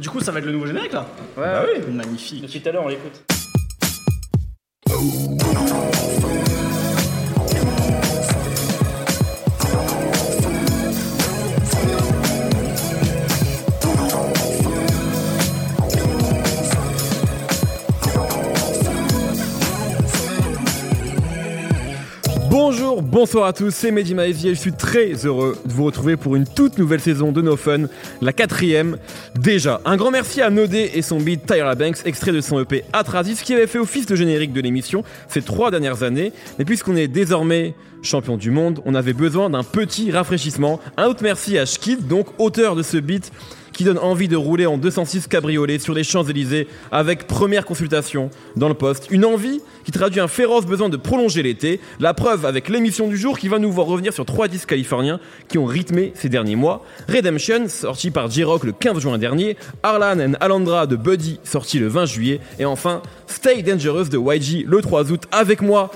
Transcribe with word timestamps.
Du 0.00 0.08
coup, 0.08 0.20
ça 0.20 0.32
va 0.32 0.38
être 0.38 0.46
le 0.46 0.52
nouveau 0.52 0.66
générique 0.66 0.92
là 0.92 1.06
Ouais, 1.36 1.44
Bah 1.44 1.62
ouais. 1.64 1.82
oui, 1.86 1.92
magnifique. 1.92 2.42
Depuis 2.42 2.60
tout 2.62 2.68
à 2.68 2.72
l'heure, 2.72 2.84
on 2.84 2.88
l'écoute. 2.88 3.20
Bonsoir 23.10 23.46
à 23.46 23.52
tous, 23.52 23.74
c'est 23.74 23.90
Mehdi 23.90 24.14
et 24.14 24.54
je 24.54 24.60
suis 24.60 24.72
très 24.72 25.26
heureux 25.26 25.56
de 25.64 25.72
vous 25.72 25.84
retrouver 25.84 26.16
pour 26.16 26.36
une 26.36 26.46
toute 26.46 26.78
nouvelle 26.78 27.00
saison 27.00 27.32
de 27.32 27.42
No 27.42 27.56
Fun, 27.56 27.86
la 28.20 28.32
quatrième 28.32 28.98
déjà. 29.34 29.80
Un 29.84 29.96
grand 29.96 30.12
merci 30.12 30.40
à 30.40 30.50
Nodé 30.50 30.92
et 30.94 31.02
son 31.02 31.18
beat 31.18 31.44
Tyra 31.44 31.74
Banks, 31.74 31.98
extrait 32.04 32.30
de 32.30 32.40
son 32.40 32.60
EP 32.60 32.84
Atrasis, 32.92 33.42
qui 33.42 33.52
avait 33.52 33.66
fait 33.66 33.80
office 33.80 34.06
de 34.06 34.14
générique 34.14 34.52
de 34.52 34.60
l'émission 34.60 35.02
ces 35.28 35.42
trois 35.42 35.72
dernières 35.72 36.04
années. 36.04 36.32
Mais 36.58 36.64
puisqu'on 36.64 36.94
est 36.94 37.08
désormais 37.08 37.74
champion 38.02 38.36
du 38.36 38.52
monde, 38.52 38.80
on 38.84 38.94
avait 38.94 39.12
besoin 39.12 39.50
d'un 39.50 39.64
petit 39.64 40.12
rafraîchissement. 40.12 40.78
Un 40.96 41.06
autre 41.06 41.20
merci 41.22 41.58
à 41.58 41.66
Shkid, 41.66 42.06
donc 42.06 42.28
auteur 42.38 42.76
de 42.76 42.82
ce 42.82 42.96
beat 42.96 43.32
qui 43.72 43.84
donne 43.84 43.98
envie 43.98 44.28
de 44.28 44.36
rouler 44.36 44.66
en 44.66 44.78
206 44.78 45.26
cabriolet 45.26 45.78
sur 45.78 45.94
les 45.94 46.04
Champs-Élysées 46.04 46.68
avec 46.92 47.26
première 47.26 47.64
consultation 47.64 48.30
dans 48.56 48.68
le 48.68 48.74
poste. 48.74 49.08
Une 49.10 49.24
envie 49.24 49.60
qui 49.84 49.92
traduit 49.92 50.20
un 50.20 50.28
féroce 50.28 50.66
besoin 50.66 50.88
de 50.88 50.96
prolonger 50.96 51.42
l'été. 51.42 51.80
La 51.98 52.14
preuve 52.14 52.46
avec 52.46 52.68
l'émission 52.68 53.08
du 53.08 53.16
jour 53.16 53.38
qui 53.38 53.48
va 53.48 53.58
nous 53.58 53.72
voir 53.72 53.86
revenir 53.86 54.12
sur 54.12 54.24
trois 54.24 54.48
disques 54.48 54.68
californiens 54.68 55.20
qui 55.48 55.58
ont 55.58 55.64
rythmé 55.64 56.12
ces 56.14 56.28
derniers 56.28 56.56
mois. 56.56 56.84
Redemption, 57.08 57.68
sorti 57.68 58.10
par 58.10 58.30
J-Rock 58.30 58.64
le 58.64 58.72
15 58.72 58.98
juin 58.98 59.18
dernier. 59.18 59.56
Arlan 59.82 60.20
and 60.20 60.32
Alandra 60.40 60.86
de 60.86 60.96
Buddy, 60.96 61.40
sorti 61.44 61.78
le 61.78 61.88
20 61.88 62.06
juillet. 62.06 62.40
Et 62.58 62.64
enfin, 62.64 63.02
Stay 63.26 63.62
Dangerous 63.62 64.04
de 64.04 64.18
YG 64.18 64.66
le 64.66 64.80
3 64.80 65.12
août. 65.12 65.22
Avec 65.32 65.62
moi, 65.62 65.90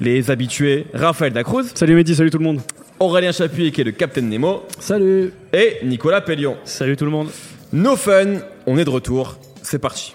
les 0.00 0.30
habitués, 0.30 0.86
Raphaël 0.94 1.32
Dacruz, 1.32 1.66
Salut 1.74 1.94
Mehdi, 1.94 2.14
salut 2.14 2.30
tout 2.30 2.38
le 2.38 2.44
monde. 2.44 2.60
Aurélien 3.00 3.32
Chapuis 3.32 3.72
qui 3.72 3.80
est 3.80 3.84
le 3.84 3.92
Captain 3.92 4.20
Nemo 4.20 4.64
Salut. 4.78 5.32
et 5.54 5.78
Nicolas 5.84 6.20
Pellion. 6.20 6.58
Salut 6.64 6.96
tout 6.96 7.06
le 7.06 7.10
monde. 7.10 7.28
No 7.72 7.96
fun, 7.96 8.40
on 8.66 8.76
est 8.76 8.84
de 8.84 8.90
retour, 8.90 9.38
c'est 9.62 9.78
parti. 9.78 10.14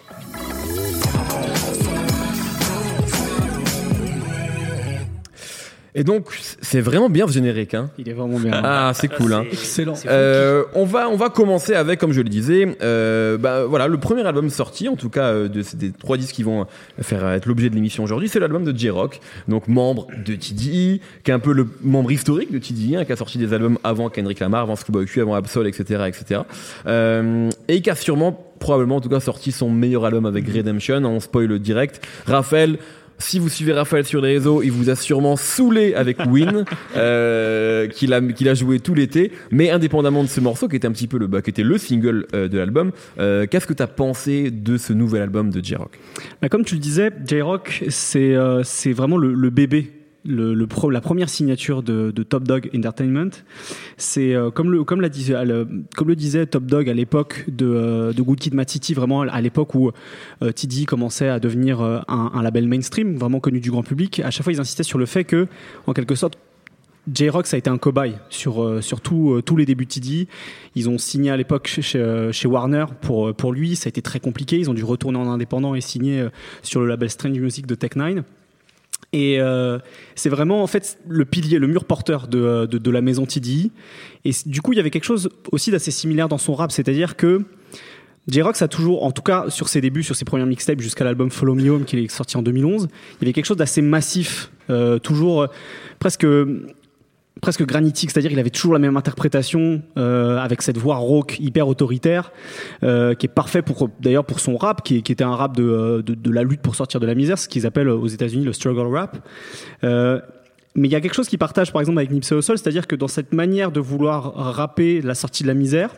Et 5.98 6.04
donc, 6.04 6.26
c'est 6.62 6.82
vraiment 6.82 7.10
bien 7.10 7.26
ce 7.26 7.32
générique. 7.32 7.74
Hein 7.74 7.90
Il 7.98 8.10
est 8.10 8.14
vraiment 8.14 8.38
bien. 8.38 8.52
ah, 8.54 8.92
c'est 8.94 9.08
cool. 9.08 9.32
Hein 9.34 9.46
Excellent. 9.50 9.94
Euh, 10.06 10.66
on 10.74 10.84
va 10.84 11.10
on 11.10 11.16
va 11.16 11.30
commencer 11.30 11.74
avec 11.74 12.00
comme 12.00 12.12
je 12.12 12.22
le 12.22 12.28
disais 12.28 12.76
euh, 12.82 13.38
bah 13.38 13.66
voilà 13.66 13.88
le 13.88 13.98
premier 13.98 14.26
album 14.26 14.50
sorti 14.50 14.90
en 14.90 14.96
tout 14.96 15.10
cas 15.10 15.28
euh, 15.28 15.48
de 15.48 15.62
ces 15.62 15.78
des 15.78 15.92
trois 15.92 16.18
disques 16.18 16.36
qui 16.36 16.44
vont 16.44 16.66
faire 17.02 17.28
être 17.30 17.46
l'objet 17.46 17.70
de 17.70 17.76
l'émission 17.76 18.04
aujourd'hui 18.04 18.28
c'est 18.28 18.40
l'album 18.40 18.66
de 18.66 18.78
J-Rock 18.78 19.20
donc 19.48 19.68
membre 19.68 20.08
de 20.26 20.36
TDI 20.36 21.02
qui 21.24 21.32
est 21.32 21.34
un 21.34 21.40
peu 21.40 21.54
le 21.54 21.68
membre 21.82 22.12
historique 22.12 22.52
de 22.52 22.59
TDI 22.59 22.98
hein, 22.98 23.06
qui 23.06 23.14
a 23.14 23.16
sorti 23.16 23.38
des 23.38 23.54
albums 23.54 23.78
avant 23.84 24.09
Kendrick 24.09 24.40
Lamar 24.40 24.64
avant 24.64 24.76
Schoolboy 24.76 25.06
Q 25.06 25.22
avant 25.22 25.36
Absol 25.36 25.68
etc 25.68 26.04
etc 26.08 26.42
euh, 26.88 27.50
et 27.68 27.82
qui 27.82 27.90
a 27.90 27.96
sûrement 27.96 28.34
probablement 28.59 28.98
en 28.98 29.02
tout 29.02 29.09
cas 29.09 29.20
sorti 29.20 29.52
son 29.52 29.70
meilleur 29.70 30.06
album 30.06 30.26
avec 30.26 30.46
Redemption 30.48 31.04
on 31.06 31.20
spoil 31.20 31.58
direct 31.59 32.06
Raphaël 32.26 32.80
si 33.18 33.40
vous 33.40 33.50
suivez 33.50 33.74
Raphaël 33.74 34.06
sur 34.06 34.22
les 34.22 34.34
réseaux, 34.34 34.62
il 34.62 34.72
vous 34.72 34.90
a 34.90 34.96
sûrement 34.96 35.36
saoulé 35.36 35.94
avec 35.94 36.18
Win, 36.28 36.66
euh, 36.96 37.88
qu'il 37.88 38.14
a, 38.14 38.22
qu'il 38.22 38.50
a 38.50 38.54
joué 38.54 38.80
tout 38.80 38.94
l'été. 38.94 39.32
Mais 39.52 39.70
indépendamment 39.70 40.24
de 40.24 40.30
ce 40.30 40.40
morceau, 40.40 40.68
qui 40.68 40.76
était 40.76 40.88
un 40.88 40.92
petit 40.92 41.08
peu 41.08 41.18
le, 41.18 41.28
bah, 41.28 41.42
qui 41.42 41.50
était 41.50 41.64
le 41.64 41.78
single 41.78 42.28
euh, 42.34 42.48
de 42.48 42.58
l'album, 42.58 42.92
euh, 43.20 43.46
qu'est-ce 43.50 43.68
que 43.68 43.74
t'as 43.74 43.88
pensé 43.88 44.52
de 44.52 44.78
ce 44.78 44.94
nouvel 44.94 45.22
album 45.22 45.50
de 45.50 45.64
J-Rock? 45.64 46.00
Bah, 46.42 46.50
comme 46.50 46.66
tu 46.66 46.76
le 46.76 46.82
disais, 46.82 47.12
J-Rock, 47.26 47.84
c'est 47.90 48.36
euh, 48.36 48.62
c'est 48.64 48.94
vraiment 48.94 49.18
le, 49.18 49.34
le 49.34 49.50
bébé. 49.50 49.92
La 50.26 51.02
première 51.02 51.30
signature 51.30 51.84
de, 51.84 52.12
Top 52.24 52.44
Dog 52.44 52.69
Entertainment, 52.75 53.30
c'est 53.97 54.34
euh, 54.34 54.50
comme 54.50 54.72
le 54.72 54.84
comme 54.84 55.02
le- 55.02 55.09
disait 55.09 56.46
Top 56.46 56.66
Dog 56.66 56.90
à 56.90 56.94
l'époque 56.94 57.46
de 57.47 57.66
euh, 57.66 58.13
de 58.13 58.22
Good 58.22 58.40
Kid, 58.40 58.53
Mad 58.53 58.69
City, 58.69 58.94
vraiment 58.94 59.22
à 59.22 59.41
l'époque 59.41 59.75
où 59.75 59.91
euh, 60.41 60.52
commençait 60.88 61.30
à 61.30 61.40
devenir 61.40 61.81
euh, 61.81 62.00
un, 62.08 62.41
label 62.41 62.68
mainstream, 62.68 63.16
vraiment 63.16 63.40
connu 63.40 63.59
du 63.59 63.72
grand 63.72 63.84
public. 63.84 64.19
À 64.19 64.31
chaque 64.31 64.44
fois, 64.44 64.53
ils 64.53 64.59
insistaient 64.59 64.84
sur 64.84 64.97
le 64.97 65.06
fait 65.06 65.24
que, 65.24 65.47
en 65.88 65.94
quelque 65.94 66.16
sorte, 66.16 66.38
J-Rock, 67.13 67.46
ça 67.46 67.56
a 67.56 67.59
été 67.59 67.69
un 67.69 67.78
cobaye 67.78 68.18
sur, 68.30 68.63
euh, 68.63 68.81
euh, 68.81 69.42
tous 69.42 69.56
les 69.56 69.66
débuts 69.66 69.86
de 69.86 69.90
TD. 69.90 70.28
Ils 70.75 70.90
ont 70.90 70.97
signé 70.97 71.30
à 71.30 71.38
l'époque 71.38 71.68
chez, 71.81 72.00
euh, 72.00 72.31
Warner 72.46 72.86
pour, 73.02 73.30
euh, 73.30 73.34
pour 73.34 73.53
lui. 73.53 73.75
Ça 73.75 73.88
a 73.88 73.90
été 73.90 74.02
très 74.02 74.19
compliqué. 74.19 74.57
Ils 74.57 74.69
ont 74.69 74.74
dû 74.74 74.84
retourner 74.84 75.19
en 75.19 75.30
indépendant 75.30 75.75
et 75.75 75.81
signer 75.81 76.19
euh, 76.19 76.30
sur 76.63 76.81
le 76.81 76.88
label 76.88 77.09
Strange 77.09 77.38
Music 77.38 77.68
de 77.68 77.75
Tech9. 77.75 78.24
Et 79.16 79.40
euh, 79.40 79.80
c'est 80.16 80.28
vraiment 80.28 80.62
en 80.62 80.68
fait 80.68 81.00
le 81.08 81.24
pilier, 81.24 81.58
le 81.58 81.68
mur 81.68 81.86
porteur 81.86 82.28
de, 82.28 82.38
euh, 82.38 82.68
de, 82.68 82.92
la 82.92 83.00
maison 83.00 83.26
TDI. 83.26 83.72
Et 84.26 84.31
du 84.46 84.62
coup, 84.62 84.74
il 84.74 84.76
y 84.76 84.80
avait 84.81 84.90
quelque 84.90 85.06
chose 85.06 85.30
aussi 85.53 85.72
d'assez 85.72 85.90
similaire 85.90 86.28
dans 86.28 86.38
son 86.38 86.53
rap, 86.53 86.70
c'est-à-dire 86.74 87.16
que 87.16 87.46
ça 88.54 88.66
a 88.66 88.68
toujours, 88.68 89.06
en 89.06 89.12
tout 89.12 89.22
cas 89.22 89.46
sur 89.50 89.70
ses 89.70 89.80
débuts, 89.80 90.04
sur 90.04 90.18
ses 90.18 90.25
premières 90.25 90.48
mixtapes 90.48 90.81
jusqu'à 90.81 91.06
l'album 91.06 91.31
Follow 91.31 91.56
Me 91.56 91.70
Home 91.70 91.86
qui 91.86 91.98
est 91.98 92.12
sorti 92.12 92.36
en 92.36 92.42
2011, 92.42 92.90
il 92.90 93.22
y 93.22 93.25
avait 93.25 93.31
quelque 93.31 93.46
chose 93.46 93.56
d'assez 93.56 93.81
massif, 93.81 94.52
euh, 94.70 95.00
toujours 95.00 95.48
presque 96.00 96.28
presque 97.41 97.66
granitique, 97.66 98.12
c'est-à-dire 98.12 98.31
il 98.31 98.40
avait 98.40 98.50
toujours 98.50 98.73
la 98.73 98.79
même 98.79 98.97
interprétation 98.97 99.81
euh, 99.97 100.38
avec 100.38 100.62
cette 100.62 100.78
voix 100.78 100.97
rauque 100.97 101.38
hyper 101.40 101.68
autoritaire 101.68 102.31
euh, 102.84 103.13
qui 103.13 103.25
est 103.25 103.29
parfait 103.29 103.62
pour 103.62 103.90
d'ailleurs 104.00 104.25
pour 104.25 104.40
son 104.40 104.56
rap 104.56 104.84
qui, 104.84 104.97
était 104.97 105.23
un 105.23 105.35
rap 105.35 105.56
de, 105.56 105.63
euh, 105.63 106.01
de, 106.01 106.13
de 106.13 106.31
la 106.31 106.44
lutte 106.44 106.62
pour 106.62 106.75
sortir 106.75 107.00
de 107.00 107.06
la 107.06 107.16
misère, 107.16 107.38
ce 107.38 107.47
qu'ils 107.47 107.66
appellent 107.66 107.90
aux 107.90 108.07
États-Unis 108.07 108.45
le 108.45 108.53
struggle 108.53 108.88
rap. 108.94 109.28
Euh, 109.84 110.22
mais 110.75 110.88
il 110.88 110.91
y 110.91 110.95
a 110.95 111.01
quelque 111.01 111.13
chose 111.13 111.29
qui 111.29 111.38
partage 111.38 111.72
par 111.72 111.81
exemple 111.81 112.00
avec 112.00 112.12
Nipsey 112.12 112.38
Hussle, 112.38 112.57
c'est-à-dire 112.57 112.88
que 112.88 112.95
dans 112.95 113.07
cette 113.07 113.34
manière 113.34 113.72
de 113.72 113.79
vouloir 113.79 114.34
rapper 114.34 115.01
la 115.01 115.16
sortie 115.16 115.44
de 115.44 115.47
la 115.47 115.53
misère, 115.53 115.95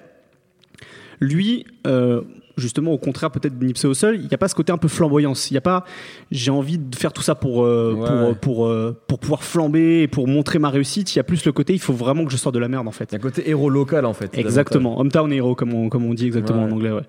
lui, 1.19 1.65
euh, 1.85 2.21
justement, 2.57 2.91
au 2.91 2.97
contraire 2.97 3.31
peut-être 3.31 3.57
de 3.57 3.65
Nipsey 3.65 3.87
Hussle, 3.89 4.15
il 4.15 4.27
n'y 4.27 4.33
a 4.33 4.37
pas 4.37 4.47
ce 4.47 4.55
côté 4.55 4.71
un 4.71 4.77
peu 4.77 4.87
flamboyance. 4.87 5.49
Il 5.49 5.53
n'y 5.53 5.57
a 5.57 5.61
pas, 5.61 5.85
j'ai 6.31 6.51
envie 6.51 6.77
de 6.77 6.95
faire 6.95 7.13
tout 7.13 7.21
ça 7.21 7.35
pour 7.35 7.63
euh, 7.63 7.93
Ouais. 7.93 8.07
pour 8.07 8.37
pour 8.57 8.65
euh, 8.67 8.95
pour 9.07 9.19
pouvoir 9.19 9.43
flamber 9.43 10.01
et 10.03 10.07
pour 10.07 10.27
montrer 10.27 10.59
ma 10.59 10.69
réussite. 10.69 11.13
Il 11.15 11.17
y 11.17 11.19
a 11.19 11.23
plus 11.23 11.45
le 11.45 11.51
côté, 11.51 11.73
il 11.73 11.79
faut 11.79 11.93
vraiment 11.93 12.25
que 12.25 12.31
je 12.31 12.37
sorte 12.37 12.55
de 12.55 12.59
la 12.59 12.67
merde 12.67 12.87
en 12.87 12.91
fait. 12.91 13.09
Il 13.11 13.13
y 13.13 13.15
a 13.15 13.19
un 13.19 13.21
côté 13.21 13.49
héros 13.49 13.69
local 13.69 14.05
en 14.05 14.13
fait. 14.13 14.37
Exactement, 14.37 14.99
Hometown 14.99 15.31
Hero 15.31 15.55
comme 15.55 15.73
on, 15.73 15.89
comme 15.89 16.05
on 16.05 16.13
dit 16.13 16.25
exactement 16.25 16.65
Ouais. 16.65 16.71
en 16.71 16.75
anglais. 16.75 16.91
Ouais. 16.91 17.03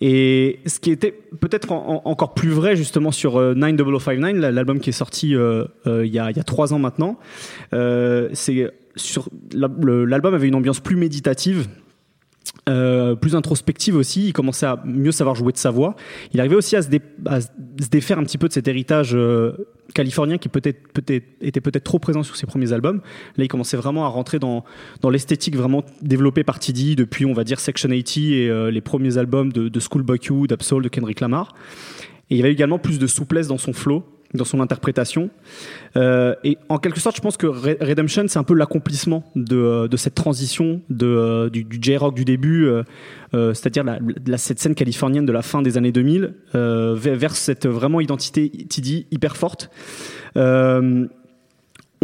Et 0.00 0.60
ce 0.66 0.80
qui 0.80 0.90
était 0.90 1.12
peut-être 1.40 1.72
en- 1.72 2.02
en- 2.04 2.10
encore 2.10 2.34
plus 2.34 2.50
vrai 2.50 2.76
justement 2.76 3.10
sur 3.12 3.36
euh, 3.38 3.54
9059, 3.54 4.36
la- 4.40 4.50
l'album 4.52 4.80
qui 4.80 4.90
est 4.90 4.92
sorti 4.94 5.34
euh, 5.34 5.64
euh, 5.86 6.04
il 6.06 6.12
y, 6.12 6.18
a, 6.18 6.30
y 6.30 6.40
a 6.40 6.44
trois 6.44 6.72
ans 6.72 6.78
maintenant, 6.78 7.18
euh, 7.72 8.28
c'est 8.32 8.70
sur 8.96 9.28
l'album 9.52 10.34
avait 10.34 10.48
une 10.48 10.54
ambiance 10.54 10.80
plus 10.80 10.96
méditative. 10.96 11.66
Euh, 12.66 13.14
plus 13.14 13.36
introspective 13.36 13.94
aussi, 13.94 14.28
il 14.28 14.32
commençait 14.32 14.64
à 14.64 14.82
mieux 14.86 15.12
savoir 15.12 15.34
jouer 15.34 15.52
de 15.52 15.58
sa 15.58 15.70
voix. 15.70 15.96
Il 16.32 16.40
arrivait 16.40 16.56
aussi 16.56 16.76
à 16.76 16.82
se, 16.82 16.88
défaire 17.90 18.18
un 18.18 18.24
petit 18.24 18.38
peu 18.38 18.48
de 18.48 18.52
cet 18.54 18.68
héritage 18.68 19.14
euh, 19.14 19.52
californien 19.94 20.38
qui 20.38 20.48
peut-être 20.48 20.80
était 21.42 21.60
peut-être 21.60 21.84
trop 21.84 21.98
présent 21.98 22.22
sur 22.22 22.36
ses 22.36 22.46
premiers 22.46 22.72
albums. 22.72 23.02
Là, 23.36 23.44
il 23.44 23.48
commençait 23.48 23.76
vraiment 23.76 24.06
à 24.06 24.08
rentrer 24.08 24.38
dans 24.38 24.64
l'esthétique 25.10 25.56
vraiment 25.56 25.84
développée 26.00 26.42
par 26.42 26.58
TD 26.58 26.94
depuis, 26.94 27.26
on 27.26 27.34
va 27.34 27.44
dire, 27.44 27.60
Section 27.60 27.90
80 27.90 28.02
et 28.16 28.48
euh, 28.48 28.70
les 28.70 28.80
premiers 28.80 29.18
albums 29.18 29.52
de, 29.52 29.68
de 29.68 29.80
Schoolboy 29.80 30.18
Q, 30.18 30.46
d'Absoul, 30.46 30.82
de 30.82 30.88
Kendrick 30.88 31.20
Lamar. 31.20 31.54
Et 32.30 32.36
il 32.36 32.38
y 32.38 32.40
avait 32.40 32.52
également 32.52 32.78
plus 32.78 32.98
de 32.98 33.06
souplesse 33.06 33.48
dans 33.48 33.58
son 33.58 33.74
flow, 33.74 34.04
dans 34.34 34.44
son 34.44 34.60
interprétation. 34.60 35.30
Euh, 35.96 36.34
et 36.44 36.58
en 36.68 36.78
quelque 36.78 37.00
sorte, 37.00 37.16
je 37.16 37.20
pense 37.20 37.36
que 37.36 37.46
Re- 37.46 37.82
Redemption, 37.82 38.24
c'est 38.28 38.38
un 38.38 38.44
peu 38.44 38.54
l'accomplissement 38.54 39.24
de, 39.36 39.56
euh, 39.56 39.88
de 39.88 39.96
cette 39.96 40.14
transition 40.14 40.80
de, 40.90 41.06
euh, 41.06 41.50
du, 41.50 41.64
du 41.64 41.78
J-Rock 41.80 42.14
du 42.14 42.24
début, 42.24 42.66
euh, 42.66 42.82
euh, 43.34 43.54
c'est-à-dire 43.54 43.84
la, 43.84 43.98
la- 44.26 44.38
cette 44.38 44.58
scène 44.58 44.74
californienne 44.74 45.24
de 45.26 45.32
la 45.32 45.42
fin 45.42 45.62
des 45.62 45.76
années 45.76 45.92
2000, 45.92 46.34
euh, 46.54 46.94
vers, 46.96 47.34
cette 47.36 47.66
vraiment 47.66 48.00
identité 48.00 48.50
TD 48.50 49.06
hyper 49.10 49.36
forte. 49.36 49.70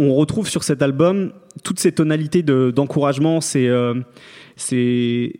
On 0.03 0.15
retrouve 0.15 0.47
sur 0.49 0.63
cet 0.63 0.81
album 0.81 1.31
toutes 1.63 1.79
ces 1.79 1.91
tonalités 1.91 2.41
de- 2.43 2.71
d'encouragement, 2.75 3.39
euh, 3.55 3.93
c'est 4.55 5.33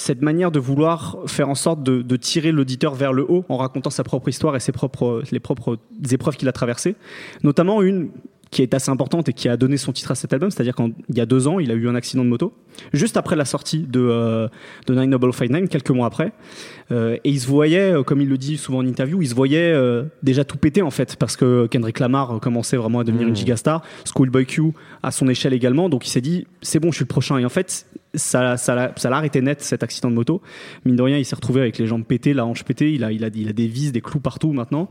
cette 0.00 0.22
manière 0.22 0.50
de 0.50 0.58
vouloir 0.58 1.18
faire 1.26 1.48
en 1.50 1.54
sorte 1.54 1.82
de, 1.82 2.16
tirer 2.16 2.52
l'auditeur 2.52 2.94
vers 2.94 3.12
le 3.12 3.30
haut 3.30 3.44
en 3.48 3.58
racontant 3.58 3.90
sa 3.90 4.02
propre 4.02 4.28
histoire 4.28 4.56
et 4.56 4.60
ses 4.60 4.72
propres, 4.72 5.22
les 5.30 5.40
propres 5.40 5.78
épreuves 6.10 6.36
qu'il 6.36 6.48
a 6.48 6.52
traversées. 6.52 6.96
Notamment 7.42 7.82
une 7.82 8.10
qui 8.50 8.62
est 8.62 8.74
assez 8.74 8.90
importante 8.90 9.28
et 9.28 9.32
qui 9.32 9.48
a 9.48 9.56
donné 9.56 9.76
son 9.76 9.92
titre 9.92 10.10
à 10.10 10.14
cet 10.16 10.32
album, 10.32 10.50
c'est-à-dire 10.50 10.74
qu'il 10.74 10.92
y 11.14 11.20
a 11.20 11.26
deux 11.26 11.46
ans, 11.46 11.60
il 11.60 11.70
a 11.70 11.74
eu 11.74 11.88
un 11.88 11.94
accident 11.94 12.24
de 12.24 12.28
moto, 12.28 12.52
juste 12.92 13.16
après 13.16 13.36
la 13.36 13.44
sortie 13.44 13.80
de, 13.80 14.00
euh, 14.00 14.48
de 14.88 14.94
Nine 14.94 15.10
Noble 15.10 15.32
Fight 15.32 15.52
Nine, 15.52 15.68
quelques 15.68 15.90
mois 15.90 16.06
après. 16.08 16.32
Euh, 16.90 17.16
et 17.22 17.30
il 17.30 17.38
se 17.40 17.46
voyait, 17.46 17.92
euh, 17.92 18.02
comme 18.02 18.20
il 18.20 18.28
le 18.28 18.36
dit 18.38 18.56
souvent 18.56 18.78
en 18.78 18.86
interview, 18.86 19.22
il 19.22 19.28
se 19.28 19.34
voyait 19.36 19.70
euh, 19.72 20.02
déjà 20.24 20.44
tout 20.44 20.58
péter 20.58 20.82
en 20.82 20.90
fait, 20.90 21.14
parce 21.14 21.36
que 21.36 21.68
Kendrick 21.68 22.00
Lamar 22.00 22.40
commençait 22.40 22.76
vraiment 22.76 22.98
à 22.98 23.04
devenir 23.04 23.26
Mmh. 23.26 23.30
une 23.30 23.36
gigastar, 23.36 23.82
Schoolboy 24.04 24.46
Q 24.46 24.72
à 25.02 25.12
son 25.12 25.28
échelle 25.28 25.52
également, 25.52 25.88
donc 25.88 26.06
il 26.06 26.10
s'est 26.10 26.20
dit, 26.20 26.46
c'est 26.62 26.80
bon, 26.80 26.90
je 26.90 26.96
suis 26.96 27.04
le 27.04 27.08
prochain. 27.08 27.38
Et 27.38 27.44
en 27.44 27.48
fait, 27.50 27.86
ça, 28.14 28.56
ça, 28.56 28.74
l'a- 28.74 28.92
ça 28.96 29.10
l'a 29.10 29.18
arrêté 29.18 29.40
net 29.42 29.60
cet 29.62 29.84
accident 29.84 30.10
de 30.10 30.16
moto. 30.16 30.42
Mine 30.84 30.96
de 30.96 31.02
rien, 31.02 31.18
il 31.18 31.24
s'est 31.24 31.36
retrouvé 31.36 31.60
avec 31.60 31.78
les 31.78 31.86
jambes 31.86 32.04
pétées, 32.04 32.34
la 32.34 32.44
hanche 32.44 32.64
pétée, 32.64 32.92
il 32.92 33.04
a, 33.04 33.12
il 33.12 33.24
a, 33.24 33.28
il 33.32 33.48
a 33.48 33.52
des 33.52 33.68
vis, 33.68 33.92
des 33.92 34.00
clous 34.00 34.18
partout 34.18 34.52
maintenant. 34.52 34.90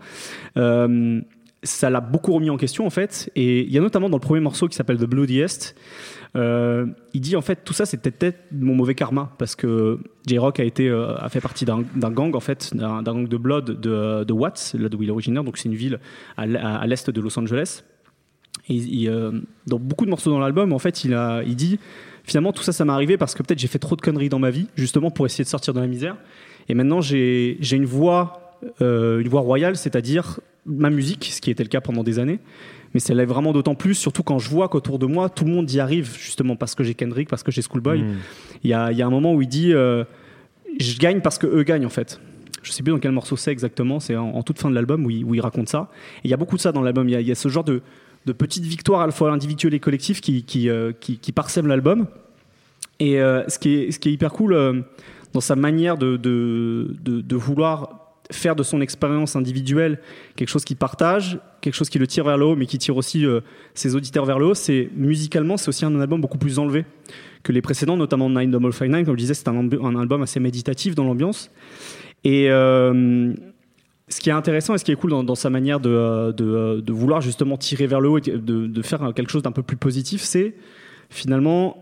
Euh, 0.56 1.20
ça 1.64 1.90
l'a 1.90 2.02
beaucoup 2.02 2.34
remis 2.34 2.50
en 2.50 2.58
question 2.58 2.86
en 2.86 2.90
fait. 2.90 3.30
Et 3.36 3.62
il 3.62 3.72
y 3.72 3.78
a 3.78 3.82
notamment 3.82 4.10
dans 4.10 4.18
le 4.18 4.22
premier 4.22 4.40
morceau 4.40 4.68
qui 4.68 4.76
s'appelle 4.76 4.98
The 4.98 5.06
Bloodiest, 5.06 5.76
euh, 6.36 6.86
il 7.14 7.22
dit 7.22 7.36
en 7.36 7.42
fait 7.42 7.64
tout 7.64 7.74
ça 7.74 7.88
c'était 7.88 8.12
peut-être 8.12 8.38
mon 8.52 8.76
mauvais 8.76 8.94
karma 8.94 9.34
parce 9.40 9.56
que 9.56 10.00
J-Rock 10.28 10.60
a 10.60 10.64
euh, 10.82 11.16
a 11.18 11.28
fait 11.30 11.42
partie 11.42 11.66
d'un 11.66 11.82
gang 12.12 12.36
en 12.36 12.40
fait 12.40 12.76
d'un 12.76 13.02
gang 13.02 13.28
de 13.28 13.38
Blood 13.38 13.82
de, 13.82 14.32
Watts 14.32 14.76
là 14.78 14.90
d'où 14.90 15.02
il 15.02 15.10
est 15.10 15.12
originaire. 15.12 15.44
Donc 15.44 15.58
c'est 15.58 15.70
une 15.70 15.76
ville 15.76 16.00
à, 16.38 16.86
l'est 16.86 17.10
de 17.10 17.22
Los 17.22 17.38
Angeles. 17.40 17.84
Et 18.68 19.10
euh, 19.10 19.32
dans 19.66 19.80
beaucoup 19.80 20.06
de 20.06 20.12
morceaux 20.12 20.30
dans 20.30 20.40
l'album 20.40 20.74
en 20.74 20.80
fait 20.80 21.04
il 21.04 21.16
a 21.16 21.42
il 21.44 21.56
dit 21.56 21.80
finalement 22.24 22.54
tout 22.54 22.62
ça 22.62 22.72
ça 22.72 22.86
m'est 22.86 22.94
arrivé 22.94 23.18
parce 23.18 23.34
que 23.34 23.42
peut-être 23.42 23.60
j'ai 23.60 23.68
fait 23.68 23.80
trop 23.80 23.96
de 23.96 24.02
conneries 24.02 24.30
dans 24.30 24.38
ma 24.38 24.52
vie 24.52 24.68
justement 24.76 25.10
pour 25.10 25.26
essayer 25.26 25.44
de 25.44 25.50
sortir 25.50 25.74
de 25.74 25.80
la 25.80 25.88
misère. 25.88 26.16
Et 26.68 26.76
maintenant 26.76 27.02
j'ai 27.02 27.58
j'ai 27.60 27.76
une 27.76 27.86
voix 27.86 28.58
euh, 28.82 29.20
une 29.20 29.30
voix 29.30 29.42
royale 29.42 29.78
c'est-à-dire 29.78 30.40
ma 30.70 30.90
musique 30.90 31.26
ce 31.34 31.42
qui 31.42 31.52
était 31.52 31.64
le 31.64 31.70
cas 31.70 31.82
pendant 31.82 32.04
des 32.04 32.20
années 32.20 32.40
mais 32.94 33.00
ça 33.00 33.14
l'est 33.14 33.26
vraiment 33.26 33.52
d'autant 33.54 33.76
plus, 33.76 33.94
surtout 33.94 34.24
quand 34.24 34.40
je 34.40 34.50
vois 34.50 34.68
qu'autour 34.68 34.98
de 34.98 35.06
moi, 35.06 35.30
tout 35.30 35.46
le 35.46 35.52
monde 35.52 35.70
y 35.72 35.80
arrive, 35.80 36.18
justement 36.20 36.56
parce 36.56 36.74
que 36.74 36.84
j'ai 36.84 36.96
Kendrick, 36.96 37.30
parce 37.30 37.44
que 37.44 37.52
j'ai 37.52 37.62
Schoolboy. 37.62 38.02
Mmh. 38.02 38.16
Il 38.64 38.70
y, 38.72 38.74
a, 38.74 38.92
il 38.92 38.98
y 38.98 39.04
a 39.04 39.06
un 39.06 39.12
moment 39.12 39.36
où 39.36 39.44
il 39.44 39.48
dit 39.48 39.74
euh, 39.74 40.04
Je 40.80 40.98
gagne 40.98 41.22
parce 41.22 41.38
que 41.38 41.46
eux 41.46 41.62
gagnent, 41.62 41.86
en 41.86 41.90
fait. 41.92 42.20
Je 42.64 42.72
sais 42.72 42.82
plus 42.82 42.92
dans 42.92 42.98
quel 42.98 43.12
morceau 43.12 43.38
c'est 43.38 43.52
exactement, 43.52 44.00
c'est 44.00 44.16
en, 44.16 44.30
en 44.30 44.42
toute 44.42 44.58
fin 44.58 44.72
de 44.72 44.74
l'album 44.76 45.06
où, 45.06 45.12
il- 45.12 45.24
où 45.24 45.36
il 45.36 45.40
raconte 45.42 45.70
ça. 45.70 45.92
Et 46.24 46.30
il 46.30 46.32
y 46.32 46.34
a 46.34 46.38
beaucoup 46.38 46.56
de 46.56 46.62
ça 46.62 46.72
dans 46.72 46.82
l'album. 46.82 47.08
Il 47.08 47.12
y 47.12 47.16
a, 47.16 47.22
il 47.22 47.28
y 47.28 47.32
a 47.32 47.36
ce 47.36 47.48
genre 47.48 47.64
de, 47.64 47.84
de 48.26 48.34
petites 48.34 48.66
victoires 48.66 49.02
à 49.02 49.06
la 49.06 49.12
fois 49.12 49.32
individuelles 49.32 49.76
et 49.76 49.80
collectives 49.80 50.20
qui, 50.20 50.42
qui, 50.42 50.68
euh, 50.68 50.92
qui, 51.00 51.20
qui 51.20 51.32
parsèment 51.32 51.68
l'album. 51.68 52.08
Et 53.00 53.22
euh, 53.22 53.48
ce, 53.50 53.60
qui 53.60 53.76
est, 53.76 53.92
ce 53.92 54.00
qui 54.00 54.10
est 54.10 54.14
hyper 54.14 54.32
cool 54.34 54.84
dans 55.34 55.42
sa 55.42 55.56
manière 55.56 55.96
de, 56.00 56.18
de, 56.18 56.96
de, 57.04 57.22
de 57.22 57.36
vouloir 57.36 57.99
faire 58.32 58.56
de 58.56 58.64
son 58.64 58.82
expérience 58.82 59.36
individuelle 59.36 60.00
quelque 60.36 60.50
chose 60.50 60.64
qu'il 60.64 60.78
partage, 60.78 61.40
quelque 61.62 61.74
chose 61.74 61.90
qui 61.90 62.00
le 62.00 62.08
tire 62.08 62.24
vers 62.24 62.38
le 62.38 62.46
haut, 62.46 62.56
mais 62.56 62.66
qui 62.66 62.78
tire 62.78 62.96
aussi 62.96 63.26
euh, 63.26 63.42
ses 63.74 63.96
auditeurs 63.96 64.26
vers 64.26 64.40
le 64.40 64.48
haut, 64.48 64.54
c'est 64.54 64.90
musicalement, 64.96 65.58
c'est 65.58 65.70
aussi 65.70 65.86
un 65.86 66.00
album 66.00 66.22
beaucoup 66.22 66.38
plus 66.38 66.60
enlevé 66.60 66.86
que 67.44 67.52
les 67.52 67.62
précédents, 67.62 67.98
notamment 67.98 68.30
Nine 68.30 68.52
Double 68.52 68.74
Five 68.74 68.90
Nine. 68.90 69.06
Comme 69.06 69.16
je 69.16 69.20
disais, 69.20 69.34
c'est 69.34 69.48
un, 69.48 69.56
un 69.56 69.96
album 69.96 70.22
assez 70.22 70.40
méditatif 70.40 70.94
dans 70.94 71.06
l'ambiance. 71.06 71.50
Et 72.24 72.52
euh, 72.52 73.34
ce 74.10 74.20
qui 74.20 74.30
est 74.30 74.34
intéressant 74.34 74.76
et 74.76 74.78
ce 74.78 74.84
qui 74.84 74.92
est 74.92 74.96
cool 74.96 75.12
dans, 75.12 75.36
sa 75.36 75.50
manière 75.50 75.80
de, 75.80 75.90
euh, 75.90 76.82
de, 76.82 76.94
vouloir 76.94 77.22
justement 77.22 77.58
tirer 77.58 77.88
vers 77.88 78.02
le 78.02 78.10
haut 78.10 78.18
et 78.18 78.22
de, 78.22 78.68
de 78.68 78.82
faire 78.82 79.14
quelque 79.16 79.32
chose 79.32 79.44
d'un 79.44 79.54
peu 79.54 79.64
plus 79.64 79.78
positif, 79.78 80.22
c'est 80.22 80.56
finalement 81.10 81.80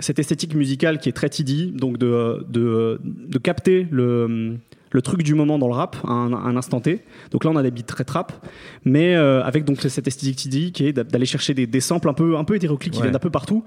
cette 0.00 0.18
esthétique 0.18 0.54
musicale 0.54 0.98
qui 0.98 1.08
est 1.08 1.12
très 1.12 1.28
tidy, 1.28 1.70
donc 1.70 1.98
de, 1.98 2.44
de, 2.48 3.00
de 3.04 3.38
capter 3.38 3.86
le, 3.92 4.56
le 4.92 5.02
truc 5.02 5.22
du 5.22 5.34
moment 5.34 5.58
dans 5.58 5.68
le 5.68 5.74
rap 5.74 5.96
à 6.04 6.12
un, 6.12 6.32
à 6.32 6.36
un 6.36 6.56
instant 6.56 6.80
T. 6.80 7.04
Donc 7.30 7.44
là, 7.44 7.50
on 7.50 7.56
a 7.56 7.62
des 7.62 7.70
beats 7.70 7.82
très 7.86 8.04
trap, 8.04 8.32
mais 8.84 9.14
euh, 9.14 9.42
avec 9.44 9.64
donc 9.64 9.80
cette 9.80 10.08
esthétique 10.08 10.36
tidy 10.36 10.72
qui 10.72 10.86
est 10.86 10.92
d'a- 10.92 11.04
d'aller 11.04 11.26
chercher 11.26 11.54
des, 11.54 11.66
des 11.66 11.80
samples 11.80 12.08
un 12.08 12.12
peu, 12.14 12.36
un 12.36 12.44
peu 12.44 12.56
hétéroclites 12.56 12.92
qui 12.92 13.00
viennent 13.00 13.12
d'un 13.12 13.18
peu 13.20 13.30
partout, 13.30 13.64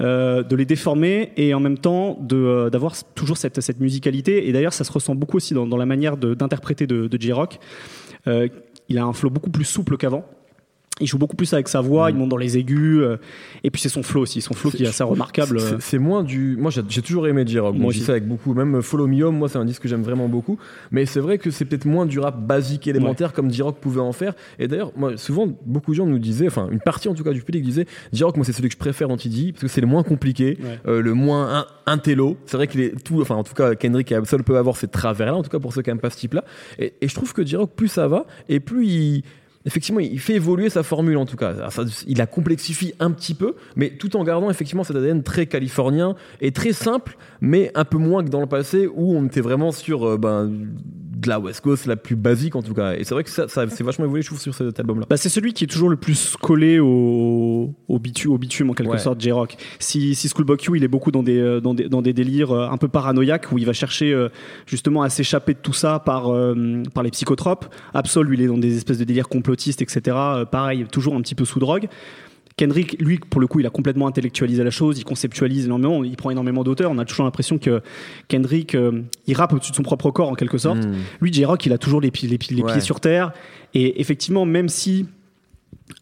euh, 0.00 0.42
de 0.42 0.54
les 0.56 0.66
déformer 0.66 1.32
et 1.36 1.54
en 1.54 1.60
même 1.60 1.78
temps 1.78 2.18
euh, 2.32 2.68
d'avoir 2.70 2.94
toujours 3.14 3.38
cette, 3.38 3.60
cette 3.60 3.80
musicalité. 3.80 4.48
Et 4.48 4.52
d'ailleurs, 4.52 4.72
ça 4.74 4.84
se 4.84 4.92
ressent 4.92 5.14
beaucoup 5.14 5.38
aussi 5.38 5.54
dans, 5.54 5.66
dans 5.66 5.78
la 5.78 5.86
manière 5.86 6.16
d'interpréter 6.16 6.86
de, 6.86 7.06
de 7.06 7.20
J-Rock. 7.20 7.58
Il 8.88 8.98
a 8.98 9.04
un 9.04 9.12
flow 9.12 9.30
beaucoup 9.30 9.50
plus 9.50 9.64
souple 9.64 9.96
qu'avant. 9.96 10.24
Il 10.98 11.06
joue 11.06 11.18
beaucoup 11.18 11.36
plus 11.36 11.52
avec 11.52 11.68
sa 11.68 11.82
voix, 11.82 12.10
il 12.10 12.16
monte 12.16 12.30
dans 12.30 12.38
les 12.38 12.56
aigus, 12.56 13.00
euh, 13.02 13.18
et 13.62 13.70
puis 13.70 13.82
c'est 13.82 13.90
son 13.90 14.02
flow 14.02 14.22
aussi, 14.22 14.40
son 14.40 14.54
flow 14.54 14.70
qui 14.70 14.82
est 14.84 14.86
assez 14.86 15.04
remarquable. 15.04 15.60
C'est- 15.80 15.98
moins 15.98 16.22
du. 16.24 16.56
Moi, 16.56 16.70
j'ai 16.70 16.80
j'ai 16.88 17.02
toujours 17.02 17.26
aimé 17.28 17.42
J-Rock. 17.46 17.74
Moi 17.74 17.82
Moi, 17.82 17.90
je 17.92 17.96
dis 17.96 18.00
aussi. 18.00 18.06
ça 18.06 18.12
avec 18.12 18.26
beaucoup. 18.26 18.54
Même 18.54 18.80
Follow 18.80 19.06
Me 19.06 19.22
Home, 19.22 19.36
moi, 19.36 19.48
c'est 19.50 19.58
un 19.58 19.66
disque 19.66 19.82
que 19.82 19.88
j'aime 19.88 20.02
vraiment 20.02 20.26
beaucoup. 20.28 20.58
Mais 20.90 21.04
c'est 21.04 21.20
vrai 21.20 21.36
que 21.36 21.50
c'est 21.50 21.66
peut-être 21.66 21.84
moins 21.84 22.06
du 22.06 22.18
rap 22.18 22.40
basique, 22.46 22.86
élémentaire, 22.86 23.32
comme 23.34 23.50
J-Rock 23.50 23.78
pouvait 23.78 24.00
en 24.00 24.12
faire. 24.12 24.34
Et 24.58 24.68
d'ailleurs, 24.68 24.92
moi, 24.96 25.18
souvent, 25.18 25.46
beaucoup 25.66 25.90
de 25.90 25.96
gens 25.96 26.06
nous 26.06 26.18
disaient, 26.18 26.46
enfin, 26.46 26.68
une 26.72 26.80
partie 26.80 27.08
en 27.08 27.14
tout 27.14 27.24
cas 27.24 27.32
du 27.32 27.42
public 27.42 27.62
disait 27.62 27.84
J-Rock, 28.14 28.36
moi, 28.36 28.46
c'est 28.46 28.52
celui 28.52 28.68
que 28.68 28.74
je 28.74 28.78
préfère 28.78 29.08
dans 29.08 29.18
TD, 29.18 29.52
parce 29.52 29.62
que 29.62 29.68
c'est 29.68 29.82
le 29.82 29.86
moins 29.86 30.02
compliqué, 30.02 30.56
Ouais. 30.62 30.78
euh, 30.86 31.02
le 31.02 31.12
moins 31.12 31.58
un, 31.58 31.66
intello. 31.92 32.36
C'est 32.46 32.56
vrai 32.56 32.68
qu'il 32.68 32.80
est 32.80 33.02
tout. 33.04 33.20
Enfin, 33.20 33.34
en 33.34 33.44
tout 33.44 33.54
cas, 33.54 33.74
Kendrick 33.74 34.10
et 34.12 34.14
Absol 34.14 34.42
peuvent 34.42 34.56
avoir 34.56 34.76
ces 34.76 34.88
travers-là, 34.88 35.36
en 35.36 35.42
tout 35.42 35.50
cas 35.50 35.58
pour 35.58 35.74
ceux 35.74 35.82
qui 35.82 35.90
n'aiment 35.90 36.00
pas 36.00 36.10
ce 36.10 36.16
type-là. 36.18 36.44
Et, 36.78 36.94
et 37.02 37.08
je 37.08 37.14
trouve 37.14 37.32
que 37.34 37.44
J-Rock, 37.44 37.72
plus 37.76 37.88
ça 37.88 38.08
va, 38.08 38.24
et 38.48 38.60
plus 38.60 38.86
il 38.86 39.22
effectivement, 39.66 40.00
il 40.00 40.18
fait 40.20 40.34
évoluer 40.34 40.70
sa 40.70 40.82
formule 40.82 41.18
en 41.18 41.26
tout 41.26 41.36
cas. 41.36 41.54
Il 42.06 42.18
la 42.18 42.26
complexifie 42.26 42.94
un 43.00 43.10
petit 43.10 43.34
peu, 43.34 43.56
mais 43.74 43.90
tout 43.90 44.16
en 44.16 44.24
gardant 44.24 44.48
effectivement 44.48 44.84
cet 44.84 44.96
ADN 44.96 45.22
très 45.22 45.46
californien 45.46 46.14
et 46.40 46.52
très 46.52 46.72
simple, 46.72 47.18
mais 47.40 47.72
un 47.74 47.84
peu 47.84 47.98
moins 47.98 48.24
que 48.24 48.30
dans 48.30 48.40
le 48.40 48.46
passé 48.46 48.86
où 48.86 49.14
on 49.14 49.26
était 49.26 49.40
vraiment 49.40 49.72
sur 49.72 50.06
euh, 50.06 50.16
ben, 50.16 50.50
de 51.16 51.28
la 51.30 51.40
West 51.40 51.62
Coast 51.62 51.86
la 51.86 51.96
plus 51.96 52.14
basique 52.14 52.56
en 52.56 52.62
tout 52.62 52.74
cas. 52.74 52.94
Et 52.94 53.02
c'est 53.04 53.14
vrai 53.14 53.24
que 53.24 53.30
ça, 53.30 53.48
ça 53.48 53.66
c'est 53.70 53.82
vachement 53.82 54.04
évolué, 54.04 54.20
je 54.22 54.26
trouve, 54.28 54.40
sur 54.40 54.54
cet 54.54 54.78
album-là. 54.78 55.06
Bah, 55.08 55.16
c'est 55.16 55.30
celui 55.30 55.54
qui 55.54 55.64
est 55.64 55.66
toujours 55.66 55.88
le 55.88 55.96
plus 55.96 56.36
collé 56.40 56.78
au, 56.78 57.74
au, 57.88 57.98
bitu- 57.98 58.28
au 58.28 58.36
bitume 58.38 58.68
en 58.70 58.74
quelque 58.74 58.90
Ouais. 58.92 58.98
sorte, 58.98 59.20
J-Rock. 59.20 59.56
Si, 59.78 60.14
si 60.14 60.28
Schoolboy 60.28 60.58
Q, 60.58 60.72
il 60.76 60.84
est 60.84 60.88
beaucoup 60.88 61.10
dans 61.10 61.22
des, 61.22 61.38
euh, 61.38 61.60
dans 61.60 61.72
des, 61.74 61.88
dans 61.88 62.02
des 62.02 62.12
délires 62.12 62.52
euh, 62.52 62.68
un 62.68 62.76
peu 62.76 62.88
paranoïaques 62.88 63.50
où 63.50 63.58
il 63.58 63.64
va 63.64 63.72
chercher 63.72 64.12
euh, 64.12 64.28
justement 64.66 65.02
à 65.02 65.08
s'échapper 65.08 65.54
de 65.54 65.58
tout 65.58 65.72
ça 65.72 66.00
par, 66.00 66.28
euh, 66.32 66.82
par 66.94 67.02
les 67.02 67.10
psychotropes. 67.10 67.64
Absol, 67.94 68.22
lui, 68.26 68.36
il 68.36 68.42
est 68.42 68.46
dans 68.48 68.58
des 68.58 68.76
espèces 68.76 68.98
de 68.98 69.04
délires 69.04 69.28
complotistes, 69.28 69.80
etc. 69.80 70.16
Pareil, 70.50 70.84
toujours 70.92 71.14
un 71.14 71.20
petit 71.22 71.34
peu 71.34 71.44
sous 71.46 71.58
drogue. 71.60 71.88
Kendrick, 72.56 72.96
lui, 73.00 73.18
pour 73.18 73.40
le 73.40 73.46
coup, 73.46 73.60
il 73.60 73.66
a 73.66 73.70
complètement 73.70 74.06
intellectualisé 74.06 74.64
la 74.64 74.70
chose, 74.70 74.98
il 74.98 75.04
conceptualise 75.04 75.66
énormément, 75.66 76.02
il 76.04 76.16
prend 76.16 76.30
énormément 76.30 76.64
d'auteur. 76.64 76.90
On 76.90 76.96
a 76.98 77.04
toujours 77.04 77.26
l'impression 77.26 77.58
que 77.58 77.82
Kendrick, 78.28 78.74
euh, 78.74 79.02
il 79.26 79.34
rappe 79.36 79.52
au-dessus 79.52 79.72
de 79.72 79.76
son 79.76 79.82
propre 79.82 80.10
corps 80.10 80.30
en 80.30 80.34
quelque 80.34 80.56
sorte. 80.56 80.78
Mm. 80.86 80.94
Lui, 81.20 81.32
J-Rock, 81.32 81.66
il 81.66 81.72
a 81.74 81.78
toujours 81.78 82.00
les, 82.00 82.10
pieds, 82.10 82.28
les, 82.28 82.38
pieds, 82.38 82.56
les 82.56 82.62
Ouais. 82.62 82.72
pieds 82.72 82.80
sur 82.80 83.00
terre. 83.00 83.32
Et 83.74 84.00
effectivement, 84.00 84.46
même 84.46 84.70
si. 84.70 85.06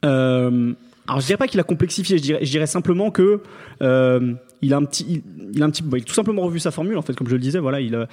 euh, 0.05 0.73
alors, 1.09 1.21
je 1.21 1.27
dirais 1.27 1.37
pas 1.37 1.49
qu'il 1.49 1.61
a 1.61 1.65
complexifié, 1.65 2.17
je 2.19 2.23
dirais, 2.23 2.39
je 2.45 2.51
dirais 2.51 2.67
simplement 2.67 3.11
que. 3.11 3.41
euh, 3.83 4.35
il 4.62 4.73
a 4.73 4.77
un 4.79 4.85
petit. 4.85 5.05
Il, 5.09 5.23
il 5.55 5.62
a 5.62 5.67
un 5.67 5.71
petit 5.71 5.83
il 5.93 5.97
a 5.97 6.05
tout 6.05 6.15
simplement 6.15 6.43
revu 6.43 6.61
sa 6.61 6.71
formule, 6.71 6.97
en 6.97 7.03
fait, 7.03 7.15
comme 7.15 7.27
je 7.29 7.35
le 7.35 7.41
disais. 7.41 7.59
Voilà, 7.59 7.81
il, 7.81 8.06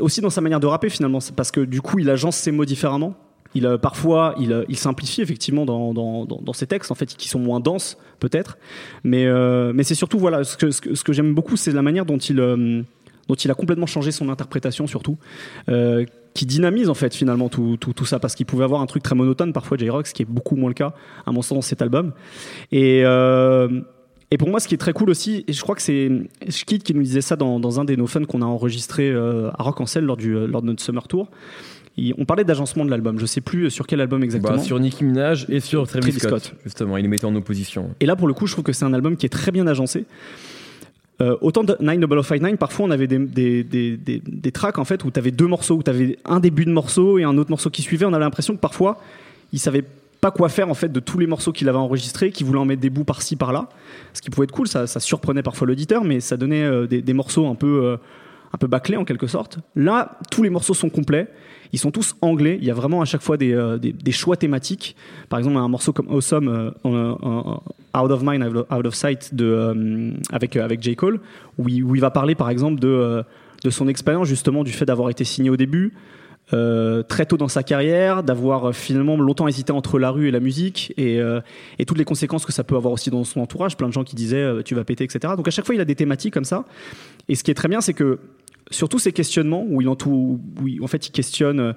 aussi 0.00 0.20
dans 0.22 0.30
sa 0.30 0.40
manière 0.40 0.60
de 0.60 0.66
rapper, 0.66 0.88
finalement. 0.88 1.18
Parce 1.36 1.50
que 1.50 1.60
du 1.60 1.80
coup, 1.82 1.98
il 1.98 2.08
agence 2.10 2.36
ses 2.36 2.50
mots 2.52 2.64
différemment. 2.64 3.14
Il, 3.56 3.64
euh, 3.64 3.78
parfois, 3.78 4.34
il, 4.38 4.52
euh, 4.52 4.64
il 4.68 4.76
simplifie 4.76 5.22
effectivement 5.22 5.64
dans, 5.64 5.94
dans, 5.94 6.52
ses 6.52 6.66
textes, 6.66 6.90
en 6.90 6.94
fait, 6.94 7.06
qui 7.06 7.28
sont 7.28 7.38
moins 7.38 7.58
denses, 7.58 7.96
peut-être. 8.20 8.58
Mais, 9.02 9.24
euh, 9.24 9.72
c'est 9.82 9.94
surtout, 9.94 10.18
voilà, 10.18 10.44
ce 10.44 10.56
que, 10.56 11.12
j'aime 11.14 11.34
beaucoup, 11.34 11.56
c'est 11.56 11.72
la 11.72 11.80
manière 11.80 12.04
dont 12.04 12.18
il, 12.18 12.38
a 12.38 13.54
complètement 13.54 13.86
changé 13.86 14.12
son 14.12 14.28
interprétation, 14.28 14.86
surtout. 14.86 15.16
Qui 16.34 16.44
dynamise 16.44 16.90
en 16.90 16.94
fait 16.94 17.14
finalement 17.14 17.48
tout, 17.48 17.78
ça 18.04 18.18
parce 18.18 18.34
qu'il 18.34 18.44
pouvait 18.44 18.64
avoir 18.64 18.82
un 18.82 18.86
truc 18.86 19.02
très 19.02 19.14
monotone 19.14 19.54
parfois 19.54 19.78
J-Rock 19.78 20.06
ce 20.06 20.12
qui 20.12 20.20
est 20.20 20.26
beaucoup 20.26 20.54
moins 20.54 20.68
le 20.68 20.74
cas 20.74 20.92
à 21.24 21.32
mon 21.32 21.40
sens 21.40 21.56
dans 21.56 21.62
cet 21.62 21.80
album 21.80 22.12
et 22.72 23.04
pour 24.38 24.50
moi 24.50 24.60
ce 24.60 24.68
qui 24.68 24.74
est 24.74 24.78
très 24.78 24.92
cool 24.92 25.08
aussi 25.08 25.46
et 25.48 25.54
je 25.54 25.62
crois 25.62 25.74
que 25.74 25.80
c'est 25.80 26.10
Schkid 26.50 26.82
qui 26.82 26.92
nous 26.92 27.02
disait 27.02 27.22
ça 27.22 27.36
dans, 27.36 27.80
un 27.80 27.86
des 27.86 27.96
no 27.96 28.06
fun 28.06 28.22
qu'on 28.26 28.42
a 28.42 28.44
enregistré 28.44 29.14
à 29.14 29.62
Rock 29.62 29.80
en 29.80 30.16
du, 30.16 30.46
lors 30.46 30.60
de 30.60 30.66
notre 30.66 30.82
summer 30.82 31.08
tour 31.08 31.30
Il- 31.98 32.14
on 32.18 32.24
parlait 32.24 32.44
d'agencement 32.44 32.84
de 32.84 32.90
l'album 32.90 33.18
je 33.18 33.26
sais 33.26 33.40
plus 33.40 33.70
sur 33.70 33.86
quel 33.86 34.00
album 34.00 34.22
exactement 34.22 34.56
Bah, 34.56 34.62
sur 34.62 34.78
Nicki 34.78 35.04
Minaj 35.04 35.46
et 35.48 35.60
sur 35.60 35.86
Travis, 35.88 36.08
Travis 36.10 36.18
Scott, 36.20 36.44
Scott. 36.44 36.54
justement, 36.64 36.96
il 36.98 37.02
les 37.02 37.08
mettait 37.08 37.24
en 37.24 37.34
opposition. 37.34 37.90
Et 38.00 38.06
là, 38.06 38.16
pour 38.16 38.28
le 38.28 38.34
coup, 38.34 38.46
je 38.46 38.52
trouve 38.52 38.64
que 38.64 38.72
c'est 38.72 38.84
un 38.84 38.92
album 38.92 39.16
qui 39.16 39.24
est 39.26 39.30
très 39.30 39.50
bien 39.50 39.66
agencé. 39.66 40.04
Euh, 41.22 41.34
autant 41.40 41.64
de 41.64 41.74
Nine 41.80 42.00
Double 42.00 42.22
Fight 42.22 42.42
Nine, 42.42 42.58
parfois 42.58 42.84
on 42.84 42.90
avait 42.90 43.06
des, 43.06 43.18
des, 43.18 43.64
des, 43.64 43.96
des, 43.96 44.20
des 44.26 44.52
tracks 44.52 44.78
en 44.78 44.84
fait 44.84 45.02
où 45.04 45.10
tu 45.10 45.18
avais 45.18 45.30
deux 45.30 45.46
morceaux, 45.46 45.76
où 45.76 45.82
tu 45.82 45.88
avais 45.88 46.18
un 46.26 46.40
début 46.40 46.66
de 46.66 46.70
morceau 46.72 47.18
et 47.18 47.24
un 47.24 47.38
autre 47.38 47.48
morceau 47.50 47.70
qui 47.70 47.80
suivait. 47.80 48.04
On 48.04 48.12
avait 48.12 48.24
l'impression 48.24 48.54
que 48.54 48.60
parfois 48.60 48.98
il 49.54 49.58
savait 49.58 49.82
pas 50.20 50.30
quoi 50.30 50.50
faire 50.50 50.68
en 50.68 50.74
fait 50.74 50.92
de 50.92 51.00
tous 51.00 51.18
les 51.18 51.26
morceaux 51.26 51.52
qu'il 51.52 51.70
avait 51.70 51.78
enregistrés, 51.78 52.30
qu'il 52.32 52.44
voulait 52.44 52.58
en 52.58 52.66
mettre 52.66 52.82
des 52.82 52.90
bouts 52.90 53.04
par-ci 53.04 53.34
par-là. 53.36 53.70
Ce 54.12 54.20
qui 54.20 54.28
pouvait 54.28 54.44
être 54.44 54.52
cool, 54.52 54.68
ça, 54.68 54.86
ça 54.86 55.00
surprenait 55.00 55.42
parfois 55.42 55.66
l'auditeur, 55.66 56.04
mais 56.04 56.20
ça 56.20 56.36
donnait 56.36 56.62
euh, 56.64 56.86
des, 56.86 57.00
des 57.00 57.12
morceaux 57.14 57.46
un 57.46 57.54
peu, 57.54 57.84
euh, 57.84 57.96
un 58.52 58.58
peu 58.58 58.66
bâclés 58.66 58.96
en 58.96 59.04
quelque 59.04 59.26
sorte. 59.26 59.58
Là, 59.74 60.18
tous 60.30 60.42
les 60.42 60.50
morceaux 60.50 60.74
sont 60.74 60.88
complets. 60.88 61.28
Ils 61.72 61.78
sont 61.78 61.90
tous 61.90 62.16
anglais. 62.20 62.58
Il 62.60 62.66
y 62.66 62.70
a 62.70 62.74
vraiment 62.74 63.00
à 63.00 63.04
chaque 63.04 63.22
fois 63.22 63.36
des, 63.36 63.52
euh, 63.52 63.78
choix 64.10 64.36
thématiques. 64.36 64.96
Par 65.28 65.38
exemple, 65.38 65.56
un 65.56 65.68
morceau 65.68 65.92
comme 65.92 66.08
Awesome, 66.10 66.72
euh, 66.84 67.54
Out 67.96 68.10
of 68.10 68.22
Mind, 68.22 68.44
Out 68.44 68.86
of- 68.86 68.94
Sight, 68.94 69.30
euh, 69.40 70.12
avec, 70.32 70.56
avec 70.56 70.82
J. 70.82 70.96
Cole, 70.96 71.20
où 71.58 71.68
il, 71.68 72.00
va 72.00 72.10
parler 72.10 72.34
par 72.34 72.50
exemple 72.50 72.80
de, 72.80 73.24
son 73.68 73.88
expérience 73.88 74.28
justement 74.28 74.62
du 74.62 74.72
fait 74.72 74.84
d'avoir 74.84 75.10
été 75.10 75.24
signé 75.24 75.50
au 75.50 75.56
début, 75.56 75.92
très 76.50 77.26
tôt 77.26 77.36
dans 77.36 77.48
sa 77.48 77.64
carrière, 77.64 78.22
d'avoir 78.22 78.72
finalement 78.74 79.16
longtemps 79.16 79.48
hésité 79.48 79.72
entre 79.72 79.98
la 79.98 80.10
rue 80.10 80.28
et 80.28 80.30
la 80.30 80.40
musique, 80.40 80.94
et, 80.96 81.20
toutes 81.86 81.98
les 81.98 82.04
conséquences 82.04 82.46
que 82.46 82.52
ça 82.52 82.64
peut 82.64 82.76
avoir 82.76 82.92
aussi 82.92 83.10
dans 83.10 83.24
son 83.24 83.40
entourage. 83.40 83.76
Plein 83.76 83.88
de 83.88 83.92
gens 83.92 84.04
qui 84.04 84.14
disaient 84.14 84.62
tu 84.64 84.74
vas 84.74 84.84
péter, 84.84 85.04
etc. 85.04 85.34
Donc 85.36 85.48
à 85.48 85.50
chaque 85.50 85.66
fois, 85.66 85.74
il 85.74 85.80
a 85.80 85.84
des 85.84 85.96
thématiques 85.96 86.32
comme 86.32 86.44
ça. 86.44 86.64
Et 87.28 87.34
ce 87.34 87.42
qui 87.42 87.50
est 87.50 87.54
très 87.54 87.68
bien, 87.68 87.80
c'est 87.80 87.94
que 87.94 88.18
sur 88.70 88.88
tous 88.88 88.98
ces 88.98 89.12
questionnements, 89.12 89.64
où 89.68 89.80
il 89.80 89.88
en, 89.88 89.96
tout, 89.96 90.40
où 90.60 90.68
il, 90.68 90.82
en 90.82 90.86
fait 90.86 91.06
il 91.06 91.10
questionne 91.12 91.74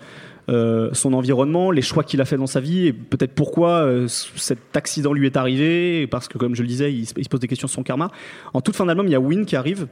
euh, 0.49 0.89
son 0.93 1.13
environnement, 1.13 1.71
les 1.71 1.81
choix 1.81 2.03
qu'il 2.03 2.21
a 2.21 2.25
fait 2.25 2.37
dans 2.37 2.47
sa 2.47 2.59
vie, 2.59 2.87
et 2.87 2.93
peut-être 2.93 3.33
pourquoi 3.33 3.83
euh, 3.83 4.07
cet 4.07 4.75
accident 4.75 5.13
lui 5.13 5.27
est 5.27 5.37
arrivé, 5.37 6.07
parce 6.07 6.27
que 6.27 6.37
comme 6.37 6.55
je 6.55 6.61
le 6.63 6.67
disais, 6.67 6.91
il, 6.91 7.01
il 7.01 7.23
se 7.23 7.29
pose 7.29 7.39
des 7.39 7.47
questions 7.47 7.67
sur 7.67 7.75
son 7.75 7.83
karma. 7.83 8.09
En 8.53 8.61
toute 8.61 8.75
fin 8.75 8.85
d'album, 8.85 9.05
il 9.05 9.11
y 9.11 9.15
a 9.15 9.19
Win 9.19 9.45
qui 9.45 9.55
arrive, 9.55 9.87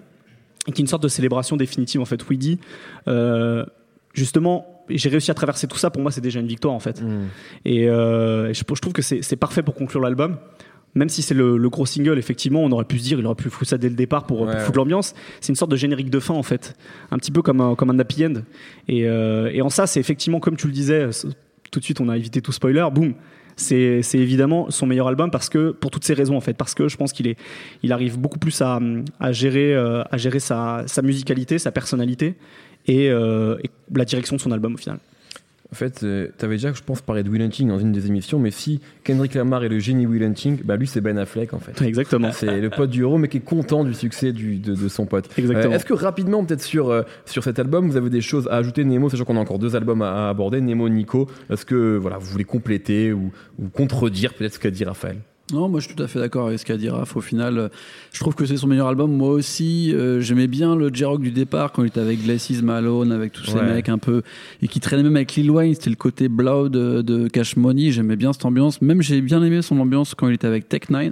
et 0.68 0.72
qui 0.72 0.82
est 0.82 0.84
une 0.84 0.88
sorte 0.88 1.04
de 1.04 1.08
célébration 1.08 1.58
définitive 1.58 2.02
en 2.02 2.06
fait, 2.06 2.28
où 2.28 2.34
il 2.34 2.40
dit 2.40 2.60
euh, 3.08 3.64
justement, 4.14 4.84
j'ai 4.90 5.10
réussi 5.10 5.30
à 5.30 5.36
traverser 5.36 5.68
tout 5.68 5.78
ça. 5.78 5.92
Pour 5.92 6.02
moi, 6.02 6.12
c'est 6.12 6.22
déjà 6.22 6.40
une 6.40 6.48
victoire 6.48 6.74
en 6.74 6.80
fait. 6.80 7.02
Mmh. 7.02 7.28
Et 7.66 7.86
je, 7.86 8.52
je, 8.54 8.82
trouve 8.82 8.94
que 8.94 9.02
c'est 9.02 9.36
parfait 9.36 9.62
pour 9.62 9.76
conclure 9.76 10.02
l'album. 10.02 10.38
Même 10.98 11.10
si 11.10 11.22
c'est 11.22 11.34
le, 11.34 11.58
le, 11.58 11.70
gros 11.70 11.86
single, 11.86 12.18
effectivement, 12.18 12.64
on 12.64 12.72
aurait 12.72 12.86
pu 12.86 12.98
se 12.98 13.04
dire, 13.04 13.20
il 13.20 13.26
aurait 13.26 13.36
pu 13.36 13.50
foutre 13.50 13.70
ça 13.70 13.78
dès 13.78 13.90
le 13.90 13.96
départ 13.96 14.26
pour, 14.26 14.42
ouais, 14.42 14.52
pour 14.52 14.62
foutre 14.62 14.72
ouais. 14.72 14.84
l'ambiance. 14.84 15.14
C'est 15.40 15.50
une 15.50 15.56
sorte 15.56 15.72
de 15.72 15.76
générique 15.76 16.10
de 16.10 16.20
fin, 16.20 16.34
en 16.34 16.44
fait. 16.44 16.76
Un 17.12 17.18
petit 17.18 17.32
peu 17.32 17.42
comme 17.42 17.62
un, 17.62 17.76
comme 17.76 17.92
un 17.92 18.00
happy 18.00 18.26
end. 18.26 18.34
Et, 18.88 19.08
euh, 19.08 19.52
et 19.54 19.62
en 19.62 19.70
ça, 19.70 19.86
c'est 19.88 20.00
effectivement, 20.00 20.40
comme 20.40 20.58
tu 20.58 20.68
le 20.68 20.74
disais, 20.74 21.08
tout 21.72 21.80
de 21.80 21.86
suite, 21.86 22.02
on 22.02 22.10
a 22.10 22.18
évité 22.18 22.42
tout 22.42 22.52
spoiler. 22.52 22.88
Boum 22.92 23.14
c'est 23.58 24.04
évidemment 24.14 24.70
son 24.70 24.86
meilleur 24.86 25.08
album 25.08 25.32
parce 25.32 25.50
que 25.50 25.72
pour 25.72 25.90
toutes 25.90 26.04
ces 26.04 26.14
raisons 26.14 26.38
en 26.38 26.42
fait 26.42 26.54
parce 26.54 26.76
que 26.76 26.88
je 26.88 26.96
pense 26.96 27.12
qu'il 27.12 27.28
est 27.28 27.38
il 27.82 27.92
arrive 27.92 28.20
beaucoup 28.20 28.38
plus 28.38 28.62
à, 28.62 28.80
à 29.20 29.32
gérer 29.32 29.74
euh, 29.74 30.04
à 30.12 30.18
gérer 30.18 30.40
sa, 30.40 30.84
sa 30.86 31.02
musicalité 31.02 31.58
sa 31.58 31.72
personnalité 31.72 32.36
et, 32.86 33.10
euh, 33.10 33.58
et, 33.64 33.72
la 33.94 34.06
direction 34.06 34.36
de 34.36 34.42
son 34.42 34.52
album 34.52 34.76
au 34.76 34.78
final 34.78 35.00
en 35.72 35.76
fait, 35.76 36.04
euh, 36.04 36.30
tu 36.38 36.46
avais 36.46 36.56
déjà, 36.56 36.72
je 36.72 36.82
pense, 36.82 37.02
parlé 37.02 37.24
de 37.24 37.30
Will 37.30 37.42
Hunting 37.42 37.68
dans 37.68 37.80
une 37.80 37.92
des 37.92 38.08
émissions, 38.08 38.40
mais 38.40 38.52
si 38.52 38.80
Kendrick 39.04 39.34
Lamar 39.34 39.64
est 39.66 39.70
le 39.70 39.80
génie 39.80 40.06
Will 40.06 40.24
Hunting, 40.24 40.60
bah 40.64 40.78
lui 40.78 40.88
c'est 40.88 41.02
Ben 41.02 41.18
Affleck 41.18 41.54
en 41.54 41.60
fait. 41.60 41.82
Exactement. 41.82 42.32
C'est 42.32 42.62
le 42.62 42.70
pote 42.70 42.90
du 42.90 43.02
héros, 43.02 43.18
mais 43.18 43.28
qui 43.28 43.38
est 43.38 43.42
content 43.42 43.84
du 43.84 43.94
succès 43.94 44.32
du, 44.32 44.58
de, 44.58 44.76
de, 44.76 44.88
son 44.88 45.06
pote. 45.06 45.30
Exactement. 45.38 45.74
Euh, 45.74 45.76
Est-ce 45.76 45.86
que 45.86 45.94
rapidement, 45.94 46.44
peut-être 46.46 46.62
sur, 46.62 46.90
euh, 46.90 47.04
sur 47.26 47.44
cet 47.44 47.60
album, 47.60 47.90
vous 47.90 47.98
avez 47.98 48.10
des 48.10 48.22
choses 48.22 48.48
à 48.48 48.56
ajouter, 48.56 48.86
Nemo, 48.86 49.10
sachant 49.10 49.26
qu'on 49.26 49.38
a 49.38 49.42
encore 49.42 49.60
deux 49.60 49.76
albums 49.76 50.02
à, 50.02 50.28
à 50.28 50.30
aborder, 50.30 50.62
Nemo, 50.62 50.88
Nico. 50.88 51.28
Est-ce 51.50 51.66
que 51.66 51.98
voilà, 51.98 52.18
vous 52.18 52.28
voulez 52.28 52.46
compléter 52.46 53.12
ou, 53.12 53.32
ou 53.60 53.68
contredire 53.68 54.34
peut-être 54.34 54.54
ce 54.54 54.60
qu'a 54.60 54.72
dit 54.72 54.86
Raphaël? 54.86 55.18
Non, 55.54 55.70
moi 55.70 55.80
je 55.80 55.88
suis 55.88 55.96
tout 55.96 56.04
à 56.04 56.08
fait 56.08 56.20
d'accord 56.20 56.48
avec 56.48 56.60
ce 56.60 56.66
qu'a 56.66 56.78
dit 56.78 56.90
Raph. 56.90 57.16
Au 57.16 57.22
final, 57.22 57.70
je 58.12 58.20
trouve 58.20 58.36
que 58.36 58.46
c'est 58.46 58.58
son 58.58 58.68
meilleur 58.68 58.88
album. 58.88 59.12
Moi 59.12 59.30
aussi, 59.30 59.94
euh, 59.94 60.20
j'aimais 60.20 60.48
bien 60.48 60.76
le 60.76 60.90
J-Rock 60.94 61.22
du 61.22 61.32
départ 61.32 61.72
quand 61.72 61.84
il 61.84 61.88
était 61.88 62.00
avec 62.00 62.24
Glacis 62.24 62.62
Malone, 62.62 63.12
avec 63.12 63.32
tous 63.32 63.46
ces 63.46 63.62
mecs 63.62 63.90
un 63.90 63.98
peu. 63.98 64.24
et 64.62 64.68
qui 64.68 64.80
traînait 64.80 65.04
même 65.04 65.16
avec 65.16 65.36
Lil 65.36 65.52
Wayne. 65.52 65.74
C'était 65.74 65.90
le 65.90 65.96
côté 65.96 66.28
Blood 66.28 66.72
de, 66.72 67.02
de, 67.02 67.28
Cash 67.28 67.56
Money. 67.56 67.92
J'aimais 67.92 68.16
bien 68.16 68.34
cette 68.34 68.46
ambiance. 68.46 68.82
Même 68.82 69.02
j'ai 69.02 69.22
bien 69.22 69.44
aimé 69.44 69.62
son 69.62 69.80
ambiance 69.80 70.16
quand 70.16 70.28
il 70.28 70.34
était 70.34 70.48
avec 70.48 70.68
Tech 70.68 70.90
9. 70.90 71.04
Ouais. 71.04 71.12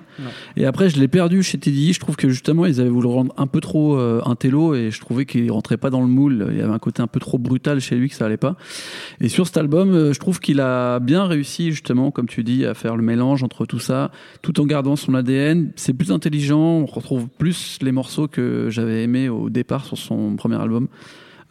Et 0.57 0.65
après, 0.65 0.89
je 0.89 0.99
l'ai 0.99 1.07
perdu 1.07 1.43
chez 1.43 1.57
Teddy. 1.57 1.93
Je 1.93 1.99
trouve 1.99 2.15
que 2.15 2.29
justement, 2.29 2.65
ils 2.65 2.81
avaient 2.81 2.89
voulu 2.89 3.07
le 3.07 3.13
rendre 3.13 3.33
un 3.37 3.47
peu 3.47 3.61
trop 3.61 3.97
euh, 3.97 4.21
intello 4.25 4.75
et 4.75 4.91
je 4.91 4.99
trouvais 4.99 5.25
qu'il 5.25 5.51
rentrait 5.51 5.77
pas 5.77 5.89
dans 5.89 6.01
le 6.01 6.07
moule. 6.07 6.47
Il 6.51 6.57
y 6.57 6.61
avait 6.61 6.73
un 6.73 6.79
côté 6.79 7.01
un 7.01 7.07
peu 7.07 7.19
trop 7.19 7.37
brutal 7.37 7.79
chez 7.79 7.95
lui 7.95 8.09
que 8.09 8.15
ça 8.15 8.25
allait 8.25 8.37
pas. 8.37 8.55
Et 9.21 9.29
sur 9.29 9.45
cet 9.45 9.57
album, 9.57 9.93
euh, 9.93 10.13
je 10.13 10.19
trouve 10.19 10.39
qu'il 10.39 10.59
a 10.59 10.99
bien 10.99 11.25
réussi 11.25 11.71
justement, 11.71 12.11
comme 12.11 12.27
tu 12.27 12.43
dis, 12.43 12.65
à 12.65 12.73
faire 12.73 12.95
le 12.95 13.03
mélange 13.03 13.43
entre 13.43 13.65
tout 13.65 13.79
ça, 13.79 14.11
tout 14.41 14.59
en 14.59 14.65
gardant 14.65 14.95
son 14.95 15.13
ADN. 15.13 15.71
C'est 15.75 15.93
plus 15.93 16.11
intelligent, 16.11 16.59
on 16.59 16.85
retrouve 16.85 17.27
plus 17.27 17.79
les 17.81 17.91
morceaux 17.91 18.27
que 18.27 18.67
j'avais 18.69 19.03
aimé 19.03 19.29
au 19.29 19.49
départ 19.49 19.85
sur 19.85 19.97
son 19.97 20.35
premier 20.35 20.55
album. 20.55 20.87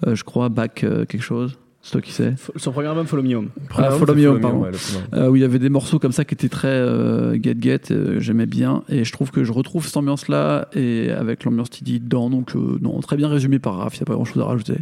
Euh, 0.07 0.15
je 0.15 0.25
crois 0.25 0.49
Back 0.49 0.85
euh, 0.85 1.05
quelque 1.05 1.23
chose. 1.23 1.59
C'est 1.85 1.93
toi 1.93 2.01
qui 2.01 2.13
sais. 2.13 2.35
Son 2.57 2.73
premier 2.73 2.89
album, 2.89 3.07
Follow 3.07 3.23
Me 3.23 3.35
Home. 3.37 3.51
Ah, 3.77 3.91
Follow 3.91 4.15
Me 4.15 4.27
Home, 4.27 4.41
pardon. 4.41 4.63
Ouais, 4.63 4.71
euh, 5.13 5.29
où 5.29 5.37
il 5.37 5.43
y 5.43 5.45
avait 5.45 5.59
des 5.59 5.69
morceaux 5.69 5.99
comme 5.99 6.13
ça 6.13 6.25
qui 6.25 6.33
étaient 6.33 6.49
très 6.49 6.69
euh, 6.69 7.39
get 7.39 7.57
get, 7.61 7.81
euh, 7.91 8.21
j'aimais 8.21 8.47
bien. 8.47 8.85
Et 8.89 9.05
je 9.05 9.13
trouve 9.13 9.31
que 9.31 9.45
je 9.45 9.53
retrouve 9.53 9.85
cette 9.85 9.99
ambiance-là 9.99 10.69
et 10.73 11.11
avec 11.11 11.45
l'ambiance 11.45 11.69
Tidy 11.69 12.01
dedans. 12.01 12.31
Donc, 12.31 12.55
non, 12.55 12.99
très 13.01 13.19
bien 13.19 13.29
résumé 13.29 13.59
par 13.59 13.77
Raph, 13.77 13.97
il 13.97 13.99
n'y 13.99 14.05
a 14.05 14.07
pas 14.07 14.15
grand-chose 14.15 14.43
à 14.43 14.47
rajouter. 14.47 14.77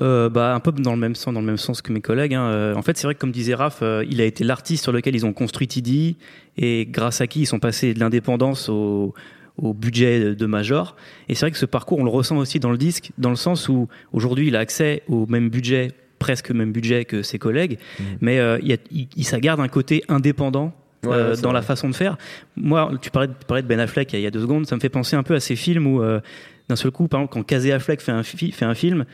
Euh, 0.00 0.28
bah, 0.28 0.54
un 0.54 0.60
peu 0.60 0.72
dans 0.72 0.92
le 0.92 0.98
même 0.98 1.14
sens, 1.14 1.34
dans 1.34 1.40
le 1.40 1.46
même 1.46 1.56
sens 1.56 1.82
que 1.82 1.92
mes 1.92 2.00
collègues. 2.00 2.34
Hein. 2.34 2.44
Euh, 2.44 2.74
en 2.74 2.82
fait, 2.82 2.96
c'est 2.96 3.06
vrai 3.06 3.14
que 3.14 3.20
comme 3.20 3.32
disait 3.32 3.54
Raph, 3.54 3.80
euh, 3.82 4.04
il 4.08 4.20
a 4.20 4.24
été 4.24 4.44
l'artiste 4.44 4.84
sur 4.84 4.92
lequel 4.92 5.14
ils 5.14 5.26
ont 5.26 5.32
construit 5.32 5.66
Tidy 5.66 6.16
et 6.56 6.86
grâce 6.86 7.20
à 7.20 7.26
qui 7.26 7.40
ils 7.40 7.46
sont 7.46 7.58
passés 7.58 7.92
de 7.92 8.00
l'indépendance 8.00 8.68
au, 8.68 9.14
au 9.58 9.74
budget 9.74 10.34
de 10.34 10.46
Major. 10.46 10.96
Et 11.28 11.34
c'est 11.34 11.40
vrai 11.40 11.50
que 11.50 11.58
ce 11.58 11.66
parcours, 11.66 11.98
on 11.98 12.04
le 12.04 12.10
ressent 12.10 12.36
aussi 12.36 12.60
dans 12.60 12.70
le 12.70 12.78
disque, 12.78 13.10
dans 13.18 13.30
le 13.30 13.36
sens 13.36 13.68
où 13.68 13.88
aujourd'hui, 14.12 14.48
il 14.48 14.56
a 14.56 14.60
accès 14.60 15.02
au 15.08 15.26
même 15.26 15.50
budget, 15.50 15.92
presque 16.18 16.50
même 16.50 16.72
budget 16.72 17.04
que 17.04 17.22
ses 17.22 17.38
collègues, 17.38 17.78
mmh. 17.78 18.04
mais 18.20 18.38
euh, 18.38 18.58
il, 18.62 18.72
a, 18.72 18.76
il, 18.90 19.08
il, 19.16 19.24
ça 19.24 19.40
garde 19.40 19.60
un 19.60 19.68
côté 19.68 20.02
indépendant. 20.08 20.72
Ouais, 21.02 21.12
euh, 21.14 21.34
dans 21.36 21.48
vrai. 21.48 21.54
la 21.54 21.62
façon 21.62 21.88
de 21.88 21.94
faire. 21.94 22.18
Moi, 22.56 22.92
tu 23.00 23.10
parlais, 23.10 23.28
tu 23.28 23.46
parlais 23.46 23.62
de 23.62 23.66
Ben 23.66 23.80
Affleck 23.80 24.12
il 24.12 24.20
y 24.20 24.26
a 24.26 24.30
deux 24.30 24.42
secondes, 24.42 24.66
ça 24.66 24.76
me 24.76 24.80
fait 24.80 24.90
penser 24.90 25.16
un 25.16 25.22
peu 25.22 25.34
à 25.34 25.40
ces 25.40 25.56
films 25.56 25.86
où, 25.86 26.02
d'un 26.68 26.76
seul 26.76 26.90
coup, 26.90 27.08
par 27.08 27.20
exemple, 27.20 27.32
quand 27.32 27.42
Casey 27.42 27.72
Affleck 27.72 28.02
fait 28.02 28.12
un, 28.12 28.22
fi 28.22 28.52
fait 28.52 28.66
un 28.66 28.74
film, 28.74 29.06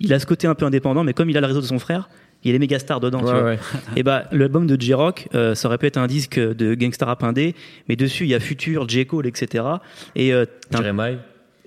il 0.00 0.12
a 0.12 0.18
ce 0.18 0.26
côté 0.26 0.46
un 0.46 0.54
peu 0.54 0.64
indépendant, 0.64 1.04
mais 1.04 1.12
comme 1.12 1.30
il 1.30 1.36
a 1.36 1.40
le 1.40 1.46
réseau 1.46 1.60
de 1.60 1.66
son 1.66 1.78
frère, 1.78 2.08
il 2.42 2.48
y 2.48 2.50
a 2.50 2.52
les 2.52 2.58
méga 2.58 2.78
stars 2.78 3.00
dedans. 3.00 3.22
Ouais, 3.22 3.42
ouais. 3.42 3.58
et 3.96 4.02
bah, 4.02 4.24
l'album 4.32 4.66
de 4.66 4.80
J-Rock, 4.80 5.28
euh, 5.34 5.54
ça 5.54 5.68
aurait 5.68 5.78
pu 5.78 5.86
être 5.86 5.98
un 5.98 6.06
disque 6.06 6.38
de 6.38 6.74
gangsta 6.74 7.04
rap 7.04 7.22
indé, 7.22 7.54
mais 7.88 7.96
dessus, 7.96 8.24
il 8.24 8.30
y 8.30 8.34
a 8.34 8.40
Future, 8.40 8.88
J. 8.88 9.06
Cole, 9.06 9.26
etc. 9.26 9.64
Et, 10.16 10.32
euh, 10.32 10.46
Jeremiah. 10.70 11.18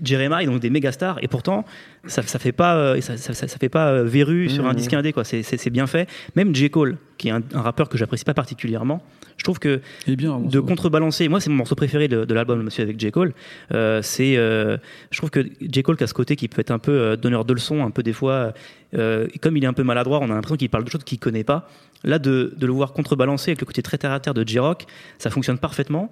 Jeremiah, 0.01 0.45
donc 0.45 0.59
des 0.59 0.71
méga 0.71 0.91
stars. 0.91 1.19
Et 1.21 1.27
pourtant, 1.27 1.65
ça, 2.05 2.23
ça 2.23 2.39
fait 2.39 2.51
pas, 2.51 2.75
euh, 2.75 3.01
ça, 3.01 3.17
ça, 3.17 3.33
ça, 3.33 3.47
fait 3.47 3.69
pas 3.69 3.89
euh, 3.89 4.03
verru 4.03 4.45
mmh. 4.45 4.49
sur 4.49 4.65
un 4.65 4.73
disque 4.73 4.93
indé, 4.93 5.13
quoi. 5.13 5.23
C'est 5.23 5.69
bien 5.69 5.85
fait. 5.85 6.09
Même 6.35 6.55
J. 6.55 6.71
Cole, 6.71 6.97
qui 7.17 7.27
est 7.27 7.31
un, 7.31 7.41
un 7.53 7.61
rappeur 7.61 7.87
que 7.87 7.97
j'apprécie 7.97 8.25
pas 8.25 8.33
particulièrement, 8.33 9.03
je 9.43 9.45
trouve 9.45 9.59
que 9.59 9.81
bien, 10.07 10.39
de 10.39 10.61
contrebalancer, 10.61 11.27
moi 11.27 11.41
c'est 11.41 11.49
mon 11.49 11.57
morceau 11.57 11.75
préféré 11.75 12.07
de, 12.07 12.23
de 12.23 12.33
l'album 12.33 12.63
Monsieur 12.63 12.83
avec 12.83 12.97
J. 12.97 13.11
Cole, 13.11 13.33
euh, 13.73 14.01
c'est, 14.01 14.37
euh, 14.37 14.77
je 15.11 15.17
trouve 15.17 15.31
que 15.31 15.45
J. 15.59 15.83
Cole 15.83 15.97
qui 15.97 16.05
a 16.05 16.07
ce 16.07 16.13
côté 16.13 16.37
qui 16.37 16.47
peut 16.47 16.61
être 16.61 16.71
un 16.71 16.79
peu 16.79 16.93
euh, 16.93 17.15
donneur 17.17 17.43
de 17.43 17.53
leçons, 17.53 17.83
un 17.83 17.91
peu 17.91 18.03
des 18.03 18.13
fois, 18.13 18.53
comme 18.93 19.57
il 19.57 19.63
est 19.65 19.67
un 19.67 19.73
peu 19.73 19.83
maladroit, 19.83 20.19
on 20.21 20.29
a 20.31 20.33
l'impression 20.33 20.55
qu'il 20.55 20.69
parle 20.69 20.85
de 20.85 20.89
choses 20.89 21.03
qu'il 21.03 21.19
connaît 21.19 21.43
pas. 21.43 21.67
Là, 22.05 22.19
de, 22.19 22.53
de, 22.55 22.65
le 22.65 22.71
voir 22.71 22.93
contrebalancer 22.93 23.51
avec 23.51 23.59
le 23.59 23.65
côté 23.65 23.81
très 23.81 23.97
terre 23.97 24.13
à 24.13 24.21
terre 24.21 24.33
de 24.33 24.47
J-Rock, 24.47 24.85
ça 25.17 25.29
fonctionne 25.29 25.57
parfaitement. 25.57 26.09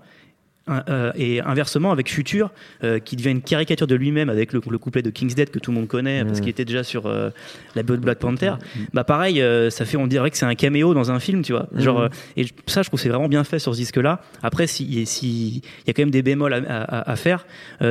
Euh, 0.69 1.11
et 1.15 1.41
inversement 1.41 1.91
avec 1.91 2.07
Future 2.07 2.51
euh, 2.83 2.99
qui 2.99 3.15
devient 3.15 3.31
une 3.31 3.41
caricature 3.41 3.87
de 3.87 3.95
lui-même 3.95 4.29
avec 4.29 4.53
le, 4.53 4.61
le, 4.69 4.77
couplet 4.77 5.01
de 5.01 5.09
King's 5.09 5.33
Dead 5.33 5.49
que 5.49 5.57
tout 5.57 5.71
le 5.71 5.75
monde 5.75 5.87
connaît 5.87 6.23
mmh. 6.23 6.27
parce 6.27 6.39
qu'il 6.39 6.49
était 6.49 6.65
déjà 6.65 6.83
sur 6.83 7.07
euh, 7.07 7.31
la 7.75 7.81
BO 7.81 7.95
de 7.95 8.01
Black 8.01 8.19
Panther 8.19 8.51
mmh. 8.51 8.79
bah 8.93 9.03
pareil 9.03 9.41
euh, 9.41 9.71
ça 9.71 9.85
fait 9.85 9.97
on 9.97 10.05
dirait 10.05 10.29
que 10.29 10.37
c'est 10.37 10.45
un 10.45 10.53
caméo 10.53 10.93
dans 10.93 11.09
un 11.09 11.19
film 11.19 11.41
tu 11.41 11.51
vois 11.51 11.67
mmh. 11.71 11.79
genre 11.79 12.09
et 12.37 12.45
ça 12.67 12.83
je 12.83 12.89
trouve 12.89 12.99
c'est 12.99 13.09
vraiment 13.09 13.27
bien 13.27 13.43
fait 13.43 13.57
sur 13.57 13.73
ce 13.73 13.79
disque 13.79 13.97
là 13.97 14.21
après 14.43 14.67
s'il 14.67 15.07
si, 15.07 15.63
y 15.87 15.89
a 15.89 15.93
quand 15.93 16.03
même 16.03 16.11
des 16.11 16.21
bémols 16.21 16.53
à, 16.53 16.57
à, 16.57 17.11
à 17.11 17.15
faire 17.15 17.47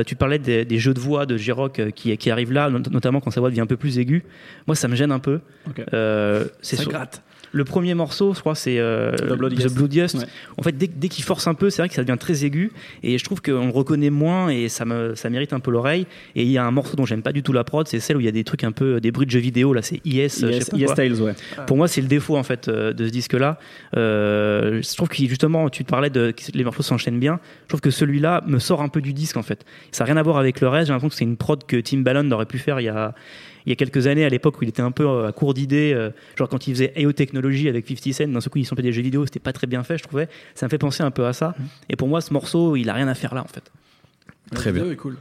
tu 0.07 0.15
parlais 0.15 0.39
des, 0.39 0.63
des, 0.63 0.79
jeux 0.79 0.93
de 0.93 0.99
voix 1.01 1.25
de 1.25 1.35
J-Rock 1.35 1.81
qui, 1.93 2.15
qui 2.15 2.31
arrivent 2.31 2.53
là 2.53 2.69
notamment 2.69 3.19
quand 3.19 3.31
sa 3.31 3.41
voix 3.41 3.49
devient 3.49 3.61
un 3.61 3.67
peu 3.67 3.77
plus 3.77 3.99
aiguë 3.99 4.23
moi 4.65 4.77
ça 4.77 4.87
me 4.87 4.95
gêne 4.95 5.11
un 5.11 5.19
peu 5.19 5.41
okay. 5.67 5.83
ça 6.61 6.85
gratte 6.85 7.21
le 7.51 7.63
premier 7.65 7.93
morceau, 7.93 8.33
je 8.33 8.39
crois, 8.39 8.55
c'est 8.55 8.79
euh, 8.79 9.11
The 9.11 9.33
Bloodiest. 9.33 9.67
The 9.67 9.73
Bloodiest. 9.73 10.15
Ouais. 10.15 10.25
En 10.57 10.63
fait, 10.63 10.71
dès, 10.71 10.87
dès 10.87 11.09
qu'il 11.09 11.23
force 11.23 11.47
un 11.47 11.53
peu, 11.53 11.69
c'est 11.69 11.81
vrai 11.81 11.89
que 11.89 11.95
ça 11.95 12.03
devient 12.03 12.17
très 12.17 12.45
aigu. 12.45 12.71
Et 13.03 13.17
je 13.17 13.23
trouve 13.23 13.41
qu'on 13.41 13.65
le 13.65 13.71
reconnaît 13.71 14.09
moins 14.09 14.49
et 14.49 14.69
ça, 14.69 14.85
me, 14.85 15.15
ça 15.15 15.29
mérite 15.29 15.53
un 15.53 15.59
peu 15.59 15.71
l'oreille. 15.71 16.07
Et 16.35 16.43
il 16.43 16.51
y 16.51 16.57
a 16.57 16.65
un 16.65 16.71
morceau 16.71 16.95
dont 16.95 17.05
j'aime 17.05 17.21
pas 17.21 17.33
du 17.33 17.43
tout 17.43 17.53
la 17.53 17.63
prod, 17.63 17.87
c'est 17.87 17.99
celle 17.99 18.17
où 18.17 18.19
il 18.19 18.25
y 18.25 18.29
a 18.29 18.31
des 18.33 18.43
trucs 18.43 18.63
un 18.63 18.71
peu, 18.71 19.01
des 19.01 19.11
bruits 19.11 19.25
de 19.25 19.31
jeux 19.31 19.39
vidéo. 19.39 19.73
Là, 19.73 19.81
c'est 19.81 20.01
IS. 20.05 20.27
IS, 20.27 20.63
IS 20.73 20.87
Styles, 20.87 21.21
ouais. 21.21 21.33
Pour 21.67 21.77
moi, 21.77 21.87
c'est 21.87 22.01
le 22.01 22.07
défaut, 22.07 22.37
en 22.37 22.43
fait, 22.43 22.67
euh, 22.67 22.93
de 22.93 23.05
ce 23.05 23.11
disque-là. 23.11 23.59
Euh, 23.97 24.81
je 24.81 24.95
trouve 24.95 25.09
que 25.09 25.17
justement, 25.17 25.69
tu 25.69 25.83
te 25.83 25.89
parlais 25.89 26.09
de 26.09 26.31
que 26.31 26.43
les 26.53 26.63
morceaux 26.63 26.83
s'enchaînent 26.83 27.19
bien. 27.19 27.39
Je 27.63 27.69
trouve 27.69 27.81
que 27.81 27.91
celui-là 27.91 28.43
me 28.47 28.59
sort 28.59 28.81
un 28.81 28.89
peu 28.89 29.01
du 29.01 29.13
disque, 29.13 29.37
en 29.37 29.43
fait. 29.43 29.65
Ça 29.91 30.03
n'a 30.03 30.13
rien 30.13 30.17
à 30.17 30.23
voir 30.23 30.37
avec 30.37 30.61
le 30.61 30.67
reste. 30.67 30.87
J'ai 30.87 30.93
l'impression 30.93 31.09
que 31.09 31.15
c'est 31.15 31.25
une 31.25 31.37
prod 31.37 31.65
que 31.65 31.77
Tim 31.77 31.99
Ballon 31.99 32.29
aurait 32.31 32.45
pu 32.45 32.57
faire 32.57 32.79
il 32.79 32.85
y 32.85 32.89
a 32.89 33.13
il 33.65 33.69
y 33.69 33.73
a 33.73 33.75
quelques 33.75 34.07
années, 34.07 34.25
à 34.25 34.29
l'époque 34.29 34.59
où 34.59 34.63
il 34.63 34.69
était 34.69 34.81
un 34.81 34.91
peu 34.91 35.25
à 35.25 35.31
court 35.31 35.53
d'idées, 35.53 35.93
euh, 35.93 36.09
genre 36.37 36.49
quand 36.49 36.67
il 36.67 36.73
faisait 36.73 36.93
AO 36.97 37.11
Technology 37.11 37.69
avec 37.69 37.87
50 37.87 38.13
Cent, 38.13 38.27
d'un 38.27 38.41
seul 38.41 38.51
coup 38.51 38.59
ils 38.59 38.65
sont 38.65 38.75
fait 38.75 38.81
des 38.81 38.91
jeux 38.91 39.01
vidéo, 39.01 39.25
c'était 39.25 39.39
pas 39.39 39.53
très 39.53 39.67
bien 39.67 39.83
fait, 39.83 39.97
je 39.97 40.03
trouvais. 40.03 40.27
Ça 40.55 40.65
me 40.65 40.69
fait 40.69 40.77
penser 40.77 41.03
un 41.03 41.11
peu 41.11 41.25
à 41.25 41.33
ça. 41.33 41.55
Et 41.89 41.95
pour 41.95 42.07
moi, 42.07 42.21
ce 42.21 42.33
morceau, 42.33 42.75
il 42.75 42.89
a 42.89 42.93
rien 42.93 43.07
à 43.07 43.15
faire 43.15 43.33
là, 43.33 43.41
en 43.43 43.47
fait. 43.47 43.71
Très 44.53 44.71
bien. 44.71 44.95
Cool. 44.95 45.17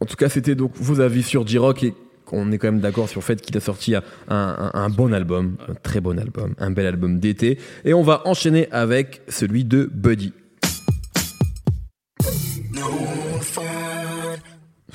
En 0.00 0.06
tout 0.06 0.16
cas, 0.16 0.28
c'était 0.28 0.54
donc 0.54 0.72
vos 0.76 1.00
avis 1.00 1.22
sur 1.22 1.46
J-Rock 1.46 1.82
et 1.82 1.94
on 2.30 2.52
est 2.52 2.58
quand 2.58 2.68
même 2.68 2.80
d'accord 2.80 3.08
sur 3.08 3.20
le 3.20 3.24
fait 3.24 3.40
qu'il 3.40 3.56
a 3.56 3.60
sorti 3.60 3.94
un, 3.94 4.02
un, 4.28 4.70
un, 4.74 4.88
bon 4.90 5.12
album, 5.12 5.56
un 5.68 5.74
très 5.74 6.00
bon 6.00 6.18
album, 6.18 6.54
un 6.58 6.70
bel 6.70 6.86
album 6.86 7.18
d'été. 7.18 7.58
Et 7.84 7.94
on 7.94 8.02
va 8.02 8.22
enchaîner 8.26 8.68
avec 8.70 9.22
celui 9.28 9.64
de 9.64 9.90
Buddy. 9.92 10.32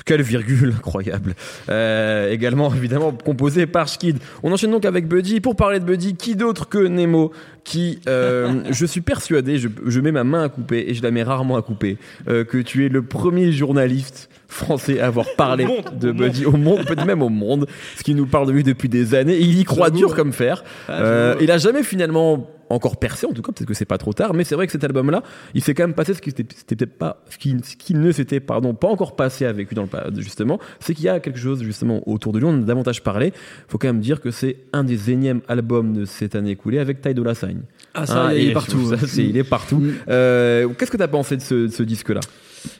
Quelle 0.04 0.22
virgule 0.22 0.74
incroyable. 0.76 1.34
Euh, 1.68 2.30
également, 2.30 2.72
évidemment, 2.74 3.12
composé 3.12 3.66
par 3.66 3.88
Skid. 3.88 4.18
On 4.42 4.52
enchaîne 4.52 4.70
donc 4.70 4.84
avec 4.84 5.08
Buddy. 5.08 5.40
Pour 5.40 5.56
parler 5.56 5.80
de 5.80 5.84
Buddy, 5.84 6.14
qui 6.14 6.36
d'autre 6.36 6.68
que 6.68 6.78
Nemo 6.78 7.32
qui, 7.64 8.00
euh, 8.06 8.62
je 8.70 8.86
suis 8.86 9.00
persuadé, 9.00 9.58
je, 9.58 9.68
je, 9.86 10.00
mets 10.00 10.12
ma 10.12 10.24
main 10.24 10.44
à 10.44 10.48
couper 10.48 10.84
et 10.88 10.94
je 10.94 11.02
la 11.02 11.10
mets 11.10 11.22
rarement 11.22 11.56
à 11.56 11.62
couper, 11.62 11.98
euh, 12.28 12.44
que 12.44 12.58
tu 12.58 12.84
es 12.84 12.88
le 12.88 13.02
premier 13.02 13.50
journaliste 13.52 14.28
français 14.46 15.00
à 15.00 15.06
avoir 15.06 15.26
parlé 15.36 15.66
de 15.98 16.12
Buddy 16.12 16.46
au 16.46 16.52
monde, 16.52 16.84
peut-être 16.86 17.06
même 17.06 17.22
au 17.22 17.28
monde, 17.28 17.66
ce 17.96 18.04
qui 18.04 18.14
nous 18.14 18.26
parle 18.26 18.46
de 18.46 18.52
lui 18.52 18.62
depuis 18.62 18.88
des 18.88 19.14
années. 19.14 19.34
Et 19.34 19.42
il 19.42 19.58
y 19.58 19.64
croit 19.64 19.90
dur 19.90 20.14
comme 20.14 20.32
fer. 20.32 20.62
Ah, 20.88 21.02
Euh, 21.04 21.34
il 21.40 21.50
a 21.50 21.58
jamais 21.58 21.82
finalement 21.82 22.48
encore 22.70 22.96
percé, 22.96 23.26
en 23.26 23.32
tout 23.32 23.42
cas, 23.42 23.52
peut-être 23.52 23.68
que 23.68 23.74
c'est 23.74 23.84
pas 23.84 23.98
trop 23.98 24.12
tard, 24.12 24.34
mais 24.34 24.44
c'est 24.44 24.54
vrai 24.54 24.66
que 24.66 24.72
cet 24.72 24.84
album-là, 24.84 25.22
il 25.54 25.62
s'est 25.62 25.74
quand 25.74 25.84
même 25.84 25.94
passé 25.94 26.14
ce 26.14 26.22
qui 26.22 26.30
c'était 26.30 26.54
c'était 26.54 26.76
peut-être 26.76 26.98
pas, 26.98 27.22
ce 27.28 27.38
qui, 27.38 27.56
ce 27.62 27.76
qui 27.76 27.94
ne 27.94 28.10
s'était, 28.12 28.40
pardon, 28.40 28.74
pas 28.74 28.88
encore 28.88 29.16
passé 29.16 29.44
avec 29.44 29.68
lui 29.68 29.76
dans 29.76 29.82
le 29.82 30.20
justement, 30.20 30.58
c'est 30.80 30.94
qu'il 30.94 31.04
y 31.04 31.08
a 31.08 31.20
quelque 31.20 31.38
chose 31.38 31.62
justement 31.62 32.08
autour 32.08 32.32
de 32.32 32.38
lui, 32.38 32.46
on 32.46 32.50
en 32.50 32.62
a 32.62 32.64
davantage 32.64 33.02
parlé. 33.02 33.32
Faut 33.68 33.78
quand 33.78 33.88
même 33.88 34.00
dire 34.00 34.20
que 34.20 34.30
c'est 34.30 34.56
un 34.72 34.84
des 34.84 35.10
énièmes 35.10 35.40
albums 35.48 35.92
de 35.92 36.04
cette 36.04 36.34
année 36.34 36.50
écoulée 36.52 36.78
avec 36.78 37.00
Ty 37.00 37.14
Dolla 37.14 37.34
Sign. 37.34 37.53
Ah, 37.94 38.06
ça, 38.06 38.34
il 38.34 38.48
et 38.48 38.50
est 38.50 38.52
partout. 38.52 38.96
ça, 38.96 39.06
il 39.16 39.36
est 39.36 39.44
partout. 39.44 39.76
Mm. 39.78 39.94
Euh, 40.08 40.68
Qu'est-ce 40.78 40.90
que 40.90 40.96
t'as 40.96 41.08
pensé 41.08 41.36
de 41.36 41.42
ce, 41.42 41.54
de 41.54 41.68
ce 41.68 41.82
disque-là? 41.82 42.20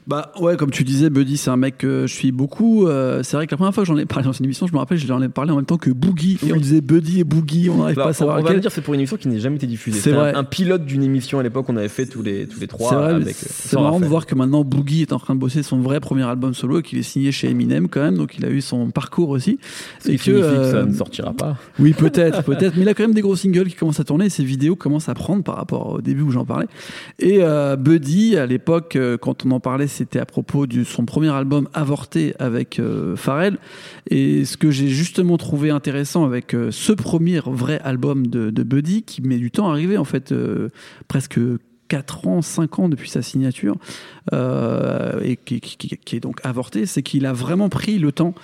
Bah 0.07 0.33
ouais, 0.41 0.57
comme 0.57 0.71
tu 0.71 0.85
disais, 0.85 1.11
Buddy, 1.11 1.37
c'est 1.37 1.51
un 1.51 1.57
mec 1.57 1.79
que 1.79 2.07
je 2.07 2.15
suis 2.15 2.33
beaucoup. 2.33 2.87
Euh, 2.87 3.23
c'est 3.23 3.37
vrai 3.37 3.47
que 3.47 3.51
la 3.53 3.57
première 3.57 3.75
fois 3.75 3.83
que 3.85 3.89
j'en 3.89 3.97
ai 3.97 4.07
parlé 4.07 4.25
dans 4.25 4.33
une 4.33 4.45
émission, 4.45 4.67
je 4.67 4.73
me 4.73 4.79
rappelle, 4.79 4.99
j'en 4.99 5.23
ai 5.23 5.29
parlé 5.29 5.51
en 5.53 5.57
même 5.57 5.65
temps 5.65 5.79
que 5.79 5.91
Boogie. 5.91 6.39
Et 6.47 6.53
on 6.53 6.57
disait 6.57 6.81
Buddy 6.81 7.21
et 7.21 7.25
Boogie, 7.25 7.71
on 7.71 7.79
n'arrive 7.79 7.99
Alors, 7.99 8.07
pas 8.07 8.11
à 8.11 8.15
savoir 8.15 8.37
on 8.37 8.39
va 8.39 8.43
lequel. 8.43 8.57
le 8.57 8.61
dire, 8.63 8.71
c'est 8.71 8.81
pour 8.81 8.95
une 8.95 9.01
émission 9.01 9.17
qui 9.17 9.29
n'a 9.29 9.39
jamais 9.39 9.57
été 9.57 9.67
diffusée. 9.67 10.01
C'est 10.01 10.13
vrai. 10.13 10.35
Un, 10.35 10.41
un 10.41 10.45
pilote 10.45 10.85
d'une 10.85 11.03
émission 11.03 11.39
à 11.39 11.43
l'époque 11.43 11.67
qu'on 11.67 11.77
avait 11.77 11.89
fait 11.89 12.07
tous 12.07 12.23
les, 12.23 12.47
tous 12.47 12.61
les 12.61 12.67
trois. 12.67 12.91
C'est 13.33 13.77
euh, 13.77 13.81
marrant 13.81 14.01
de 14.01 14.07
voir 14.07 14.27
que 14.27 14.35
maintenant 14.35 14.65
Boogie 14.65 15.03
est 15.03 15.13
en 15.13 15.19
train 15.19 15.35
de 15.35 15.41
bosser 15.41 15.63
son 15.63 15.79
vrai 15.81 16.01
premier 16.01 16.25
album 16.25 16.55
solo 16.55 16.81
et 16.81 16.83
qu'il 16.83 16.99
est 16.99 17.03
signé 17.03 17.33
chez 17.33 17.51
Eminem 17.51 17.89
quand 17.89 18.01
même, 18.01 18.17
donc 18.17 18.37
il 18.39 18.45
a 18.45 18.51
eu 18.51 18.61
son 18.61 18.91
parcours 18.91 19.31
aussi. 19.31 19.59
Ce 20.01 20.09
qui 20.09 20.15
Et 20.15 20.17
que, 20.17 20.23
signifie 20.23 20.41
que 20.41 20.71
ça 20.71 20.77
euh, 20.77 20.87
ne 20.87 20.95
sortira 20.95 21.33
pas. 21.33 21.57
Oui, 21.79 21.93
peut-être, 21.93 22.43
peut-être. 22.43 22.77
Mais 22.77 22.83
il 22.83 22.89
a 22.89 22.95
quand 22.95 23.03
même 23.05 23.15
des 23.15 23.23
gros 23.23 23.37
singles 23.37 23.69
qui 23.69 23.75
commencent 23.75 24.01
à 24.01 24.05
tourner 24.05 24.27
et 24.27 24.31
ses 24.31 24.45
vidéos 24.45 24.77
commencent 24.77 25.09
à 25.09 25.15
prendre 25.15 25.43
par 25.43 25.57
rapport 25.57 25.95
au 25.95 26.01
début 26.01 26.23
où 26.23 26.31
j'en 26.31 26.45
parlais. 26.45 26.67
Et 27.19 27.39
euh, 27.41 27.77
Buddy, 27.77 28.37
à 28.37 28.47
l'époque, 28.47 28.99
quand 29.21 29.45
on 29.45 29.51
en 29.51 29.61
parlait, 29.61 29.74
c'était 29.87 30.19
à 30.19 30.27
propos 30.27 30.67
de 30.67 30.85
son 30.85 31.05
premier 31.05 31.31
album 31.31 31.69
avorté 31.75 32.35
avec 32.39 32.79
euh, 32.79 33.17
Pharrell. 33.17 33.59
Et 34.11 34.45
ce 34.45 34.57
que 34.57 34.71
j'ai 34.71 34.89
justement 34.89 35.37
trouvé 35.37 35.71
intéressant 35.71 36.25
avec 36.25 36.55
euh, 36.55 36.71
ce 36.71 36.93
premier 36.93 37.41
vrai 37.45 37.81
album 37.81 38.27
de, 38.27 38.51
de 38.51 38.63
Buddy, 38.63 39.03
qui 39.03 39.23
met 39.23 39.39
du 39.39 39.51
temps 39.51 39.69
à 39.69 39.73
arriver, 39.73 39.99
en 39.99 40.05
fait, 40.05 40.33
euh, 40.33 40.69
presque 41.09 41.39
4 41.95 42.27
ans, 42.27 42.43
5 42.43 42.79
ans 42.81 42.89
depuis 42.89 43.09
sa 43.09 43.23
signature, 43.23 43.77
euh, 44.33 45.21
et 45.23 45.37
qui, 45.37 45.61
est 46.13 46.21
donc 46.21 46.41
avorté, 46.43 46.87
c'est 46.87 47.05
qu'il 47.05 47.25
a 47.25 47.33
vraiment 47.33 47.69
pris 47.69 48.01
le 48.01 48.11
temps 48.11 48.35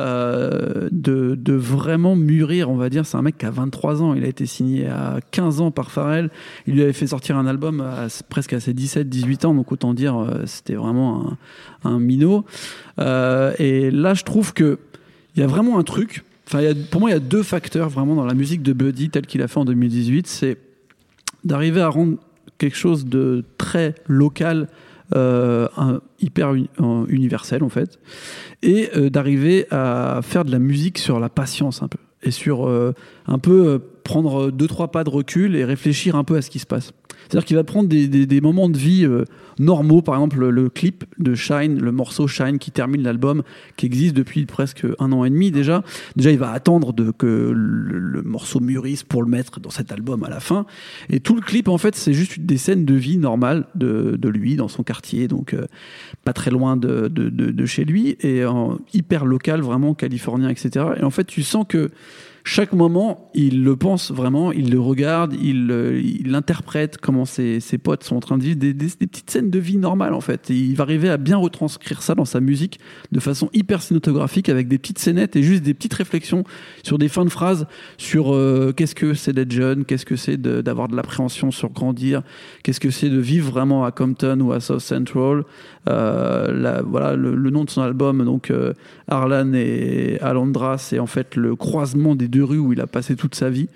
euh, 0.00 0.88
de, 0.90 1.52
vraiment 1.52 2.16
mûrir, 2.16 2.68
on 2.68 2.74
va 2.74 2.90
dire. 2.90 3.06
C'est 3.06 3.16
un 3.16 3.22
mec 3.22 3.38
qui 3.38 3.46
a 3.46 3.50
23 3.50 4.02
ans, 4.02 4.14
il 4.14 4.24
a 4.24 4.26
été 4.26 4.44
signé 4.44 4.88
à 4.88 5.20
15 5.30 5.60
ans 5.60 5.70
par 5.70 5.92
Pharrell, 5.92 6.30
il 6.66 6.74
lui 6.74 6.82
avait 6.82 6.92
fait 6.92 7.06
sortir 7.06 7.36
un 7.38 7.46
album 7.46 7.84
presque 8.28 8.54
à 8.54 8.58
ses 8.58 8.74
17-18 8.74 9.46
ans, 9.46 9.54
donc 9.54 9.70
autant 9.70 9.94
dire 9.94 10.18
euh, 10.18 10.42
c'était 10.46 10.74
vraiment 10.74 11.38
un, 11.84 11.90
un 11.90 12.00
minot. 12.00 12.44
Et 12.98 13.90
là, 13.92 14.14
je 14.14 14.24
trouve 14.24 14.52
que 14.52 14.80
il 15.36 15.40
y 15.40 15.44
a 15.44 15.46
vraiment 15.46 15.78
un 15.78 15.84
truc. 15.84 16.24
Enfin, 16.48 16.64
pour 16.90 17.00
moi, 17.00 17.10
il 17.10 17.12
y 17.12 17.16
a 17.16 17.20
deux 17.20 17.44
facteurs 17.44 17.88
vraiment 17.88 18.16
dans 18.16 18.26
la 18.26 18.34
musique 18.34 18.64
de 18.64 18.72
Buddy 18.72 19.10
tel 19.10 19.26
qu'il 19.26 19.42
a 19.42 19.48
fait 19.48 19.60
en 19.60 19.64
2018. 19.64 20.26
C'est 20.26 20.58
d'arriver 21.44 21.82
à 21.82 21.88
rendre 21.88 22.16
quelque 22.58 22.76
chose 22.76 23.06
de 23.06 23.44
très 23.58 23.94
local, 24.06 24.68
euh, 25.14 25.68
hyper 26.20 26.54
uni- 26.54 26.70
un- 26.78 27.04
universel 27.08 27.62
en 27.62 27.68
fait, 27.68 27.98
et 28.62 28.88
euh, 28.96 29.10
d'arriver 29.10 29.66
à 29.70 30.20
faire 30.22 30.44
de 30.44 30.50
la 30.50 30.58
musique 30.58 30.98
sur 30.98 31.20
la 31.20 31.28
patience 31.28 31.82
un 31.82 31.88
peu, 31.88 31.98
et 32.22 32.30
sur 32.30 32.66
euh, 32.68 32.92
un 33.26 33.38
peu 33.38 33.80
prendre 34.04 34.50
deux 34.50 34.66
trois 34.66 34.88
pas 34.90 35.04
de 35.04 35.10
recul 35.10 35.54
et 35.54 35.64
réfléchir 35.64 36.16
un 36.16 36.24
peu 36.24 36.36
à 36.36 36.42
ce 36.42 36.50
qui 36.50 36.58
se 36.58 36.66
passe. 36.66 36.92
C'est-à-dire 37.28 37.44
qu'il 37.44 37.56
va 37.56 37.64
prendre 37.64 37.88
des, 37.88 38.40
moments 38.40 38.68
de 38.68 38.78
vie 38.78 39.04
euh, 39.04 39.24
normaux, 39.58 40.02
par 40.02 40.14
exemple 40.14 40.46
le, 40.46 40.68
clip 40.68 41.04
de 41.18 41.34
Shine, 41.34 41.80
le 41.80 41.92
morceau 41.92 42.26
Shine 42.26 42.58
qui 42.58 42.70
termine 42.70 43.02
l'album, 43.02 43.42
qui 43.76 43.86
existe 43.86 44.14
depuis 44.14 44.46
presque 44.46 44.86
un 44.98 45.12
an 45.12 45.24
et 45.24 45.30
demi 45.30 45.50
déjà. 45.50 45.82
Déjà, 46.14 46.30
il 46.30 46.38
va 46.38 46.52
attendre 46.52 46.94
que 47.16 47.52
le, 47.54 48.22
morceau 48.22 48.60
mûrisse 48.60 49.02
pour 49.02 49.22
le 49.22 49.30
mettre 49.30 49.60
dans 49.60 49.70
cet 49.70 49.92
album 49.92 50.24
à 50.24 50.30
la 50.30 50.40
fin. 50.40 50.66
Et 51.10 51.20
tout 51.20 51.34
le 51.34 51.40
clip, 51.40 51.68
en 51.68 51.78
fait, 51.78 51.94
c'est 51.94 52.12
juste 52.12 52.40
des 52.40 52.58
scènes 52.58 52.84
de 52.84 52.94
vie 52.94 53.18
normales 53.18 53.66
de, 53.74 54.18
lui 54.26 54.56
dans 54.56 54.68
son 54.68 54.82
quartier, 54.82 55.28
donc 55.28 55.54
euh, 55.54 55.66
pas 56.24 56.32
très 56.32 56.50
loin 56.50 56.76
de, 56.76 57.06
de, 57.08 57.66
chez 57.66 57.84
lui, 57.84 58.16
et 58.20 58.42
hyper 58.92 59.24
local, 59.24 59.60
vraiment 59.60 59.94
californien, 59.94 60.48
etc. 60.48 60.86
Et 60.98 61.04
en 61.04 61.10
fait, 61.10 61.24
tu 61.24 61.42
sens 61.42 61.64
que 61.68 61.90
chaque 62.48 62.72
moment, 62.72 63.28
il 63.34 63.64
le 63.64 63.74
pense 63.74 64.12
vraiment, 64.12 64.52
il 64.52 64.70
le 64.70 64.78
regarde, 64.78 65.34
il, 65.42 65.68
euh, 65.72 66.00
il 66.00 66.32
interprète 66.36 66.96
comment 66.96 67.24
ses, 67.24 67.58
ses 67.58 67.76
potes 67.76 68.04
sont 68.04 68.14
en 68.14 68.20
train 68.20 68.38
de 68.38 68.44
vivre 68.44 68.56
des, 68.56 68.72
des- 68.72 68.86
petites 68.86 69.28
scènes 69.28 69.50
de 69.50 69.58
vie 69.58 69.78
normales 69.78 70.14
en 70.14 70.20
fait. 70.20 70.48
Et 70.50 70.54
il 70.54 70.76
va 70.76 70.84
arriver 70.84 71.08
à 71.10 71.16
bien 71.16 71.36
retranscrire 71.38 72.02
ça 72.02 72.14
dans 72.14 72.24
sa 72.24 72.38
musique 72.38 72.78
de 73.10 73.18
façon 73.18 73.50
hyper 73.52 73.82
cinématographique 73.82 74.48
avec 74.48 74.68
des 74.68 74.78
petites 74.78 75.00
scénettes 75.00 75.34
et 75.34 75.42
juste 75.42 75.64
des 75.64 75.74
petites 75.74 75.94
réflexions 75.94 76.44
sur 76.84 76.98
des 76.98 77.08
fins 77.08 77.24
de 77.24 77.30
phrases, 77.30 77.66
sur 77.98 78.32
euh, 78.32 78.72
qu'est-ce 78.76 78.94
que 78.94 79.14
c'est 79.14 79.32
d'être 79.32 79.50
jeune, 79.50 79.84
qu'est-ce 79.84 80.06
que 80.06 80.14
c'est 80.14 80.40
d'avoir 80.40 80.86
de, 80.86 80.94
l'appréhension 80.94 81.50
sur 81.50 81.70
grandir, 81.70 82.22
qu'est-ce 82.62 82.78
que 82.78 82.90
c'est 82.90 83.10
de 83.10 83.18
vivre 83.18 83.50
vraiment 83.50 83.84
à 83.84 83.90
Compton 83.90 84.38
ou 84.40 84.52
à 84.52 84.60
South 84.60 84.78
Central. 84.78 85.42
Euh, 85.88 86.52
la- 86.52 86.82
voilà 86.82 87.16
le, 87.16 87.34
le 87.34 87.50
nom 87.50 87.64
de 87.64 87.70
son 87.70 87.82
album, 87.82 88.24
donc 88.24 88.50
euh, 88.52 88.72
Arlan 89.08 89.52
et 89.54 90.18
Alondra, 90.20 90.78
c'est 90.78 90.98
en 90.98 91.06
fait 91.06 91.36
le 91.36 91.54
croisement 91.56 92.14
des 92.14 92.28
deux 92.28 92.44
rues 92.44 92.58
où 92.58 92.72
il 92.72 92.80
a 92.80 92.86
passé 92.86 93.16
toute 93.16 93.34
sa 93.34 93.50
vie. 93.50 93.68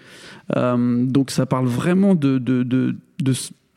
Euh, 0.57 1.05
donc 1.05 1.31
ça 1.31 1.47
parle 1.47 1.67
vraiment 1.67 2.15
de, 2.15 2.95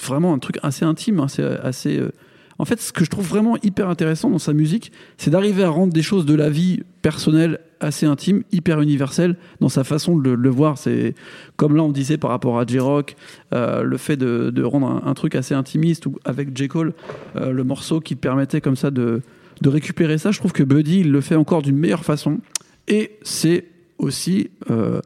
vraiment 0.02 0.34
un 0.34 0.40
truc 0.40 0.58
assez 0.64 0.86
intime, 0.86 1.20
hein, 1.20 1.28
c'est 1.28 1.44
assez. 1.44 2.00
euh, 2.00 2.12
En 2.58 2.66
fait, 2.66 2.82
ce 2.82 2.92
que 2.92 3.06
je 3.06 3.10
trouve 3.10 3.28
vraiment 3.28 3.58
hyper 3.62 3.90
intéressant 3.90 4.30
dans 4.30 4.40
sa 4.40 4.54
musique, 4.54 4.92
c'est 5.18 5.30
d'arriver 5.30 5.64
à 5.64 5.70
rendre 5.70 5.94
des 5.94 6.02
choses 6.02 6.26
de 6.26 6.34
la 6.34 6.50
vie 6.50 6.82
personnelle 7.02 7.60
assez 7.84 8.06
intimes, 8.06 8.44
hyper 8.52 8.82
universelles 8.82 9.36
dans 9.60 9.70
sa 9.70 9.84
façon 9.84 10.18
de 10.18 10.32
le, 10.32 10.50
voir. 10.50 10.78
C'est 10.78 11.14
comme 11.58 11.76
là 11.76 11.84
on 11.84 11.92
disait 11.92 12.18
par 12.18 12.32
rapport 12.32 12.60
à 12.60 12.66
J-Rock, 12.66 13.16
euh, 13.54 13.84
le 13.84 13.98
fait 13.98 14.18
de, 14.18 14.64
rendre 14.64 15.02
un, 15.06 15.14
truc 15.14 15.36
assez 15.36 15.54
intimiste 15.54 16.06
ou 16.06 16.18
avec 16.26 16.56
J. 16.58 16.68
Cole, 16.68 16.94
euh, 17.36 17.52
le 17.52 17.64
morceau 17.64 18.00
qui 18.00 18.16
permettait 18.16 18.62
comme 18.62 18.76
ça 18.76 18.90
de, 18.90 19.22
de 19.64 19.70
récupérer 19.70 20.18
ça. 20.18 20.32
Je 20.32 20.40
trouve 20.40 20.52
que 20.52 20.62
Buddy, 20.62 21.00
il 21.00 21.12
le 21.12 21.22
fait 21.22 21.36
encore 21.36 21.62
d'une 21.62 21.78
meilleure 21.78 22.06
façon. 22.06 22.40
Et 22.88 23.18
c'est 23.24 23.66
aussi, 23.98 24.50
euh, 24.70 25.00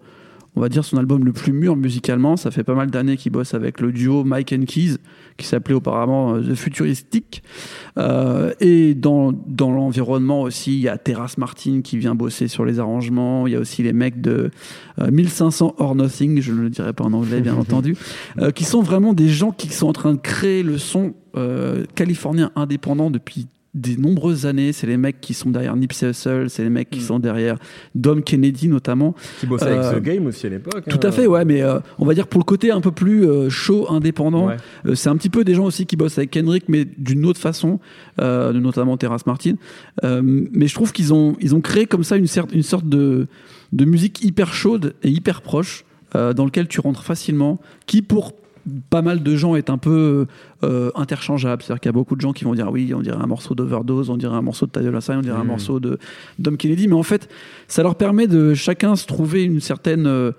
on 0.55 0.59
va 0.59 0.67
dire, 0.67 0.83
son 0.83 0.97
album 0.97 1.23
le 1.25 1.31
plus 1.31 1.53
mûr 1.53 1.75
musicalement. 1.75 2.37
Ça 2.37 2.49
fait 2.49 2.63
pas 2.63 2.73
mal 2.73 2.89
d'années 2.89 3.17
qu'il 3.17 3.31
bosse 3.31 3.53
avec 3.53 3.79
le 3.79 3.91
duo 3.91 4.23
Mike 4.23 4.53
and 4.53 4.65
Keys, 4.65 4.95
qui 5.37 5.45
s'appelait 5.45 5.75
auparavant 5.75 6.35
euh, 6.35 6.41
The 6.41 6.55
Futuristic. 6.55 7.43
Euh, 7.99 8.51
et 8.59 8.95
dans, 8.95 9.31
dans 9.31 9.71
l'environnement 9.71 10.41
aussi, 10.41 10.73
il 10.73 10.79
y 10.79 10.89
a 10.89 10.97
Terrace 10.97 11.37
Martin 11.37 11.81
qui 11.83 11.99
vient 11.99 12.15
bosser 12.15 12.47
sur 12.47 12.65
les 12.65 12.79
arrangements. 12.79 13.45
Il 13.45 13.53
y 13.53 13.55
a 13.55 13.59
aussi 13.59 13.83
les 13.83 13.93
mecs 13.93 14.21
de 14.21 14.49
euh, 14.99 15.11
1500 15.11 15.75
or 15.77 15.93
Nothing, 15.93 16.41
je 16.41 16.51
ne 16.51 16.61
le 16.61 16.71
dirai 16.71 16.93
pas 16.93 17.03
en 17.03 17.13
anglais, 17.13 17.41
bien 17.41 17.55
entendu, 17.59 17.95
qui 18.55 18.63
sont 18.63 18.81
vraiment 18.81 19.13
des 19.13 19.29
gens 19.29 19.51
qui 19.51 19.69
sont 19.69 19.87
en 19.87 19.93
train 19.93 20.13
de 20.13 20.19
créer 20.19 20.63
le 20.63 20.79
son 20.79 21.13
californien 21.93 22.51
indépendant 22.55 23.11
depuis 23.11 23.45
des 23.77 23.95
nombreuses 23.97 24.45
années. 24.45 24.73
C'est 24.73 24.87
les 24.87 24.97
mecs 24.97 25.21
qui 25.21 25.33
sont 25.33 25.49
derrière 25.49 25.75
Nipsey 25.75 26.09
Hussle, 26.09 26.49
c'est 26.49 26.63
les 26.63 26.69
mecs 26.69 26.89
qui 26.89 27.01
sont 27.01 27.19
derrière 27.19 27.57
Dom 27.95 28.23
Kennedy 28.23 28.67
notamment. 28.67 29.15
Qui 29.39 29.47
bossait 29.47 29.65
Euh, 29.67 29.89
avec 29.89 30.01
The 30.01 30.05
Game 30.05 30.25
aussi 30.27 30.45
à 30.47 30.49
l'époque. 30.49 30.83
Tout 30.89 30.97
hein. 31.03 31.07
à 31.07 31.11
fait, 31.11 31.27
ouais, 31.27 31.45
mais 31.45 31.61
euh, 31.61 31.79
on 31.99 32.05
va 32.05 32.13
dire 32.13 32.27
pour 32.27 32.39
le 32.39 32.45
côté 32.45 32.71
un 32.71 32.81
peu 32.81 32.91
plus 32.91 33.25
euh, 33.25 33.49
chaud, 33.49 33.85
indépendant, 33.89 34.47
Ouais. 34.47 34.57
euh, 34.85 34.95
c'est 34.95 35.09
un 35.09 35.15
petit 35.17 35.29
peu 35.29 35.43
des 35.43 35.53
gens 35.55 35.65
aussi 35.65 35.85
qui 35.85 35.95
bossent 35.95 36.17
avec 36.17 36.31
Kendrick, 36.31 36.65
mais 36.67 36.85
d'une 36.97 37.25
autre 37.25 37.39
façon, 37.39 37.79
euh, 38.19 38.51
notamment 38.53 38.97
Terrace 38.97 39.25
Martin. 39.25 39.53
Euh, 40.03 40.21
mais 40.23 40.67
je 40.67 40.73
trouve 40.73 40.91
qu'ils 40.91 41.13
ont, 41.13 41.35
ils 41.39 41.55
ont 41.55 41.61
créé 41.61 41.85
comme 41.85 42.03
ça 42.03 42.17
une, 42.17 42.25
cer- 42.25 42.51
une 42.53 42.63
sorte 42.63 42.87
de, 42.89 43.27
de 43.73 43.85
musique 43.85 44.23
hyper 44.23 44.53
chaude 44.53 44.95
et 45.03 45.09
hyper 45.09 45.41
proche, 45.41 45.85
euh, 46.15 46.33
dans 46.33 46.45
lequel 46.45 46.67
tu 46.67 46.79
rentres 46.79 47.03
facilement, 47.03 47.59
qui 47.85 48.01
pour 48.01 48.33
pas 48.89 49.01
mal 49.01 49.23
de 49.23 49.35
gens 49.35 49.55
est 49.55 49.69
un 49.69 49.77
peu 49.77 50.25
euh, 50.63 50.91
interchangeable. 50.95 51.63
C'est-à-dire 51.63 51.79
qu'il 51.81 51.89
y 51.89 51.93
a 51.93 51.93
beaucoup 51.93 52.15
de 52.15 52.21
gens 52.21 52.33
qui 52.33 52.43
vont 52.43 52.53
dire 52.53 52.69
oui, 52.71 52.93
on 52.93 53.01
dirait 53.01 53.21
un 53.21 53.27
morceau 53.27 53.55
d'Overdose, 53.55 54.09
on 54.09 54.17
dirait 54.17 54.35
un 54.35 54.41
morceau 54.41 54.65
de 54.65 54.99
Sign, 54.99 55.17
on 55.17 55.21
dirait 55.21 55.37
un 55.37 55.41
Mhm. 55.41 55.47
morceau 55.47 55.79
de 55.79 55.97
Dom 56.39 56.57
Kennedy. 56.57 56.87
Mais 56.87 56.95
en 56.95 57.03
fait, 57.03 57.29
ça 57.67 57.83
leur 57.83 57.95
permet 57.95 58.27
de 58.27 58.53
chacun 58.53 58.95
se 58.95 59.05
trouver 59.05 59.43
une 59.43 59.61
certaine, 59.61 60.07
euh, 60.07 60.31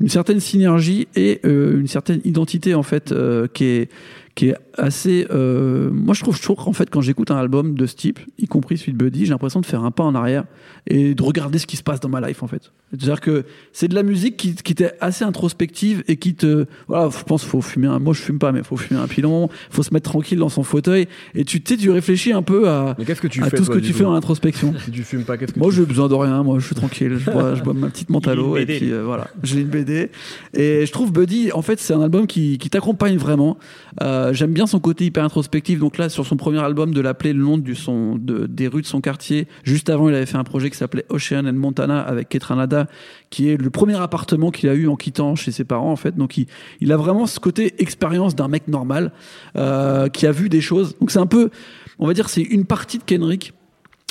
une 0.00 0.08
certaine 0.08 0.40
synergie 0.40 1.08
et 1.14 1.40
euh, 1.44 1.78
une 1.80 1.86
certaine 1.86 2.20
identité 2.24 2.74
en 2.74 2.82
fait 2.82 3.12
euh, 3.12 3.46
qui 3.52 3.64
est 3.64 3.90
qui 4.36 4.50
est 4.50 4.56
assez. 4.74 5.26
euh, 5.30 5.90
moi, 5.90 6.14
je 6.14 6.22
trouve, 6.22 6.36
je 6.36 6.42
trouve 6.42 6.56
qu'en 6.56 6.72
fait, 6.74 6.90
quand 6.90 7.00
j'écoute 7.00 7.30
un 7.30 7.38
album 7.38 7.74
de 7.74 7.86
ce 7.86 7.96
type, 7.96 8.20
y 8.38 8.46
compris 8.46 8.76
celui 8.76 8.92
de 8.92 8.98
Buddy, 8.98 9.24
j'ai 9.24 9.30
l'impression 9.30 9.60
de 9.60 9.66
faire 9.66 9.82
un 9.82 9.90
pas 9.90 10.04
en 10.04 10.14
arrière 10.14 10.44
et 10.86 11.14
de 11.14 11.22
regarder 11.22 11.58
ce 11.58 11.66
qui 11.66 11.76
se 11.76 11.82
passe 11.82 12.00
dans 12.00 12.10
ma 12.10 12.20
life, 12.20 12.42
en 12.42 12.46
fait. 12.46 12.70
C'est-à-dire 12.90 13.20
que 13.20 13.44
c'est 13.72 13.88
de 13.88 13.94
la 13.94 14.02
musique 14.02 14.36
qui, 14.36 14.54
qui 14.54 14.72
était 14.72 14.92
assez 15.00 15.24
introspective 15.24 16.04
et 16.06 16.16
qui 16.16 16.34
te. 16.34 16.66
Voilà, 16.86 17.08
je 17.10 17.24
pense 17.24 17.42
qu'il 17.42 17.50
faut 17.50 17.62
fumer 17.62 17.88
un. 17.88 17.98
Moi, 17.98 18.12
je 18.14 18.20
fume 18.20 18.38
pas, 18.38 18.52
mais 18.52 18.60
il 18.60 18.64
faut 18.64 18.76
fumer 18.76 19.00
un 19.00 19.08
pilon, 19.08 19.48
faut 19.70 19.82
se 19.82 19.92
mettre 19.92 20.08
tranquille 20.10 20.38
dans 20.38 20.50
son 20.50 20.62
fauteuil 20.62 21.08
et 21.34 21.44
tu 21.44 21.60
sais, 21.66 21.76
tu 21.76 21.90
réfléchis 21.90 22.32
un 22.32 22.42
peu 22.42 22.68
à, 22.68 22.94
Mais 22.98 23.04
qu'est-ce 23.04 23.20
que 23.20 23.26
tu 23.26 23.42
à 23.42 23.48
fais 23.48 23.56
tout 23.56 23.64
ce 23.64 23.70
que 23.70 23.78
tu 23.78 23.92
fais 23.92 24.04
dans 24.04 24.12
l'introspection. 24.12 24.74
Si 24.84 24.90
tu 24.92 25.02
fumes 25.02 25.24
pas, 25.24 25.36
qu'est-ce 25.36 25.54
que 25.54 25.58
Moi, 25.58 25.70
j'ai 25.72 25.84
besoin 25.84 26.08
de 26.08 26.14
rien. 26.14 26.42
Moi, 26.42 26.58
je 26.58 26.66
suis 26.66 26.74
tranquille. 26.76 27.16
Je 27.18 27.30
bois, 27.30 27.54
je 27.54 27.62
bois 27.62 27.74
ma 27.74 27.88
petite 27.88 28.08
une 28.10 28.56
et 28.58 28.66
puis 28.66 28.92
euh, 28.92 29.02
voilà. 29.02 29.28
J'ai 29.42 29.60
une 29.60 29.68
BD. 29.68 30.10
Et 30.54 30.86
je 30.86 30.92
trouve 30.92 31.10
Buddy, 31.10 31.50
en 31.52 31.62
fait, 31.62 31.80
c'est 31.80 31.94
un 31.94 32.02
album 32.02 32.26
qui, 32.26 32.58
qui 32.58 32.70
t'accompagne 32.70 33.16
vraiment. 33.16 33.56
Euh, 34.02 34.25
J'aime 34.32 34.52
bien 34.52 34.66
son 34.66 34.80
côté 34.80 35.04
hyper 35.04 35.24
introspectif. 35.24 35.78
Donc 35.78 35.98
là, 35.98 36.08
sur 36.08 36.26
son 36.26 36.36
premier 36.36 36.58
album, 36.58 36.92
de 36.92 37.00
l'appeler 37.00 37.32
le 37.32 37.42
nom 37.42 37.58
du 37.58 37.74
son, 37.74 38.16
de, 38.16 38.46
des 38.46 38.68
rues 38.68 38.82
de 38.82 38.86
son 38.86 39.00
quartier. 39.00 39.46
Juste 39.64 39.90
avant, 39.90 40.08
il 40.08 40.14
avait 40.14 40.26
fait 40.26 40.36
un 40.36 40.44
projet 40.44 40.70
qui 40.70 40.76
s'appelait 40.76 41.04
Ocean 41.08 41.46
and 41.46 41.52
Montana 41.54 42.00
avec 42.00 42.28
Ketranada, 42.28 42.86
qui 43.30 43.48
est 43.48 43.56
le 43.56 43.70
premier 43.70 43.96
appartement 43.96 44.50
qu'il 44.50 44.68
a 44.68 44.74
eu 44.74 44.88
en 44.88 44.96
quittant 44.96 45.34
chez 45.34 45.50
ses 45.50 45.64
parents, 45.64 45.92
en 45.92 45.96
fait. 45.96 46.16
Donc 46.16 46.36
il, 46.36 46.46
il 46.80 46.92
a 46.92 46.96
vraiment 46.96 47.26
ce 47.26 47.40
côté 47.40 47.74
expérience 47.78 48.34
d'un 48.34 48.48
mec 48.48 48.68
normal 48.68 49.12
euh, 49.56 50.08
qui 50.08 50.26
a 50.26 50.32
vu 50.32 50.48
des 50.48 50.60
choses. 50.60 50.96
Donc 50.98 51.10
c'est 51.10 51.18
un 51.18 51.26
peu, 51.26 51.50
on 51.98 52.06
va 52.06 52.14
dire, 52.14 52.28
c'est 52.28 52.42
une 52.42 52.64
partie 52.64 52.98
de 52.98 53.04
Kendrick 53.04 53.52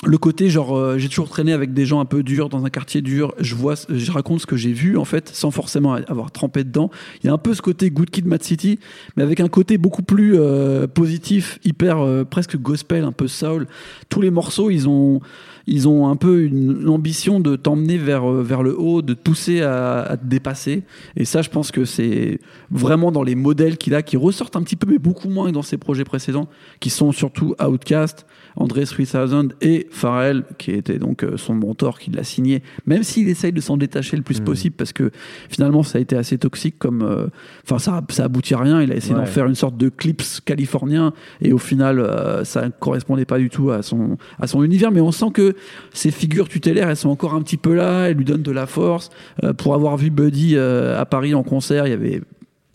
le 0.03 0.17
côté 0.17 0.49
genre 0.49 0.77
euh, 0.77 0.97
j'ai 0.97 1.08
toujours 1.08 1.29
traîné 1.29 1.53
avec 1.53 1.73
des 1.73 1.86
gens 1.86 2.01
un 2.01 2.05
peu 2.05 2.21
durs 2.21 2.49
dans 2.49 2.65
un 2.65 2.69
quartier 2.69 3.01
dur. 3.01 3.34
Je 3.39 3.55
vois 3.55 3.75
je 3.89 4.12
raconte 4.12 4.41
ce 4.41 4.45
que 4.45 4.58
j'ai 4.58 4.73
vu 4.73 4.97
en 4.97 5.05
fait 5.05 5.29
sans 5.29 5.51
forcément 5.51 5.93
avoir 5.93 6.31
trempé 6.31 6.63
dedans. 6.65 6.91
Il 7.23 7.27
y 7.27 7.29
a 7.29 7.34
un 7.34 7.38
peu 7.38 7.53
ce 7.53 7.62
côté 7.62 7.89
Good 7.89 8.10
Kid 8.10 8.25
Mad 8.25 8.43
City 8.43 8.77
mais 9.15 9.23
avec 9.23 9.39
un 9.39 9.47
côté 9.47 9.77
beaucoup 9.77 10.03
plus 10.03 10.38
euh, 10.38 10.86
positif 10.86 11.60
hyper 11.63 11.99
euh, 11.99 12.25
presque 12.25 12.58
gospel 12.58 13.05
un 13.05 13.13
peu 13.13 13.27
soul. 13.27 13.67
Tous 14.10 14.19
les 14.19 14.31
morceaux 14.31 14.69
ils 14.69 14.89
ont 14.89 15.21
ils 15.67 15.88
ont 15.88 16.08
un 16.08 16.15
peu 16.15 16.43
une 16.43 16.88
ambition 16.89 17.39
de 17.39 17.55
t'emmener 17.55 17.97
vers, 17.97 18.29
euh, 18.29 18.43
vers 18.43 18.63
le 18.63 18.77
haut, 18.77 19.01
de 19.01 19.13
pousser 19.13 19.62
à, 19.62 20.01
à 20.01 20.17
te 20.17 20.25
dépasser. 20.25 20.84
Et 21.15 21.25
ça, 21.25 21.41
je 21.41 21.49
pense 21.49 21.71
que 21.71 21.86
c'est 21.86 22.39
vraiment 22.69 23.12
dans 23.12 23.23
les 23.23 23.36
modèles 23.36 23.77
qu'il 23.77 23.95
a, 23.95 24.03
qui 24.03 24.17
ressortent 24.17 24.55
un 24.55 24.62
petit 24.62 24.75
peu, 24.75 24.89
mais 24.89 24.99
beaucoup 24.99 25.29
moins 25.29 25.47
que 25.49 25.53
dans 25.53 25.63
ses 25.63 25.77
projets 25.77 26.03
précédents, 26.03 26.47
qui 26.79 26.89
sont 26.89 27.12
surtout 27.12 27.55
Outcast, 27.60 28.25
André 28.55 28.86
3000 28.86 29.55
et 29.62 29.85
Pharrell, 29.89 30.43
qui 30.58 30.71
était 30.71 30.98
donc 31.00 31.24
euh, 31.24 31.38
son 31.38 31.54
mentor, 31.56 32.00
qui 32.00 32.12
l'a 32.12 32.24
signé, 32.24 32.62
même 32.86 33.04
s'il 33.04 33.28
essaye 33.30 33.52
de 33.54 33.62
s'en 33.62 33.78
détacher 33.78 34.17
le 34.17 34.24
plus 34.24 34.39
possible, 34.39 34.76
parce 34.78 34.93
que 34.93 35.12
finalement, 35.50 35.84
ça 35.84 35.98
a 35.98 36.02
été 36.02 36.15
assez 36.15 36.38
toxique 36.38 36.76
comme. 36.80 37.02
euh, 37.02 37.28
Enfin, 37.63 37.80
ça, 37.80 38.02
ça 38.10 38.26
aboutit 38.26 38.54
à 38.54 38.60
rien. 38.60 38.82
Il 38.82 38.91
a 38.91 38.95
essayé 38.95 39.13
Ouais. 39.15 39.21
d'en 39.21 39.26
faire 39.26 39.45
une 39.48 39.56
sorte 39.56 39.78
de 39.78 39.89
clips 39.89 40.24
californien, 40.45 41.13
et 41.41 41.54
au 41.54 41.58
final, 41.58 42.00
euh, 42.00 42.43
ça 42.43 42.65
ne 42.65 42.71
correspondait 42.71 43.26
pas 43.26 43.38
du 43.38 43.50
tout 43.50 43.71
à 43.71 43.82
son, 43.82 44.17
à 44.39 44.48
son 44.48 44.63
univers, 44.63 44.91
mais 44.91 45.02
on 45.02 45.12
sent 45.12 45.32
que 45.34 45.56
ces 45.93 46.12
figures 46.12 46.48
tutélaires, 46.50 46.89
elles 46.89 46.95
sont 46.98 47.10
encore 47.10 47.34
un 47.34 47.41
petit 47.41 47.58
peu 47.58 47.74
là, 47.74 48.08
elles 48.10 48.17
lui 48.17 48.26
donnent 48.26 48.41
de 48.43 48.52
la 48.52 48.65
force. 48.67 49.10
Euh, 49.43 49.54
pour 49.54 49.74
avoir 49.74 49.98
vu 49.98 50.10
Buddy 50.10 50.56
euh, 50.56 51.00
à 51.00 51.06
Paris 51.06 51.34
en 51.34 51.43
concert, 51.43 51.88
il 51.88 51.91
y 51.91 51.93
avait 51.93 52.21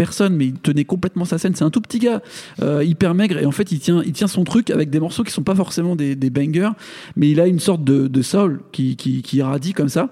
personne, 0.00 0.34
mais 0.34 0.46
il 0.46 0.54
tenait 0.54 0.86
complètement 0.86 1.26
sa 1.26 1.36
scène. 1.36 1.54
C'est 1.54 1.62
un 1.64 1.68
tout 1.68 1.82
petit 1.82 1.98
gars, 1.98 2.22
euh, 2.62 2.82
hyper 2.82 3.12
maigre, 3.14 3.36
et 3.36 3.44
en 3.44 3.50
fait, 3.50 3.70
il 3.70 3.80
tient, 3.80 4.02
il 4.02 4.12
tient 4.12 4.28
son 4.28 4.44
truc 4.44 4.70
avec 4.70 4.88
des 4.88 4.98
morceaux 4.98 5.24
qui 5.24 5.30
sont 5.30 5.42
pas 5.42 5.54
forcément 5.54 5.94
des, 5.94 6.16
des 6.16 6.30
bangers, 6.30 6.70
mais 7.16 7.28
il 7.28 7.38
a 7.38 7.46
une 7.46 7.60
sorte 7.60 7.84
de, 7.84 8.08
de 8.08 8.22
soul 8.22 8.60
qui, 8.72 8.96
qui, 8.96 9.20
qui 9.20 9.36
irradie 9.36 9.74
comme 9.74 9.90
ça. 9.90 10.08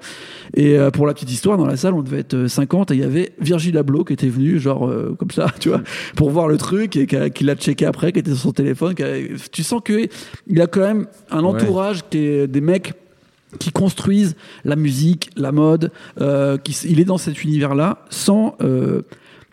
Et 0.54 0.78
euh, 0.78 0.90
pour 0.90 1.06
la 1.06 1.14
petite 1.14 1.30
histoire, 1.32 1.56
dans 1.56 1.64
la 1.64 1.78
salle, 1.78 1.94
on 1.94 2.02
devait 2.02 2.18
être 2.18 2.34
euh, 2.34 2.48
50, 2.48 2.90
et 2.90 2.94
il 2.96 3.00
y 3.00 3.04
avait 3.04 3.32
Virgil 3.40 3.78
Abloh 3.78 4.04
qui 4.04 4.12
était 4.12 4.28
venu, 4.28 4.58
genre 4.58 4.86
euh, 4.86 5.16
comme 5.18 5.30
ça, 5.30 5.46
tu 5.58 5.70
vois, 5.70 5.80
pour 6.16 6.28
voir 6.28 6.48
le 6.48 6.58
truc, 6.58 6.94
et 6.96 7.06
qui 7.06 7.44
l'a 7.44 7.54
checké 7.56 7.86
après, 7.86 8.12
qui 8.12 8.18
était 8.18 8.32
sur 8.32 8.40
son 8.42 8.52
téléphone. 8.52 8.94
a- 9.00 9.38
tu 9.50 9.62
sens 9.62 9.80
que 9.82 10.06
il 10.46 10.60
a 10.60 10.66
quand 10.66 10.80
même 10.80 11.06
un 11.30 11.44
entourage 11.44 12.00
qui 12.10 12.18
est 12.18 12.46
des 12.46 12.60
mecs 12.60 12.92
qui 13.58 13.70
construisent 13.70 14.36
la 14.66 14.76
musique, 14.76 15.30
la 15.34 15.52
mode, 15.52 15.90
euh, 16.20 16.58
qui, 16.58 16.76
il 16.86 17.00
est 17.00 17.06
dans 17.06 17.16
cet 17.16 17.42
univers-là 17.42 18.04
sans, 18.10 18.54
euh, 18.60 19.00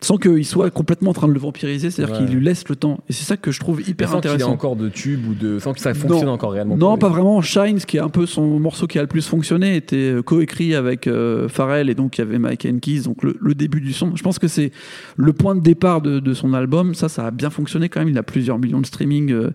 sans 0.02 0.18
qu'il 0.18 0.44
soit 0.44 0.70
complètement 0.70 1.10
en 1.10 1.14
train 1.14 1.26
de 1.26 1.32
le 1.32 1.38
vampiriser, 1.38 1.90
c'est-à-dire 1.90 2.16
Ouais. 2.20 2.26
qu'il 2.26 2.36
lui 2.36 2.44
laisse 2.44 2.68
le 2.68 2.76
temps. 2.76 3.00
Et 3.08 3.14
c'est 3.14 3.24
ça 3.24 3.36
que 3.38 3.50
je 3.50 3.58
trouve 3.60 3.80
hyper 3.88 4.08
sans 4.10 4.20
qu'il 4.20 4.28
ait 4.30 4.34
intéressant. 4.34 4.52
encore 4.52 4.76
de 4.76 4.88
tube 4.90 5.26
ou 5.26 5.34
de. 5.34 5.58
sans 5.58 5.72
que 5.72 5.80
ça 5.80 5.94
fonctionne 5.94 6.26
Non. 6.26 6.32
encore 6.32 6.52
réellement. 6.52 6.76
Non, 6.76 6.98
pas 6.98 7.06
lui. 7.08 7.14
vraiment. 7.14 7.40
Shine, 7.40 7.78
ce 7.80 7.86
qui 7.86 7.96
est 7.96 8.00
un 8.00 8.10
peu 8.10 8.26
son 8.26 8.58
morceau 8.60 8.86
qui 8.86 8.98
a 8.98 9.02
le 9.02 9.08
plus 9.08 9.26
fonctionné, 9.26 9.74
était 9.76 9.96
euh, 10.12 10.22
coécrit 10.22 10.74
avec 10.74 11.06
euh, 11.06 11.48
Pharrell 11.48 11.88
et 11.88 11.94
donc 11.94 12.18
il 12.18 12.20
y 12.20 12.22
avait 12.22 12.38
Mike 12.38 12.68
Keys, 12.80 13.00
donc 13.04 13.22
le, 13.22 13.36
le 13.40 13.54
début 13.54 13.80
du 13.80 13.92
son. 13.94 14.14
Je 14.14 14.22
pense 14.22 14.38
que 14.38 14.48
c'est 14.48 14.70
le 15.16 15.32
point 15.32 15.54
de 15.54 15.60
départ 15.60 16.02
de, 16.02 16.20
de 16.20 16.34
son 16.34 16.52
album. 16.52 16.94
Ça, 16.94 17.08
ça 17.08 17.26
a 17.26 17.30
bien 17.30 17.48
fonctionné 17.50 17.88
quand 17.88 18.00
même. 18.00 18.10
Il 18.10 18.18
a 18.18 18.22
plusieurs 18.22 18.58
millions 18.58 18.80
de 18.82 18.86
streaming 18.86 19.32
euh, 19.32 19.50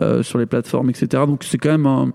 euh, 0.00 0.22
sur 0.22 0.38
les 0.38 0.46
plateformes, 0.46 0.90
etc. 0.90 1.24
Donc 1.26 1.42
c'est 1.44 1.58
quand 1.58 1.70
même 1.70 1.86
un, 1.86 2.12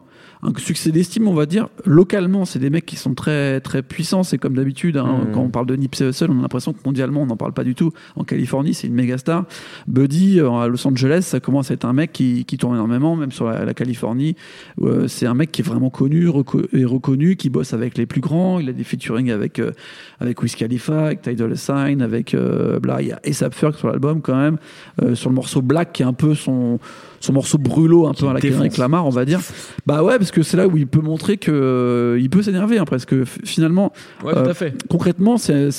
un 0.47 0.53
succès 0.59 0.91
d'estime, 0.91 1.27
on 1.27 1.33
va 1.33 1.45
dire. 1.45 1.67
Localement, 1.85 2.45
c'est 2.45 2.59
des 2.59 2.69
mecs 2.69 2.85
qui 2.85 2.95
sont 2.95 3.13
très 3.13 3.59
très 3.59 3.81
puissants. 3.83 4.23
C'est 4.23 4.37
comme 4.37 4.55
d'habitude. 4.55 4.97
hein. 4.97 5.23
Mhm. 5.27 5.31
Quand 5.33 5.41
on 5.41 5.49
parle 5.49 5.65
de 5.65 5.75
Nipsey 5.75 6.07
Hussle, 6.09 6.27
on 6.31 6.39
a 6.39 6.41
l'impression 6.41 6.73
que 6.73 6.79
mondialement, 6.85 7.23
on 7.23 7.25
n'en 7.25 7.35
parle 7.37 7.53
pas 7.53 7.63
du 7.63 7.75
tout. 7.75 7.91
En 8.15 8.23
Californie, 8.23 8.73
c'est 8.73 8.87
une 8.87 8.93
méga 8.93 9.17
star. 9.17 9.45
Buddy, 9.87 10.39
euh, 10.39 10.49
à 10.51 10.67
Los 10.67 10.87
Angeles, 10.87 11.21
ça 11.23 11.39
commence 11.39 11.69
à 11.71 11.73
être 11.73 11.85
un 11.85 11.93
mec 11.93 12.13
qui, 12.13 12.45
qui 12.45 12.57
tourne 12.57 12.75
énormément, 12.75 13.15
même 13.15 13.31
sur 13.31 13.45
la, 13.45 13.65
la 13.65 13.73
Californie. 13.73 14.35
Euh, 14.81 15.07
c'est 15.07 15.25
un 15.25 15.33
mec 15.33 15.51
qui 15.51 15.61
est 15.61 15.65
vraiment 15.65 15.89
connu 15.89 16.27
reco- 16.27 16.67
et 16.73 16.85
reconnu, 16.85 17.35
qui 17.35 17.49
bosse 17.49 17.73
avec 17.73 17.97
les 17.97 18.05
plus 18.05 18.21
grands. 18.21 18.59
Il 18.59 18.69
a 18.69 18.73
des 18.73 18.83
featuring 18.83 19.31
avec, 19.31 19.59
euh, 19.59 19.71
avec 20.19 20.41
Wiz 20.41 20.55
Khalifa, 20.55 21.07
avec 21.07 21.35
Dolla 21.35 21.55
Sign, 21.55 22.01
avec 22.01 22.33
euh, 22.33 22.79
là, 22.83 23.01
il 23.01 23.07
y 23.07 23.11
a 23.11 23.19
Ferg 23.51 23.75
sur 23.75 23.87
l'album 23.89 24.21
quand 24.21 24.35
même, 24.37 24.57
euh, 25.01 25.13
sur 25.15 25.29
le 25.29 25.35
morceau 25.35 25.61
Black, 25.61 25.93
qui 25.93 26.03
est 26.03 26.05
un 26.05 26.13
peu 26.13 26.35
son 26.35 26.79
son 27.19 27.33
morceau 27.33 27.57
brûlot 27.57 28.07
un 28.07 28.13
peu 28.13 28.27
à 28.27 28.33
la. 28.33 28.39
Kendrick 28.39 28.77
Lamar 28.77 29.05
on 29.05 29.09
va 29.09 29.25
dire 29.25 29.39
bah 29.85 30.03
ouais 30.03 30.17
parce 30.17 30.31
que 30.31 30.43
c'est 30.43 30.57
là 30.57 30.67
où 30.67 30.77
il 30.77 30.87
peut 30.87 31.01
montrer 31.01 31.37
que 31.37 31.51
euh, 31.51 32.19
il 32.19 32.29
peut 32.29 32.41
s'énerver 32.43 32.77
hein, 32.77 32.85
parce 32.89 33.05
que 33.05 33.23
f- 33.23 33.45
finalement 33.45 33.91
Ouais, 34.23 34.33
tout 34.33 34.39
Euh, 34.39 34.49
à 34.51 34.53
fait. 34.53 34.73
concrètement, 34.89 35.37
c'est 35.37 35.69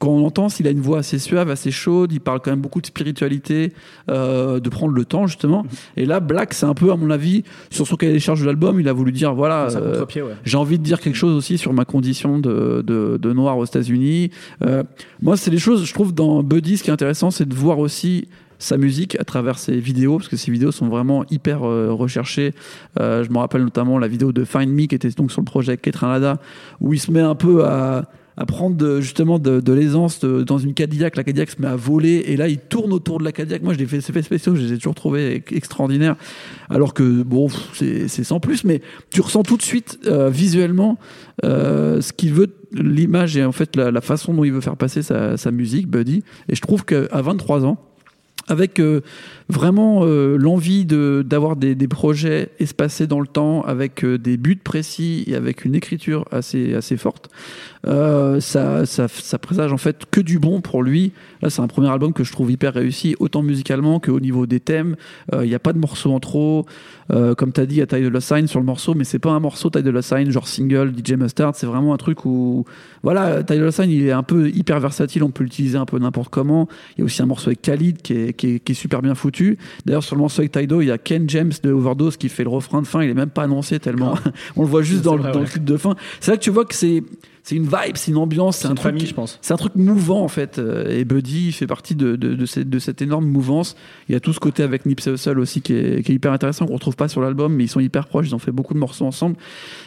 quand 0.00 0.10
on 0.10 0.24
entend 0.24 0.48
s'il 0.48 0.68
a 0.68 0.70
une 0.70 0.80
voix 0.80 0.98
assez 0.98 1.18
suave, 1.18 1.50
assez 1.50 1.72
chaude, 1.72 2.12
il 2.12 2.20
parle 2.20 2.38
quand 2.40 2.52
même 2.52 2.60
beaucoup 2.60 2.80
de 2.80 2.86
spiritualité, 2.86 3.72
euh, 4.10 4.60
de 4.60 4.68
prendre 4.68 4.92
le 4.92 5.04
temps 5.04 5.26
justement. 5.26 5.64
Et 5.96 6.06
là, 6.06 6.20
Black, 6.20 6.54
c'est 6.54 6.66
un 6.66 6.74
peu, 6.74 6.92
à 6.92 6.96
mon 6.96 7.10
avis, 7.10 7.42
sur 7.70 7.84
son 7.84 7.96
cahier 7.96 8.12
des 8.12 8.20
charges 8.20 8.40
de 8.42 8.46
l'album, 8.46 8.78
il 8.78 8.88
a 8.88 8.92
voulu 8.92 9.10
dire 9.10 9.34
voilà, 9.34 9.66
euh, 9.74 10.04
ouais. 10.04 10.22
j'ai 10.44 10.56
envie 10.56 10.78
de 10.78 10.84
dire 10.84 11.00
quelque 11.00 11.16
chose 11.16 11.34
aussi 11.34 11.58
sur 11.58 11.72
ma 11.72 11.84
condition 11.84 12.38
de, 12.38 12.84
de, 12.86 13.18
de 13.20 13.32
noir 13.32 13.58
aux 13.58 13.64
États-Unis. 13.64 14.30
Euh, 14.64 14.84
moi, 15.20 15.36
c'est 15.36 15.50
des 15.50 15.58
choses, 15.58 15.84
je 15.84 15.92
trouve, 15.92 16.14
dans 16.14 16.44
Buddy, 16.44 16.76
ce 16.76 16.84
qui 16.84 16.90
est 16.90 16.92
intéressant, 16.92 17.32
c'est 17.32 17.48
de 17.48 17.54
voir 17.54 17.80
aussi 17.80 18.28
sa 18.58 18.76
musique 18.76 19.18
à 19.20 19.24
travers 19.24 19.58
ses 19.58 19.78
vidéos, 19.78 20.16
parce 20.16 20.28
que 20.28 20.36
ses 20.36 20.50
vidéos 20.50 20.72
sont 20.72 20.88
vraiment 20.88 21.24
hyper 21.30 21.64
euh, 21.64 21.92
recherchées. 21.92 22.52
Euh, 23.00 23.24
je 23.24 23.30
me 23.30 23.38
rappelle 23.38 23.62
notamment 23.62 23.98
la 23.98 24.08
vidéo 24.08 24.32
de 24.32 24.44
Find 24.44 24.68
Me, 24.68 24.86
qui 24.86 24.94
était 24.94 25.10
donc 25.10 25.30
sur 25.30 25.40
le 25.40 25.46
projet 25.46 25.76
Ketranada, 25.76 26.40
où 26.80 26.92
il 26.92 26.98
se 26.98 27.10
met 27.10 27.20
un 27.20 27.36
peu 27.36 27.64
à, 27.64 28.06
à 28.36 28.46
prendre 28.46 29.00
justement 29.00 29.38
de, 29.38 29.72
l'aisance 29.72 30.24
dans 30.24 30.58
une 30.58 30.74
Cadillac. 30.74 31.16
La 31.16 31.24
Cadillac 31.24 31.50
se 31.50 31.62
met 31.62 31.68
à 31.68 31.76
voler, 31.76 32.24
et 32.26 32.36
là, 32.36 32.48
il 32.48 32.58
tourne 32.58 32.92
autour 32.92 33.20
de 33.20 33.24
la 33.24 33.32
Cadillac. 33.32 33.62
Moi, 33.62 33.74
je 33.74 33.78
l'ai 33.78 33.86
fait, 33.86 34.00
ces 34.00 34.10
effets 34.10 34.22
spéciaux, 34.22 34.56
je 34.56 34.62
les 34.62 34.72
ai 34.72 34.76
toujours 34.76 34.96
trouvés 34.96 35.44
extraordinaires. 35.52 36.16
Alors 36.68 36.94
que, 36.94 37.22
bon, 37.22 37.48
c'est 37.74 38.08
sans 38.08 38.40
plus, 38.40 38.64
mais 38.64 38.80
tu 39.10 39.20
ressens 39.20 39.44
tout 39.44 39.56
de 39.56 39.62
suite, 39.62 40.00
euh, 40.06 40.30
visuellement, 40.30 40.98
ce 41.44 42.12
qu'il 42.12 42.32
veut, 42.32 42.48
l'image 42.72 43.36
et 43.36 43.44
en 43.44 43.52
fait 43.52 43.76
la, 43.76 44.00
façon 44.00 44.34
dont 44.34 44.44
il 44.44 44.52
veut 44.52 44.60
faire 44.60 44.76
passer 44.76 45.02
sa 45.02 45.50
musique, 45.52 45.88
Buddy. 45.88 46.24
Et 46.48 46.56
je 46.56 46.60
trouve 46.60 46.84
qu'à 46.84 47.22
23 47.22 47.64
ans, 47.64 47.87
avec 48.48 48.80
euh, 48.80 49.00
vraiment 49.48 50.00
euh, 50.02 50.36
l'envie 50.36 50.84
de 50.84 51.24
d'avoir 51.26 51.56
des, 51.56 51.74
des 51.74 51.88
projets 51.88 52.50
espacés 52.58 53.06
dans 53.06 53.20
le 53.20 53.26
temps, 53.26 53.62
avec 53.62 54.04
euh, 54.04 54.18
des 54.18 54.36
buts 54.36 54.60
précis 54.62 55.24
et 55.26 55.34
avec 55.34 55.64
une 55.64 55.74
écriture 55.74 56.24
assez 56.30 56.74
assez 56.74 56.96
forte, 56.96 57.30
euh, 57.86 58.40
ça, 58.40 58.84
ça 58.86 59.08
ça 59.08 59.38
présage 59.38 59.72
en 59.72 59.78
fait 59.78 60.04
que 60.10 60.20
du 60.20 60.38
bon 60.38 60.60
pour 60.60 60.82
lui. 60.82 61.12
Là, 61.42 61.50
c'est 61.50 61.62
un 61.62 61.68
premier 61.68 61.88
album 61.88 62.12
que 62.12 62.24
je 62.24 62.32
trouve 62.32 62.50
hyper 62.50 62.74
réussi, 62.74 63.14
autant 63.20 63.42
musicalement 63.42 64.00
qu'au 64.00 64.20
niveau 64.20 64.46
des 64.46 64.60
thèmes. 64.60 64.96
Euh, 65.34 65.44
Il 65.44 65.48
n'y 65.48 65.54
a 65.54 65.60
pas 65.60 65.72
de 65.72 65.78
morceaux 65.78 66.12
en 66.12 66.20
trop. 66.20 66.66
Euh, 67.10 67.34
comme 67.34 67.52
tu 67.52 67.60
as 67.60 67.66
dit, 67.66 67.76
il 67.76 67.78
y 67.78 67.82
a 67.82 67.86
Ty 67.86 68.02
Dolla 68.02 68.20
Sign 68.20 68.46
sur 68.48 68.58
le 68.58 68.66
morceau, 68.66 68.94
mais 68.94 69.04
c'est 69.04 69.18
pas 69.18 69.30
un 69.30 69.40
morceau 69.40 69.70
Ty 69.70 69.82
Dolla 69.82 70.02
Sign 70.02 70.30
genre 70.30 70.48
single 70.48 70.92
DJ 70.92 71.12
Mustard. 71.12 71.54
C'est 71.54 71.66
vraiment 71.66 71.94
un 71.94 71.96
truc 71.96 72.24
où 72.26 72.64
voilà, 73.02 73.42
Ty 73.42 73.56
Dolla 73.56 73.72
Sign, 73.72 73.90
il 73.90 74.06
est 74.06 74.12
un 74.12 74.22
peu 74.22 74.50
hyper 74.50 74.80
versatile. 74.80 75.22
On 75.22 75.30
peut 75.30 75.44
l'utiliser 75.44 75.78
un 75.78 75.86
peu 75.86 75.98
n'importe 75.98 76.30
comment. 76.30 76.68
Il 76.96 77.00
y 77.00 77.02
a 77.02 77.04
aussi 77.04 77.22
un 77.22 77.26
morceau 77.26 77.48
avec 77.48 77.62
Khalid 77.62 78.02
qui 78.02 78.12
est, 78.14 78.32
qui 78.34 78.54
est, 78.54 78.60
qui 78.60 78.72
est 78.72 78.74
super 78.74 79.00
bien 79.00 79.14
foutu. 79.14 79.37
D'ailleurs, 79.86 80.02
sur 80.04 80.16
le 80.16 80.20
morceau 80.22 80.40
avec 80.40 80.52
Tydo, 80.52 80.80
il 80.80 80.86
y 80.86 80.90
a 80.90 80.98
Ken 80.98 81.28
James 81.28 81.52
de 81.62 81.72
Overdose 81.72 82.16
qui 82.16 82.28
fait 82.28 82.44
le 82.44 82.50
refrain 82.50 82.82
de 82.82 82.86
fin. 82.86 83.02
Il 83.02 83.10
est 83.10 83.14
même 83.14 83.30
pas 83.30 83.42
annoncé 83.44 83.78
tellement. 83.78 84.14
On 84.56 84.62
le 84.62 84.68
voit 84.68 84.82
juste 84.82 85.02
dans, 85.02 85.16
le- 85.16 85.22
dans 85.32 85.40
le 85.40 85.46
clip 85.46 85.64
de 85.64 85.76
fin. 85.76 85.94
C'est 86.20 86.30
là 86.32 86.36
que 86.36 86.42
tu 86.42 86.50
vois 86.50 86.64
que 86.64 86.74
c'est 86.74 87.02
c'est 87.44 87.56
une 87.56 87.62
vibe, 87.64 87.94
c'est 87.96 88.10
une 88.10 88.18
ambiance, 88.18 88.58
c'est 88.58 88.66
un 88.68 88.74
truc, 88.74 88.92
famille, 88.92 89.06
je 89.06 89.14
pense. 89.14 89.38
c'est 89.40 89.54
un 89.54 89.56
truc 89.56 89.74
mouvant 89.74 90.22
en 90.22 90.28
fait. 90.28 90.58
euh, 90.58 90.86
Et 90.98 91.06
Buddy 91.06 91.50
fait 91.52 91.66
partie 91.66 91.94
de, 91.94 92.14
de, 92.14 92.34
de 92.34 92.44
cette, 92.44 92.68
de 92.68 92.78
cette 92.78 93.00
énorme 93.00 93.24
mouvance. 93.24 93.74
Il 94.06 94.12
y 94.12 94.16
a 94.16 94.20
tout 94.20 94.34
ce 94.34 94.40
côté 94.40 94.62
avec 94.62 94.84
Nipsey 94.84 95.12
Hussle 95.14 95.38
aussi 95.38 95.62
qui 95.62 95.72
est, 95.72 96.04
qui 96.04 96.12
est 96.12 96.14
hyper 96.16 96.32
intéressant 96.32 96.66
qu'on 96.66 96.74
retrouve 96.74 96.96
pas 96.96 97.08
sur 97.08 97.22
l'album, 97.22 97.54
mais 97.54 97.64
ils 97.64 97.68
sont 97.68 97.80
hyper 97.80 98.06
proches. 98.06 98.26
Ils 98.28 98.34
ont 98.34 98.38
fait 98.38 98.50
beaucoup 98.52 98.74
de 98.74 98.78
morceaux 98.78 99.06
ensemble. 99.06 99.36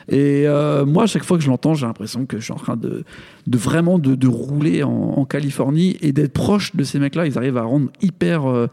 Et 0.09 0.47
euh, 0.47 0.87
moi, 0.87 1.03
à 1.03 1.05
chaque 1.05 1.23
fois 1.23 1.37
que 1.37 1.43
je 1.43 1.49
l'entends, 1.49 1.75
j'ai 1.75 1.85
l'impression 1.85 2.25
que 2.25 2.39
je 2.39 2.43
suis 2.45 2.53
en 2.53 2.55
train 2.57 2.77
de, 2.77 3.03
de 3.45 3.57
vraiment 3.59 3.99
de, 3.99 4.27
rouler 4.27 4.81
en, 4.81 4.89
en 4.89 5.25
Californie 5.25 5.97
et 6.01 6.13
d'être 6.13 6.33
proche 6.33 6.75
de 6.75 6.83
ces 6.83 6.97
mecs-là. 6.97 7.27
Ils 7.27 7.37
arrivent 7.37 7.57
à 7.57 7.63
rendre 7.63 7.89
hyper 8.01 8.49
euh, 8.49 8.67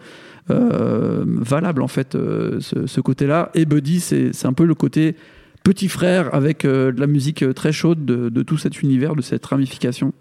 valable 0.49 1.83
en 1.83 1.89
fait 1.89 2.15
euh, 2.15 2.61
ce, 2.61 3.01
côté-là. 3.01 3.51
Et 3.55 3.65
Buddy, 3.65 4.01
c'est 4.01 4.47
un 4.47 4.53
peu 4.53 4.65
le 4.65 4.75
côté 4.75 5.17
petit 5.69 5.89
frère 5.89 6.35
avec 6.35 6.65
euh, 6.65 6.93
de 6.93 7.01
la 7.01 7.07
musique 7.07 7.43
euh, 7.43 7.53
très 7.53 7.73
chaude 7.73 8.05
de, 8.07 8.43
tout 8.43 8.57
cet 8.57 8.81
univers, 8.81 9.15
de 9.15 9.23
cette 9.23 9.45
ramification 9.45 10.13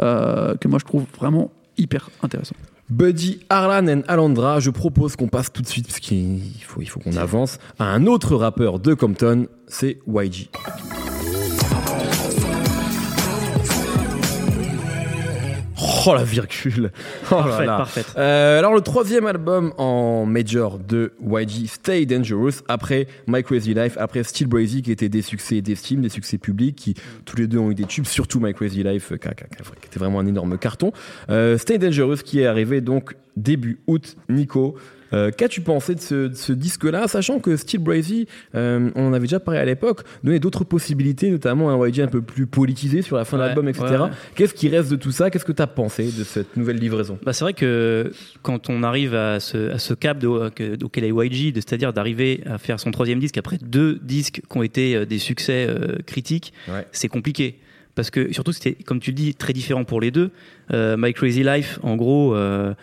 euh, 0.00 0.56
que 0.56 0.66
moi 0.68 0.78
je 0.80 0.84
trouve 0.84 1.04
vraiment 1.16 1.52
hyper 1.78 2.10
intéressant. 2.22 2.56
Buddy, 2.90 3.40
Arlan 3.48 3.86
et 3.86 4.02
Alondra, 4.08 4.60
je 4.60 4.70
propose 4.70 5.16
qu'on 5.16 5.28
passe 5.28 5.52
tout 5.52 5.62
de 5.62 5.66
suite, 5.66 5.86
parce 5.86 6.00
qu'il 6.00 6.40
faut, 6.62 6.82
il 6.82 6.86
faut 6.86 7.00
qu'on 7.00 7.16
avance, 7.16 7.58
à 7.78 7.86
un 7.86 8.06
autre 8.06 8.36
rappeur 8.36 8.78
de 8.78 8.94
Compton, 8.94 9.46
c'est 9.66 9.98
YG. 10.06 10.50
Oh 16.06 16.14
la 16.14 16.24
virgule 16.24 16.92
Oh 17.24 17.34
Parfait, 17.34 17.66
là. 17.66 17.76
parfait. 17.78 18.04
Euh, 18.16 18.58
alors 18.58 18.74
le 18.74 18.80
troisième 18.80 19.26
album 19.26 19.72
en 19.76 20.24
major 20.24 20.78
de 20.78 21.12
YG, 21.20 21.66
Stay 21.66 22.06
Dangerous, 22.06 22.62
après 22.68 23.08
My 23.26 23.42
Crazy 23.42 23.74
Life, 23.74 23.96
après 23.98 24.22
Still 24.22 24.46
Brazy 24.46 24.82
qui 24.82 24.92
étaient 24.92 25.08
des 25.08 25.22
succès 25.22 25.60
d'estime, 25.62 26.02
des 26.02 26.08
succès 26.08 26.38
publics, 26.38 26.76
qui 26.76 26.94
tous 27.24 27.36
les 27.36 27.46
deux 27.46 27.58
ont 27.58 27.70
eu 27.70 27.74
des 27.74 27.84
tubes, 27.84 28.06
surtout 28.06 28.38
My 28.38 28.54
Crazy 28.54 28.82
Life 28.84 29.12
euh, 29.12 29.16
qui 29.16 29.86
était 29.86 29.98
vraiment 29.98 30.20
un 30.20 30.26
énorme 30.26 30.58
carton. 30.58 30.92
Euh, 31.28 31.58
Stay 31.58 31.78
Dangerous 31.78 32.18
qui 32.24 32.40
est 32.40 32.46
arrivé 32.46 32.80
donc 32.80 33.16
début 33.36 33.80
août. 33.86 34.16
Nico, 34.28 34.76
euh, 35.12 35.30
qu'as-tu 35.30 35.60
pensé 35.60 35.94
de 35.94 36.00
ce, 36.00 36.52
disque-là, 36.52 37.08
sachant 37.08 37.38
que 37.38 37.56
Still 37.56 37.80
Brazy, 37.80 38.26
euh, 38.54 38.90
on 38.94 39.08
en 39.08 39.12
avait 39.12 39.26
déjà 39.26 39.40
parlé 39.40 39.60
à 39.60 39.64
l'époque, 39.64 40.02
donnait 40.24 40.38
d'autres 40.38 40.64
possibilités, 40.64 41.30
notamment 41.30 41.70
un 41.70 41.86
YG 41.86 42.00
un 42.00 42.08
peu 42.08 42.22
plus 42.22 42.46
politisé 42.46 43.02
sur 43.02 43.16
la 43.16 43.24
fin 43.24 43.36
de 43.36 43.42
l'album, 43.42 43.68
etc. 43.68 43.84
ouais, 43.84 43.98
ouais. 43.98 44.08
Qu'est-ce 44.34 44.54
qui 44.54 44.68
reste 44.68 44.90
de 44.90 44.96
tout 44.96 45.12
ça? 45.12 45.30
Qu'est-ce 45.30 45.44
que 45.44 45.52
tu 45.52 45.62
as 45.62 45.66
pensé 45.66 46.04
de 46.04 46.24
cette 46.24 46.56
nouvelle 46.56 46.78
livraison? 46.78 47.18
Bah, 47.24 47.32
c'est 47.32 47.44
vrai 47.44 47.54
que 47.54 48.10
quand 48.42 48.70
on 48.70 48.82
arrive 48.82 49.14
à 49.14 49.40
ce, 49.40 49.72
à 49.72 49.78
ce 49.78 49.94
cap 49.94 50.18
de, 50.18 50.26
auquel 50.26 51.04
est 51.04 51.10
YG, 51.10 51.54
c'est-à-dire 51.54 51.92
d'arriver 51.92 52.42
à 52.46 52.58
faire 52.58 52.80
son 52.80 52.90
troisième 52.90 53.18
disque 53.18 53.38
après 53.38 53.58
deux 53.60 53.98
disques 54.02 54.42
qui 54.50 54.58
ont 54.58 54.62
été 54.62 54.96
euh, 54.96 55.06
des 55.06 55.18
succès 55.18 55.66
euh, 55.68 55.98
critiques, 56.06 56.52
c'est 56.92 57.08
compliqué. 57.08 57.58
Parce 57.96 58.10
que 58.10 58.30
surtout, 58.32 58.52
c'était, 58.52 58.74
comme 58.74 59.00
tu 59.00 59.10
le 59.10 59.16
dis, 59.16 59.34
très 59.34 59.54
différent 59.54 59.84
pour 59.84 60.00
les 60.02 60.10
deux. 60.10 60.30
Euh, 60.72 60.96
My 60.98 61.14
Crazy 61.14 61.42
Life, 61.42 61.80
en 61.82 61.96
gros, 61.96 62.36
euh, 62.36 62.74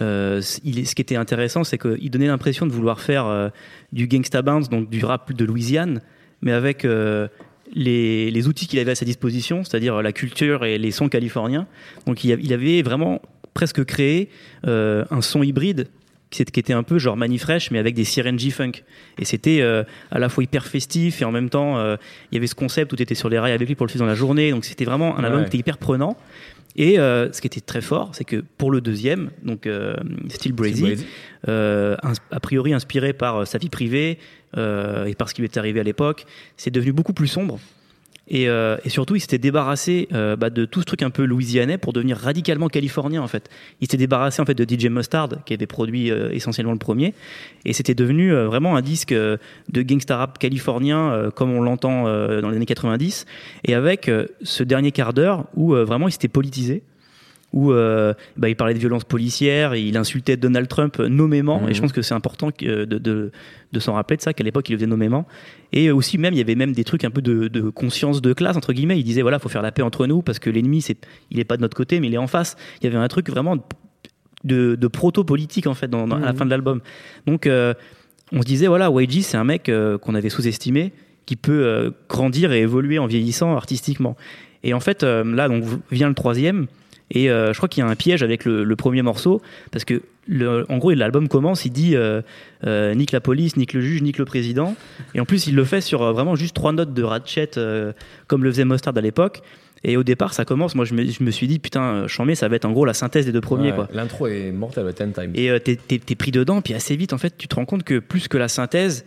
euh, 0.00 0.40
ce 0.40 0.60
qui 0.60 1.02
était 1.02 1.16
intéressant, 1.16 1.64
c'est 1.64 1.78
qu'il 1.78 2.10
donnait 2.10 2.26
l'impression 2.26 2.66
de 2.66 2.72
vouloir 2.72 3.00
faire 3.00 3.26
euh, 3.26 3.48
du 3.92 4.06
gangsta 4.06 4.42
bounce, 4.42 4.68
donc 4.68 4.88
du 4.88 5.04
rap 5.04 5.32
de 5.32 5.44
Louisiane, 5.44 6.00
mais 6.42 6.52
avec 6.52 6.84
euh, 6.84 7.28
les, 7.74 8.48
outils 8.48 8.66
qu'il 8.66 8.78
avait 8.78 8.92
à 8.92 8.94
sa 8.94 9.04
disposition, 9.04 9.62
c'est-à-dire 9.64 10.02
la 10.02 10.12
culture 10.12 10.64
et 10.64 10.78
les 10.78 10.90
sons 10.90 11.08
californiens. 11.08 11.66
Donc 12.06 12.24
il, 12.24 12.52
avait 12.52 12.82
vraiment 12.82 13.20
presque 13.52 13.84
créé 13.84 14.30
un 14.64 15.20
son 15.20 15.42
hybride 15.42 15.88
qui 16.30 16.42
était 16.42 16.72
un 16.72 16.82
peu 16.84 16.98
genre 16.98 17.16
Manifresh 17.16 17.70
mais 17.72 17.78
avec 17.78 17.94
des 17.94 18.04
sirènes 18.04 18.38
G-Funk 18.38 18.72
et 19.18 19.24
c'était 19.24 19.60
euh, 19.60 19.82
à 20.12 20.18
la 20.20 20.28
fois 20.28 20.44
hyper 20.44 20.64
festif 20.66 21.20
et 21.22 21.24
en 21.24 21.32
même 21.32 21.50
temps 21.50 21.76
euh, 21.78 21.96
il 22.30 22.36
y 22.36 22.38
avait 22.38 22.46
ce 22.46 22.54
concept 22.54 22.92
où 22.92 22.96
tu 22.96 23.02
étais 23.02 23.16
sur 23.16 23.28
les 23.28 23.38
rails 23.38 23.52
avec 23.52 23.66
lui 23.66 23.74
pour 23.74 23.84
le 23.86 23.90
faire 23.90 23.98
dans 24.00 24.06
la 24.06 24.14
journée 24.14 24.50
donc 24.52 24.64
c'était 24.64 24.84
vraiment 24.84 25.18
un 25.18 25.24
album 25.24 25.40
Ouais. 25.40 25.44
qui 25.46 25.48
était 25.48 25.58
hyper 25.58 25.78
prenant 25.78 26.16
et 26.76 27.00
euh, 27.00 27.32
ce 27.32 27.40
qui 27.40 27.48
était 27.48 27.60
très 27.60 27.80
fort 27.80 28.10
c'est 28.12 28.24
que 28.24 28.44
pour 28.58 28.70
le 28.70 28.80
deuxième 28.80 29.30
donc 29.42 29.66
euh, 29.66 29.96
Still 30.28 30.52
Brazy 30.52 31.04
euh, 31.48 31.96
a 32.30 32.40
priori 32.40 32.74
inspiré 32.74 33.12
par 33.12 33.44
sa 33.46 33.58
vie 33.58 33.68
privée 33.70 34.18
et 34.56 35.14
par 35.16 35.28
ce 35.28 35.34
qui 35.34 35.42
lui 35.42 35.48
est 35.48 35.56
arrivé 35.58 35.78
à 35.78 35.84
l'époque, 35.84 36.26
c'est 36.56 36.72
devenu 36.72 36.92
beaucoup 36.92 37.12
plus 37.12 37.28
sombre. 37.28 37.60
Et, 38.30 38.48
euh, 38.48 38.76
et 38.84 38.88
surtout, 38.88 39.16
il 39.16 39.20
s'était 39.20 39.38
débarrassé 39.38 40.08
euh, 40.12 40.36
bah, 40.36 40.50
de 40.50 40.64
tout 40.64 40.80
ce 40.80 40.86
truc 40.86 41.02
un 41.02 41.10
peu 41.10 41.24
louisianais 41.24 41.78
pour 41.78 41.92
devenir 41.92 42.16
radicalement 42.16 42.68
californien 42.68 43.22
en 43.22 43.28
fait. 43.28 43.50
Il 43.80 43.86
s'était 43.86 43.96
débarrassé 43.96 44.40
en 44.40 44.46
fait 44.46 44.54
de 44.54 44.64
DJ 44.64 44.86
Mustard 44.86 45.44
qui 45.44 45.52
avait 45.52 45.66
produit 45.66 46.10
euh, 46.10 46.30
essentiellement 46.30 46.72
le 46.72 46.78
premier, 46.78 47.12
et 47.64 47.72
c'était 47.72 47.94
devenu 47.94 48.32
euh, 48.32 48.46
vraiment 48.46 48.76
un 48.76 48.82
disque 48.82 49.12
euh, 49.12 49.36
de 49.70 49.82
gangsta 49.82 50.16
rap 50.16 50.38
californien 50.38 51.12
euh, 51.12 51.30
comme 51.30 51.50
on 51.50 51.60
l'entend 51.60 52.04
dans 52.04 52.50
les 52.50 52.56
années 52.56 52.66
90, 52.66 53.26
et 53.64 53.74
avec 53.74 54.10
ce 54.42 54.62
dernier 54.62 54.92
quart 54.92 55.12
d'heure 55.12 55.46
où 55.54 55.72
vraiment 55.72 56.08
il 56.08 56.12
s'était 56.12 56.28
politisé 56.28 56.82
où 57.52 57.72
euh, 57.72 58.14
bah, 58.36 58.48
il 58.48 58.54
parlait 58.56 58.74
de 58.74 58.78
violence 58.78 59.02
policière, 59.04 59.74
il 59.74 59.96
insultait 59.96 60.36
Donald 60.36 60.68
Trump 60.68 60.98
nommément, 60.98 61.60
Mhm. 61.60 61.68
et 61.70 61.74
je 61.74 61.80
pense 61.80 61.92
que 61.92 62.02
c'est 62.02 62.14
important 62.14 62.50
que- 62.52 62.84
de, 62.84 62.98
de, 62.98 63.32
de 63.72 63.80
s'en 63.80 63.94
rappeler 63.94 64.16
de 64.18 64.22
ça, 64.22 64.32
qu'à 64.32 64.44
l'époque 64.44 64.68
il 64.68 64.72
le 64.72 64.78
faisait 64.78 64.86
nommément. 64.86 65.26
Et 65.72 65.90
aussi 65.90 66.16
même, 66.18 66.32
il 66.34 66.38
y 66.38 66.40
avait 66.40 66.54
même 66.54 66.72
des 66.72 66.84
trucs 66.84 67.04
un 67.04 67.10
peu 67.10 67.22
de, 67.22 67.48
de 67.48 67.62
conscience 67.70 68.22
de 68.22 68.32
classe, 68.32 68.56
entre 68.56 68.72
guillemets, 68.72 68.98
il 68.98 69.04
disait 69.04 69.22
voilà, 69.22 69.38
faut 69.40 69.48
faire 69.48 69.62
la 69.62 69.72
paix 69.72 69.82
entre 69.82 70.06
nous, 70.06 70.22
parce 70.22 70.38
que 70.38 70.48
l'ennemi, 70.48 70.80
c'est, 70.80 70.96
il 71.32 71.38
est 71.40 71.44
pas 71.44 71.56
de 71.56 71.62
notre 71.62 71.76
côté, 71.76 71.98
mais 72.00 72.06
il 72.06 72.14
est 72.14 72.18
en 72.18 72.26
face. 72.28 72.56
Il 72.80 72.84
y 72.84 72.86
avait 72.86 72.96
un 72.96 73.08
truc 73.08 73.28
vraiment 73.28 73.56
de, 74.44 74.74
de 74.74 74.86
proto-politique, 74.88 75.66
en 75.66 75.74
fait, 75.74 75.88
dans, 75.88 76.06
dans- 76.06 76.16
à 76.16 76.20
la 76.20 76.32
fin 76.34 76.44
de 76.46 76.50
l'album. 76.50 76.80
Donc, 77.26 77.46
euh, 77.46 77.74
on 78.32 78.40
se 78.42 78.46
disait, 78.46 78.68
voilà, 78.68 78.90
YG, 78.90 79.22
c'est 79.22 79.36
un 79.36 79.44
mec 79.44 79.68
euh, 79.68 79.98
qu'on 79.98 80.14
avait 80.14 80.30
sous-estimé, 80.30 80.92
qui 81.26 81.36
peut 81.36 81.64
euh, 81.64 81.90
grandir 82.08 82.52
et 82.52 82.60
évoluer 82.60 82.98
en 82.98 83.06
vieillissant 83.06 83.54
artistiquement. 83.54 84.16
Et 84.62 84.72
en 84.72 84.80
fait, 84.80 85.02
euh, 85.02 85.24
là, 85.24 85.48
donc 85.48 85.64
vient 85.90 86.08
le 86.08 86.14
troisième. 86.14 86.66
Et 87.10 87.30
euh, 87.30 87.52
je 87.52 87.58
crois 87.58 87.68
qu'il 87.68 87.82
y 87.82 87.86
a 87.86 87.90
un 87.90 87.96
piège 87.96 88.22
avec 88.22 88.44
le, 88.44 88.64
le 88.64 88.76
premier 88.76 89.02
morceau, 89.02 89.42
parce 89.72 89.84
que 89.84 90.02
le, 90.28 90.64
en 90.68 90.78
gros, 90.78 90.92
l'album 90.92 91.28
commence, 91.28 91.64
il 91.64 91.70
dit 91.70 91.96
euh, 91.96 92.22
euh, 92.64 92.94
nique 92.94 93.12
la 93.12 93.20
police, 93.20 93.56
nique 93.56 93.72
le 93.72 93.80
juge, 93.80 94.00
nique 94.02 94.18
le 94.18 94.24
président. 94.24 94.76
Et 95.14 95.20
en 95.20 95.24
plus, 95.24 95.46
il 95.48 95.56
le 95.56 95.64
fait 95.64 95.80
sur 95.80 96.02
euh, 96.02 96.12
vraiment 96.12 96.36
juste 96.36 96.54
trois 96.54 96.72
notes 96.72 96.94
de 96.94 97.02
Ratchet, 97.02 97.50
euh, 97.56 97.92
comme 98.28 98.44
le 98.44 98.50
faisait 98.50 98.64
Mustard 98.64 98.96
à 98.96 99.00
l'époque. 99.00 99.42
Et 99.82 99.96
au 99.96 100.02
départ, 100.04 100.34
ça 100.34 100.44
commence. 100.44 100.74
Moi, 100.74 100.84
je 100.84 100.94
me, 100.94 101.04
je 101.04 101.24
me 101.24 101.30
suis 101.30 101.48
dit, 101.48 101.58
putain, 101.58 102.06
Chambé, 102.06 102.34
ça 102.34 102.48
va 102.48 102.56
être 102.56 102.66
en 102.66 102.70
gros 102.70 102.84
la 102.84 102.94
synthèse 102.94 103.26
des 103.26 103.32
deux 103.32 103.40
premiers, 103.40 103.72
Ouais. 103.72 103.86
L'intro 103.92 104.26
est 104.26 104.52
mortelle, 104.52 104.84
le 104.84 104.92
Ten 104.92 105.12
Time. 105.12 105.32
Et 105.34 105.58
t'es, 105.58 106.14
pris 106.14 106.30
dedans, 106.30 106.60
puis 106.60 106.74
assez 106.74 106.94
vite, 106.96 107.12
en 107.14 107.18
fait, 107.18 107.34
tu 107.36 107.48
te 107.48 107.54
rends 107.54 107.64
compte 107.64 107.82
que 107.82 107.98
plus 107.98 108.28
que 108.28 108.36
la 108.36 108.48
synthèse, 108.48 109.06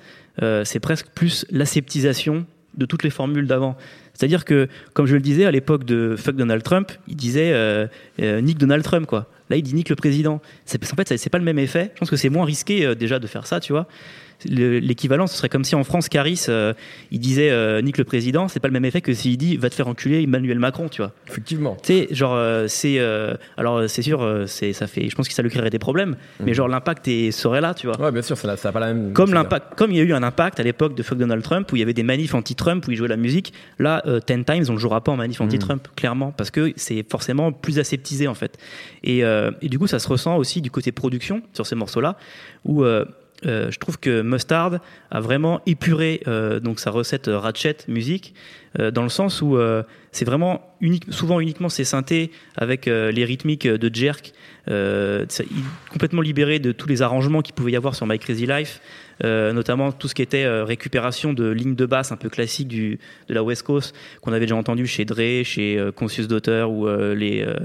c'est 0.64 0.80
presque 0.80 1.08
plus 1.14 1.46
l'aseptisation 1.52 2.48
de 2.76 2.86
toutes 2.86 3.04
les 3.04 3.10
formules 3.10 3.48
d'avant. 3.48 3.78
C'est-à-dire 4.14 4.46
que, 4.46 4.68
comme 4.94 5.06
je 5.06 5.16
le 5.16 5.22
disais 5.22 5.46
à 5.46 5.52
l'époque 5.52 5.86
de 5.86 6.16
Fuck 6.18 6.36
Donald 6.36 6.64
Trump, 6.64 6.92
il 7.08 7.16
disait 7.16 7.52
euh, 7.54 7.88
euh, 8.22 8.42
Nick 8.42 8.58
Donald 8.58 8.84
Trump, 8.84 9.08
quoi. 9.08 9.28
Là, 9.50 9.58
il 9.58 9.64
dit 9.64 9.76
Nick 9.76 9.90
le 9.90 9.96
président. 9.96 10.36
En 10.36 10.96
fait, 10.96 11.18
c'est 11.18 11.30
pas 11.30 11.38
le 11.38 11.44
même 11.44 11.60
effet. 11.60 11.92
Je 11.96 12.00
pense 12.00 12.10
que 12.10 12.16
c'est 12.16 12.30
moins 12.30 12.46
risqué 12.46 12.86
euh, 12.86 12.96
déjà 12.96 13.20
de 13.20 13.28
faire 13.28 13.46
ça, 13.46 13.60
tu 13.60 13.74
vois. 13.74 13.88
Le- 14.50 14.80
l'équivalent, 14.80 15.28
ce 15.28 15.38
serait 15.38 15.50
comme 15.50 15.64
si 15.64 15.76
en 15.76 15.84
France, 15.84 16.10
Caris, 16.10 16.46
euh, 16.50 16.74
il 17.12 17.20
disait 17.20 17.50
euh, 17.52 17.82
Nick 17.82 17.98
le 17.98 18.04
président. 18.04 18.48
C'est 18.48 18.60
pas 18.60 18.68
le 18.68 18.74
même 18.74 18.86
effet 18.86 19.02
que 19.02 19.14
s'il 19.14 19.38
dit 19.38 19.58
Va 19.58 19.70
te 19.70 19.76
faire 19.76 19.88
enculer 19.88 20.22
Emmanuel 20.24 20.60
Macron, 20.60 20.90
tu 20.90 21.02
vois. 21.02 21.12
Effectivement. 21.28 21.78
Tu 21.82 21.88
sais, 21.94 22.08
genre, 22.12 22.34
euh, 22.36 22.66
c'est. 22.68 23.00
euh, 23.00 23.36
alors, 23.58 23.90
c'est 23.90 24.02
sûr, 24.02 24.44
c'est, 24.48 24.74
ça 24.74 24.88
fait, 24.88 25.10
je 25.10 25.16
pense 25.16 25.28
que 25.28 25.34
ça 25.34 25.42
lui 25.44 25.50
créerait 25.50 25.70
des 25.70 25.80
problèmes, 25.80 26.16
mais 26.44 26.54
genre, 26.54 26.68
l'impact 26.68 27.08
est, 27.08 27.32
serait 27.32 27.62
là, 27.62 27.74
tu 27.74 27.88
vois. 27.88 28.00
Ouais, 28.00 28.12
bien 28.12 28.22
sûr, 28.22 28.38
ça 28.38 28.48
n'a 28.48 28.72
pas 28.72 28.80
la 28.80 28.94
même. 28.94 29.14
Comme 29.14 29.34
l'impact, 29.34 29.76
comme 29.76 29.92
il 29.92 29.98
y 29.98 30.02
a 30.02 30.04
eu 30.04 30.14
un 30.14 30.24
impact 30.24 30.60
à 30.60 30.64
l'époque 30.64 30.96
de 30.96 31.04
Fuck 31.04 31.18
Donald 31.18 31.42
Trump 31.44 31.72
où 31.72 31.76
il 31.76 31.80
y 31.80 31.84
avait 31.84 31.94
des 31.94 32.04
manifs 32.04 32.34
anti-Trump 32.36 32.86
où 32.88 32.92
ils 32.92 32.98
jouaient 32.98 33.08
la 33.08 33.18
musique, 33.18 33.54
là, 33.80 34.04
Ten 34.26 34.44
Times 34.46 34.66
on 34.70 34.74
ne 34.74 34.78
jouera 34.78 35.02
pas 35.04 35.12
en 35.12 35.16
manif 35.18 35.42
anti-Trump 35.42 35.88
clairement 35.96 36.32
parce 36.32 36.52
que 36.52 36.74
c'est 36.76 37.06
forcément 37.10 37.52
plus 37.52 37.80
aseptisé 37.80 38.28
en 38.28 38.34
fait. 38.34 38.58
Et, 39.04 39.20
et 39.20 39.70
du 39.70 39.80
coup, 39.80 39.88
ça 39.88 40.00
se 40.00 40.08
ressent 40.08 40.38
aussi 40.38 40.62
du 40.62 40.72
côté 40.72 40.92
production 40.92 41.42
sur 41.54 41.66
ces 41.66 41.76
morceaux-là 41.76 42.18
où 42.66 42.84
euh, 43.46 43.72
je 43.72 43.80
trouve 43.80 44.00
que 44.00 44.22
Mustard 44.22 44.80
a 45.12 45.20
vraiment 45.20 45.62
épuré 45.66 46.22
euh, 46.28 46.60
donc 46.60 46.80
sa 46.80 46.92
recette 46.92 47.30
Ratchet 47.32 47.78
musique 47.88 48.34
euh, 48.80 48.92
dans 48.92 49.04
le 49.04 49.10
sens 49.10 49.42
où 49.42 49.58
euh, 49.58 49.84
c'est 50.12 50.26
vraiment 50.26 50.76
unique, 50.82 51.06
souvent 51.10 51.40
uniquement 51.40 51.70
ses 51.70 51.84
synthés 51.84 52.32
avec 52.56 52.88
euh, 52.88 53.12
les 53.12 53.24
rythmiques 53.24 53.68
de 53.68 53.94
Jerk, 53.94 54.34
complètement 55.92 56.22
libéré 56.22 56.60
de 56.60 56.72
tous 56.72 56.88
les 56.88 57.02
arrangements 57.02 57.42
qu'il 57.42 57.54
pouvait 57.54 57.74
y 57.74 57.76
avoir 57.76 57.96
sur 57.96 58.08
My 58.08 58.18
Crazy 58.18 58.46
Life, 58.46 58.80
notamment 59.24 59.92
tout 59.92 60.08
ce 60.08 60.16
qui 60.16 60.22
était 60.22 60.44
euh, 60.44 60.64
récupération 60.66 61.34
de 61.34 61.50
lignes 61.50 61.76
de 61.76 61.86
basse 61.86 62.12
un 62.12 62.18
peu 62.18 62.30
classiques 62.30 62.68
de 62.68 62.98
la 63.30 63.44
West 63.44 63.64
Coast 63.64 63.96
qu'on 64.22 64.32
avait 64.32 64.46
déjà 64.46 64.56
entendu 64.56 64.88
chez 64.88 65.06
Dre, 65.06 65.44
chez 65.44 65.78
euh, 65.78 65.92
Conscious 65.92 66.28
Daughter 66.28 66.66
ou 66.68 66.88
euh, 66.88 67.16
les, 67.16 67.42
euh, 67.42 67.56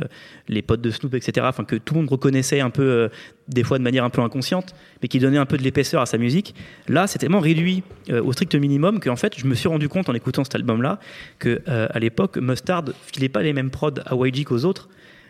les 0.49 0.62
potes 0.62 0.81
de 0.81 0.90
Snoop, 0.90 1.14
etc. 1.14 1.47
Enfin 1.49 1.64
que 1.64 1.77
tout 1.77 1.94
le 1.94 2.01
monde 2.01 2.11
reconnaissait 2.11 2.61
un 2.61 2.71
peu, 2.71 2.83
euh, 2.83 3.09
des 3.49 3.62
fois 3.62 3.79
de 3.79 3.83
manière 3.83 4.05
un 4.05 4.11
peu 4.11 4.23
inconsciente, 4.23 4.75
mais 5.03 5.09
qui 5.09 5.18
donnait 5.18 5.38
un 5.38 5.47
peu 5.47 5.57
de 5.57 5.62
l'épaisseur 5.62 6.01
à 6.03 6.07
sa 6.07 6.18
musique. 6.18 6.55
Là, 6.88 7.07
c'est 7.07 7.18
tellement 7.18 7.40
réduit 7.40 7.83
euh, 8.11 8.23
au 8.23 8.33
strict 8.33 8.55
minimum 8.55 9.01
qu'en 9.01 9.16
fait, 9.16 9.38
je 9.38 9.47
me 9.47 9.55
suis 9.55 9.68
rendu 9.68 9.88
compte 9.88 10.09
en 10.09 10.14
écoutant 10.14 10.44
cet 10.44 10.55
album-là 10.55 10.99
que 11.38 11.61
euh, 11.68 11.87
à 11.90 11.99
l'époque, 11.99 12.38
Mustard 12.38 12.85
filait 13.12 13.29
pas 13.29 13.42
les 13.42 13.53
mêmes 13.53 13.71
prods 13.71 14.01
à 14.05 14.14
YG 14.14 14.44
qu'aux 14.44 14.64
autres. 14.64 14.88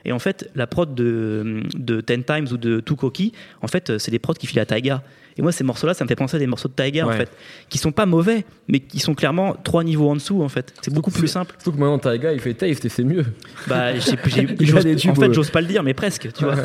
Et 0.08 0.12
en 0.12 0.18
fait, 0.18 0.50
la 0.54 0.66
prod 0.66 0.94
de, 0.94 1.62
de 1.76 2.00
Ten 2.00 2.24
Times 2.24 2.46
ou 2.50 2.56
de 2.56 2.80
Two 2.80 2.96
Cookie, 2.96 3.32
en 3.60 3.68
fait, 3.68 3.98
c'est 3.98 4.10
des 4.10 4.18
prods 4.18 4.32
qui 4.32 4.46
filent 4.46 4.58
à 4.58 4.64
Taiga. 4.64 5.02
Et 5.36 5.42
moi, 5.42 5.52
ces 5.52 5.64
morceaux-là, 5.64 5.92
ça 5.92 6.02
me 6.02 6.08
fait 6.08 6.16
penser 6.16 6.36
à 6.36 6.40
des 6.40 6.46
morceaux 6.46 6.68
de 6.68 6.72
Taiga, 6.72 7.06
en 7.06 7.12
fait, 7.12 7.30
qui 7.68 7.76
sont 7.76 7.92
pas 7.92 8.06
mauvais, 8.06 8.46
mais 8.68 8.80
qui 8.80 9.00
sont 9.00 9.14
clairement 9.14 9.54
trois 9.62 9.84
niveaux 9.84 10.08
en 10.08 10.14
dessous, 10.14 10.42
en 10.42 10.48
fait. 10.48 10.72
C'est 10.80 10.92
beaucoup 10.92 11.10
plus 11.10 11.28
simple. 11.28 11.54
Surtout 11.58 11.76
que 11.76 11.80
maintenant, 11.80 11.98
Taiga, 11.98 12.32
il 12.32 12.40
fait 12.40 12.54
taste 12.54 12.86
et 12.86 12.88
c'est 12.88 13.04
mieux. 13.04 13.26
Bah, 13.66 13.92
tubes, 14.00 15.10
en 15.10 15.14
fait, 15.14 15.34
j'ose 15.34 15.50
pas 15.50 15.60
le 15.60 15.66
dire, 15.66 15.82
mais 15.82 15.92
presque, 15.92 16.32
tu 16.32 16.44
vois. 16.44 16.56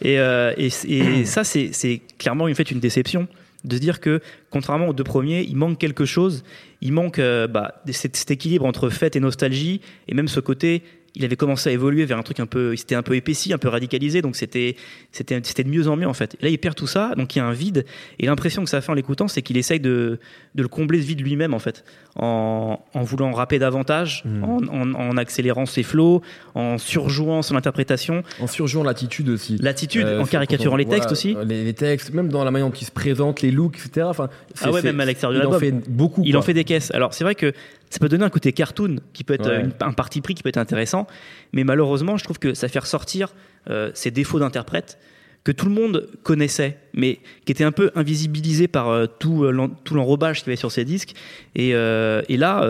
Et, 0.00 0.20
euh, 0.20 0.54
et, 0.56 0.68
et 0.86 1.24
ça, 1.24 1.42
c'est 1.42 2.00
clairement 2.16 2.44
en 2.44 2.54
fait 2.54 2.70
une 2.70 2.80
déception 2.80 3.26
de 3.64 3.74
se 3.74 3.80
dire 3.80 3.98
que, 3.98 4.20
contrairement 4.50 4.88
aux 4.88 4.92
deux 4.92 5.04
premiers, 5.04 5.42
il 5.42 5.56
manque 5.56 5.78
quelque 5.78 6.04
chose. 6.04 6.44
Il 6.80 6.92
manque 6.92 7.18
euh, 7.18 7.48
bah, 7.48 7.82
cet, 7.90 8.14
cet 8.14 8.30
équilibre 8.30 8.66
entre 8.66 8.88
fête 8.88 9.16
et 9.16 9.20
nostalgie, 9.20 9.80
et 10.06 10.14
même 10.14 10.28
ce 10.28 10.38
côté. 10.38 10.82
Il 11.16 11.24
avait 11.24 11.36
commencé 11.36 11.70
à 11.70 11.72
évoluer 11.72 12.04
vers 12.06 12.18
un 12.18 12.22
truc 12.24 12.40
un 12.40 12.46
peu, 12.46 12.72
il 12.74 12.78
s'était 12.78 12.96
un 12.96 13.02
peu 13.04 13.14
épaissi, 13.14 13.52
un 13.52 13.58
peu 13.58 13.68
radicalisé, 13.68 14.20
donc 14.20 14.34
c'était, 14.34 14.74
c'était, 15.12 15.38
c'était 15.44 15.62
de 15.62 15.68
mieux 15.70 15.86
en 15.86 15.96
mieux 15.96 16.08
en 16.08 16.12
fait. 16.14 16.34
Et 16.40 16.44
là, 16.44 16.48
il 16.50 16.58
perd 16.58 16.74
tout 16.74 16.88
ça, 16.88 17.12
donc 17.16 17.36
il 17.36 17.38
y 17.38 17.42
a 17.42 17.46
un 17.46 17.52
vide. 17.52 17.84
Et 18.18 18.26
l'impression 18.26 18.64
que 18.64 18.68
ça 18.70 18.80
fait 18.80 18.90
en 18.90 18.94
l'écoutant, 18.94 19.28
c'est 19.28 19.40
qu'il 19.40 19.56
essaye 19.56 19.78
de, 19.78 20.18
de 20.56 20.62
le 20.62 20.68
combler 20.68 21.00
ce 21.00 21.06
vide 21.06 21.20
lui-même 21.20 21.54
en 21.54 21.60
fait, 21.60 21.84
en, 22.16 22.80
en 22.94 23.02
voulant 23.02 23.30
rapper 23.32 23.58
davantage, 23.60 24.22
Mm. 24.24 24.44
en, 24.44 24.58
en- 24.68 24.94
en 24.94 25.16
accélérant 25.16 25.66
ses 25.66 25.82
flows, 25.84 26.20
en 26.56 26.78
surjouant 26.78 27.42
son 27.42 27.54
interprétation, 27.56 28.22
En 28.40 28.46
surjouant 28.48 28.82
l'attitude 28.82 29.28
aussi. 29.28 29.56
l'attitude, 29.60 30.06
Euh, 30.06 30.20
en 30.20 30.24
caricaturant 30.26 30.76
les 30.76 30.84
voilà, 30.84 30.98
textes 31.00 31.12
aussi. 31.12 31.36
Les, 31.46 31.64
les 31.64 31.74
textes, 31.74 32.12
même 32.12 32.28
dans 32.28 32.42
la 32.42 32.50
manière 32.50 32.68
dont 32.68 32.74
il 32.74 32.84
se 32.86 32.90
présente, 32.90 33.40
les 33.42 33.50
looks, 33.52 33.76
etc. 33.78 34.06
Enfin, 34.10 34.28
Ah 34.62 34.70
ouais, 34.72 34.82
même 34.82 34.98
à 35.00 35.04
l'extérieur 35.04 35.38
Il 35.38 35.42
de 35.42 35.46
en 35.48 35.58
l'album. 35.58 35.80
fait 35.82 35.90
beaucoup. 35.90 36.22
Il 36.24 36.32
quoi. 36.32 36.40
en 36.40 36.42
fait 36.42 36.54
des 36.54 36.64
caisses. 36.64 36.90
Alors 36.92 37.14
c'est 37.14 37.22
vrai 37.24 37.34
que 37.36 37.52
ça 37.94 38.00
peut 38.00 38.08
donner 38.08 38.24
un 38.24 38.30
côté 38.30 38.52
cartoon 38.52 38.96
qui 39.12 39.24
peut 39.24 39.34
être 39.34 39.46
Ouais. 39.48 39.56
euh, 39.58 39.64
une- 39.64 39.72
un 39.80 39.92
parti 39.92 40.20
pris 40.20 40.34
qui 40.34 40.42
peut 40.42 40.48
être 40.48 40.58
intéressant, 40.58 41.06
mais 41.52 41.64
malheureusement, 41.64 42.16
je 42.16 42.24
trouve 42.24 42.38
que 42.38 42.52
ça 42.54 42.68
fait 42.68 42.80
ressortir 42.80 43.32
euh, 43.70 43.90
ses 43.94 44.10
défauts 44.10 44.38
d'interprète 44.40 44.98
que 45.44 45.52
tout 45.52 45.66
le 45.66 45.72
monde 45.72 46.08
connaissait, 46.22 46.78
mais 46.94 47.18
qui 47.44 47.52
étaient 47.52 47.64
un 47.64 47.72
peu 47.72 47.90
invisibilisés 47.94 48.66
par 48.66 48.88
euh, 48.88 49.04
tout, 49.06 49.44
euh, 49.44 49.68
tout 49.84 49.94
l'enrobage 49.94 50.38
qu'il 50.38 50.46
y 50.46 50.50
avait 50.50 50.56
sur 50.56 50.72
ses 50.72 50.86
disques. 50.86 51.12
Et, 51.54 51.74
euh, 51.74 52.22
et 52.30 52.36
là, 52.38 52.66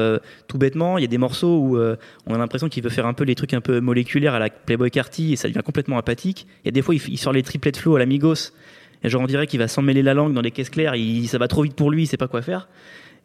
tout 0.48 0.58
bêtement, 0.58 0.98
il 0.98 1.02
y 1.02 1.04
a 1.04 1.08
des 1.08 1.18
morceaux 1.18 1.58
où 1.60 1.78
on 1.78 2.34
a 2.34 2.38
l'impression 2.38 2.68
qu'il 2.68 2.82
veut 2.82 2.90
faire 2.90 3.06
un 3.06 3.12
peu 3.14 3.24
les 3.24 3.34
trucs 3.36 3.54
un 3.54 3.60
peu 3.60 3.80
moléculaires 3.80 4.34
à 4.34 4.38
la 4.40 4.50
Playboy 4.50 4.90
Carty 4.90 5.32
et 5.32 5.36
ça 5.36 5.48
devient 5.48 5.62
complètement 5.64 5.98
apathique. 5.98 6.46
Il 6.64 6.66
y 6.66 6.68
a 6.68 6.72
des 6.72 6.82
fois, 6.82 6.94
il, 6.94 7.18
sort 7.18 7.32
les 7.32 7.42
triplets 7.44 7.72
de 7.72 7.76
flow 7.76 7.96
à 7.96 7.98
l'amigos. 8.00 8.52
Et 9.04 9.08
genre, 9.08 9.22
on 9.22 9.26
dirait 9.26 9.46
qu'il 9.46 9.58
va 9.60 9.68
s'en 9.68 9.82
mêler 9.82 10.02
la 10.02 10.14
langue 10.14 10.32
dans 10.32 10.40
les 10.40 10.50
caisses 10.50 10.70
claires, 10.70 10.94
il, 10.96 11.28
ça 11.28 11.38
va 11.38 11.46
trop 11.46 11.62
vite 11.62 11.74
pour 11.74 11.90
lui, 11.90 12.04
il 12.04 12.06
sait 12.06 12.16
pas 12.16 12.26
quoi 12.28 12.42
faire. 12.42 12.68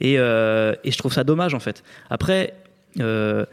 Et, 0.01 0.15
euh, 0.17 0.73
et 0.83 0.91
je 0.91 0.97
trouve 0.97 1.13
ça 1.13 1.23
dommage 1.23 1.53
en 1.53 1.59
fait. 1.59 1.83
Après, 2.09 2.53
euh, 2.99 3.45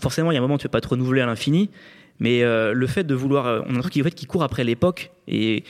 forcément, 0.00 0.30
il 0.30 0.34
y 0.34 0.36
a 0.36 0.40
un 0.40 0.42
moment 0.42 0.54
où 0.54 0.58
tu 0.58 0.64
peux 0.64 0.70
pas 0.70 0.80
te 0.80 0.88
renouveler 0.88 1.20
à 1.20 1.26
l'infini, 1.26 1.70
mais 2.18 2.42
euh, 2.42 2.72
le 2.72 2.86
fait 2.86 3.04
de 3.04 3.14
vouloir, 3.14 3.64
on 3.68 3.74
a 3.74 3.78
un 3.78 3.80
truc 3.80 3.92
qui, 3.94 4.00
en 4.00 4.04
fait, 4.04 4.14
qui 4.14 4.26
court 4.26 4.42
après 4.42 4.64
l'époque 4.64 5.10
et 5.26 5.64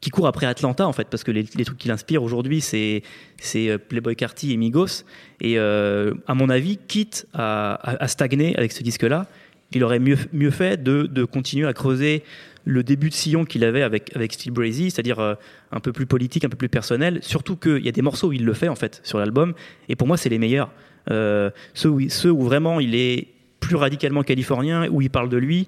qui 0.00 0.10
court 0.10 0.28
après 0.28 0.46
Atlanta 0.46 0.86
en 0.86 0.92
fait, 0.92 1.08
parce 1.08 1.24
que 1.24 1.32
les, 1.32 1.44
trucs 1.44 1.78
qui 1.78 1.88
l'inspirent 1.88 2.22
aujourd'hui, 2.22 2.60
c'est 2.60 3.02
Playboy 3.88 4.14
Carty 4.14 4.52
et 4.52 4.56
Migos. 4.56 5.04
Et 5.40 5.58
à 5.58 6.34
mon 6.34 6.50
avis, 6.50 6.76
quitte 6.76 7.26
à, 7.34 7.74
à- 7.74 8.04
à 8.04 8.08
stagner 8.08 8.56
avec 8.56 8.70
ce 8.70 8.82
disque-là, 8.84 9.26
il 9.72 9.82
aurait 9.84 9.98
mieux, 9.98 10.18
mieux 10.32 10.50
fait 10.50 10.82
de, 10.82 11.02
de 11.02 11.24
continuer 11.24 11.66
à 11.66 11.72
creuser 11.72 12.22
le 12.70 12.82
début 12.82 13.08
de 13.08 13.14
sillon 13.14 13.44
qu'il 13.46 13.64
avait 13.64 13.80
avec, 13.82 14.14
avec 14.14 14.34
Steel 14.34 14.52
Brazy, 14.52 14.90
c'est-à-dire 14.90 15.18
euh, 15.20 15.34
un 15.72 15.80
peu 15.80 15.90
plus 15.92 16.04
politique, 16.04 16.44
un 16.44 16.50
peu 16.50 16.56
plus 16.56 16.68
personnel. 16.68 17.18
Surtout 17.22 17.56
qu'il 17.56 17.78
y 17.84 17.88
a 17.88 17.92
des 17.92 18.02
morceaux 18.02 18.28
où 18.28 18.32
il 18.34 18.44
le 18.44 18.52
fait 18.52 18.68
en 18.68 18.74
fait 18.76 19.00
sur 19.04 19.18
l'album, 19.18 19.54
et 19.88 19.96
pour 19.96 20.06
moi 20.06 20.16
c'est 20.18 20.28
les 20.28 20.38
meilleurs. 20.38 20.70
Euh, 21.10 21.50
ceux, 21.72 21.88
où, 21.88 22.00
il- 22.00 22.10
ceux 22.10 22.30
où 22.30 22.42
vraiment 22.42 22.78
il 22.80 22.94
est 22.94 23.28
plus 23.60 23.76
radicalement 23.76 24.22
californien, 24.22 24.86
où 24.90 25.00
il 25.00 25.08
parle 25.08 25.30
de 25.30 25.38
lui. 25.38 25.66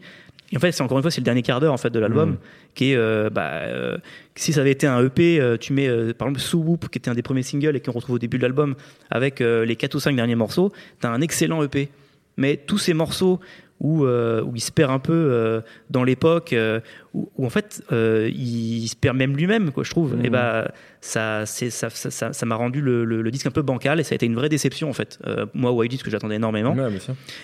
Et 0.53 0.57
en 0.57 0.61
fait, 0.61 0.73
c'est 0.73 0.83
encore 0.83 0.99
une 0.99 1.03
fois, 1.03 1.11
c'est 1.13 1.21
le 1.21 1.25
dernier 1.25 1.43
quart 1.43 1.61
d'heure 1.61 1.73
en 1.73 1.77
fait 1.79 1.91
de 1.91 1.99
l'album, 2.01 2.31
Mm. 2.33 2.37
qui 2.75 2.91
est, 2.93 2.97
euh, 2.97 3.31
bah, 3.31 3.51
euh, 3.63 3.97
si 4.35 4.53
ça 4.53 4.61
avait 4.61 4.73
été 4.73 4.87
un 4.87 5.01
EP, 5.05 5.41
euh, 5.41 5.57
tu 5.57 5.73
mets 5.73 5.89
par 6.15 6.29
exemple 6.29 6.41
Soo 6.41 6.59
Whoop, 6.59 6.89
qui 6.91 6.99
était 6.99 7.09
un 7.09 7.15
des 7.15 7.23
premiers 7.23 7.43
singles 7.45 7.77
et 7.77 7.81
qu'on 7.81 7.93
retrouve 7.93 8.17
au 8.17 8.19
début 8.19 8.37
de 8.37 8.43
l'album, 8.43 8.75
avec 9.11 9.41
les 9.41 9.77
4 9.77 9.95
ou 9.95 10.01
5 10.01 10.15
derniers 10.17 10.35
morceaux, 10.35 10.73
t'as 11.01 11.09
un 11.11 11.21
excellent 11.23 11.63
EP. 11.63 11.89
Mais 12.37 12.57
tous 12.57 12.79
ces 12.79 12.95
morceaux 12.95 13.39
où, 13.81 14.05
euh, 14.05 14.43
où 14.43 14.53
il 14.55 14.61
se 14.61 14.71
perd 14.71 14.91
un 14.93 14.99
peu 14.99 15.13
euh, 15.13 15.61
dans 15.89 16.05
l'époque, 16.05 16.53
euh, 16.53 16.81
où, 17.15 17.31
où 17.37 17.47
en 17.47 17.51
fait 17.51 17.83
il 17.91 18.87
se 18.89 18.95
perd 18.97 19.17
même 19.17 19.37
lui-même, 19.37 19.73
quoi, 19.73 19.83
je 19.85 19.91
trouve. 19.91 20.17
Mhm. 20.17 20.25
Et 20.27 20.31
bah 20.31 20.71
ça, 21.01 21.47
c'est 21.47 21.71
ça, 21.71 21.89
ça, 21.91 22.11
ça- 22.11 22.33
ça 22.35 22.47
m'a 22.47 22.55
rendu 22.57 22.83
le, 22.83 23.05
le- 23.05 23.23
le 23.23 23.31
disque 23.31 23.47
un 23.47 23.51
peu 23.51 23.63
bancal 23.63 23.99
et 24.01 24.03
ça 24.03 24.13
a 24.13 24.17
été 24.17 24.27
une 24.27 24.35
vraie 24.35 24.51
déception 24.51 24.91
en 24.91 24.93
fait. 24.93 25.19
Moi, 25.55 25.71
ce 25.99 26.05
que 26.05 26.11
j'attendais 26.11 26.37
énormément, 26.37 26.75
Ouais, 26.75 26.91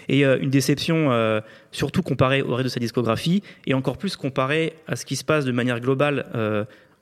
et 0.08 0.24
une 0.24 0.50
déception 0.50 1.10
surtout 1.72 2.02
comparée 2.02 2.42
au 2.42 2.54
reste 2.54 2.64
de 2.64 2.70
sa 2.70 2.80
discographie 2.80 3.42
et 3.66 3.72
encore 3.74 3.96
plus 3.96 4.16
comparée 4.16 4.74
à 4.86 4.94
ce 4.96 5.06
qui 5.06 5.16
se 5.16 5.24
passe 5.24 5.44
de 5.46 5.52
manière 5.52 5.80
globale 5.80 6.26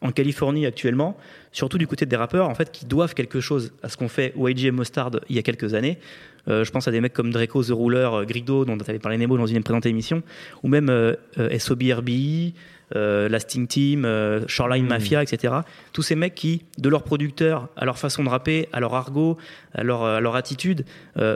en 0.05 0.13
Californie 0.13 0.67
actuellement, 0.67 1.17
surtout 1.51 1.79
du 1.79 1.87
côté 1.87 2.05
des 2.07 2.15
rappeurs 2.15 2.49
en 2.49 2.55
fait 2.55 2.71
qui 2.71 2.85
doivent 2.85 3.15
quelque 3.15 3.41
chose 3.41 3.73
à 3.83 3.89
ce 3.89 3.97
qu'on 3.97 4.09
fait 4.09 4.35
YG 4.37 4.67
et 4.67 4.71
Mustard 4.71 5.11
il 5.29 5.35
y 5.35 5.39
a 5.39 5.43
quelques 5.43 5.75
années. 5.75 5.99
Euh, 6.47 6.63
je 6.63 6.71
pense 6.71 6.87
à 6.87 6.91
des 6.91 7.01
mecs 7.01 7.15
comme 7.15 7.31
Draco 7.31 7.65
The 7.65 7.71
Ruler, 7.73 8.11
euh, 8.13 8.25
Grido 8.27 8.67
dont 8.67 8.77
tu 8.77 8.89
avais 8.89 8.99
parlé 8.99 9.17
Nemo 9.17 9.39
dans 9.39 9.47
une 9.47 9.63
précédente 9.63 9.87
émission, 9.87 10.23
ou 10.63 10.69
même 10.69 10.91
euh, 10.91 11.15
euh, 11.39 11.59
SOBRBE, 11.59 12.53
euh, 12.95 13.31
la 13.31 13.41
Sting 13.41 13.67
Team, 13.67 14.07
Shoreline 14.47 14.85
Mm. 14.85 14.89
Mafia, 14.89 15.23
etc. 15.23 15.55
Tous 15.95 16.03
ces 16.03 16.17
mecs 16.17 16.35
qui, 16.35 16.65
de 16.77 16.91
leur 16.91 17.03
producteur, 17.03 17.71
à 17.75 17.87
leur 17.87 17.99
façon 17.99 18.23
de 18.23 18.29
rapper, 18.29 18.69
à 18.75 18.81
leur 18.81 18.95
argot, 18.95 19.39
à 19.73 19.83
leur, 19.83 20.05
à 20.05 20.21
leur 20.21 20.37
attitude, 20.37 20.85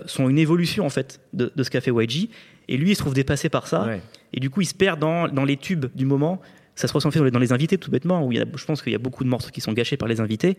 sont 0.04 0.28
une 0.28 0.38
évolution 0.38 0.84
en 0.84 0.90
fait 0.90 1.20
de, 1.32 1.50
de 1.56 1.62
ce 1.62 1.70
qu'a 1.70 1.80
fait 1.80 1.90
YG. 1.90 2.28
Et 2.68 2.76
lui, 2.76 2.90
il 2.90 2.94
se 2.94 3.00
trouve 3.00 3.14
dépassé 3.14 3.48
par 3.48 3.66
ça. 3.66 3.86
Ouais. 3.86 4.02
Et 4.34 4.40
du 4.40 4.50
coup, 4.50 4.60
il 4.60 4.66
se 4.66 4.74
perd 4.74 5.00
dans, 5.00 5.26
dans 5.26 5.46
les 5.46 5.56
tubes 5.56 5.86
du 5.94 6.04
moment. 6.04 6.38
Ça 6.78 6.86
se 6.86 6.92
ressent 6.92 7.08
dans 7.08 7.38
les, 7.40 7.52
invités, 7.52 7.76
tout 7.76 7.90
bêtement, 7.90 8.24
où 8.24 8.30
il 8.30 8.38
y 8.38 8.40
a, 8.40 8.44
je 8.54 8.64
pense 8.64 8.82
qu'il 8.82 8.92
y 8.92 8.94
a 8.94 9.00
beaucoup 9.00 9.24
de 9.24 9.28
morceaux 9.28 9.50
qui 9.50 9.60
sont 9.60 9.72
gâchés 9.72 9.96
par 9.96 10.08
les 10.08 10.20
invités. 10.20 10.56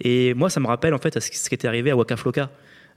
Et 0.00 0.32
moi, 0.34 0.50
ça 0.50 0.60
me 0.60 0.68
rappelle 0.68 0.94
en 0.94 0.98
fait 0.98 1.18
ce 1.18 1.30
qui 1.30 1.54
était 1.54 1.66
arrivé 1.66 1.90
à 1.90 1.96
Waka 1.96 2.16
Flocka 2.16 2.48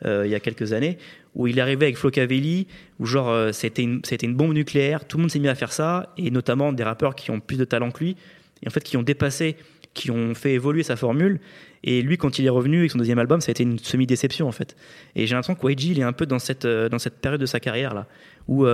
euh, 0.05 0.27
il 0.27 0.31
y 0.31 0.35
a 0.35 0.39
quelques 0.39 0.71
années, 0.71 0.99
où 1.33 1.47
il 1.47 1.57
est 1.57 1.61
arrivé 1.61 1.87
avec 1.87 1.97
Flocavelli, 1.97 2.67
où 2.99 3.07
genre 3.07 3.29
euh, 3.29 3.51
c'était 3.51 3.81
une, 3.81 4.01
une 4.21 4.35
bombe 4.35 4.53
nucléaire, 4.53 5.05
tout 5.05 5.17
le 5.17 5.21
monde 5.21 5.31
s'est 5.31 5.39
mis 5.39 5.47
à 5.47 5.55
faire 5.55 5.73
ça, 5.73 6.13
et 6.17 6.29
notamment 6.29 6.71
des 6.71 6.83
rappeurs 6.83 7.15
qui 7.15 7.31
ont 7.31 7.39
plus 7.39 7.57
de 7.57 7.65
talent 7.65 7.89
que 7.89 8.03
lui, 8.03 8.15
et 8.61 8.67
en 8.67 8.69
fait 8.71 8.83
qui 8.83 8.95
ont 8.95 9.03
dépassé, 9.03 9.57
qui 9.95 10.11
ont 10.11 10.35
fait 10.35 10.53
évoluer 10.53 10.83
sa 10.83 10.95
formule. 10.95 11.39
Et 11.83 12.03
lui, 12.03 12.17
quand 12.17 12.37
il 12.37 12.45
est 12.45 12.49
revenu 12.49 12.79
avec 12.79 12.91
son 12.91 12.99
deuxième 12.99 13.17
album, 13.17 13.41
ça 13.41 13.49
a 13.49 13.51
été 13.51 13.63
une 13.63 13.79
semi-déception 13.79 14.47
en 14.47 14.51
fait. 14.51 14.75
Et 15.15 15.25
j'ai 15.25 15.33
l'impression 15.33 15.55
que 15.55 15.67
YG, 15.67 15.85
il 15.85 15.99
est 15.99 16.03
un 16.03 16.13
peu 16.13 16.27
dans 16.27 16.39
cette, 16.39 16.65
euh, 16.65 16.89
dans 16.89 16.99
cette 16.99 17.19
période 17.19 17.41
de 17.41 17.47
sa 17.47 17.59
carrière 17.59 17.95
là, 17.95 18.07
où 18.47 18.65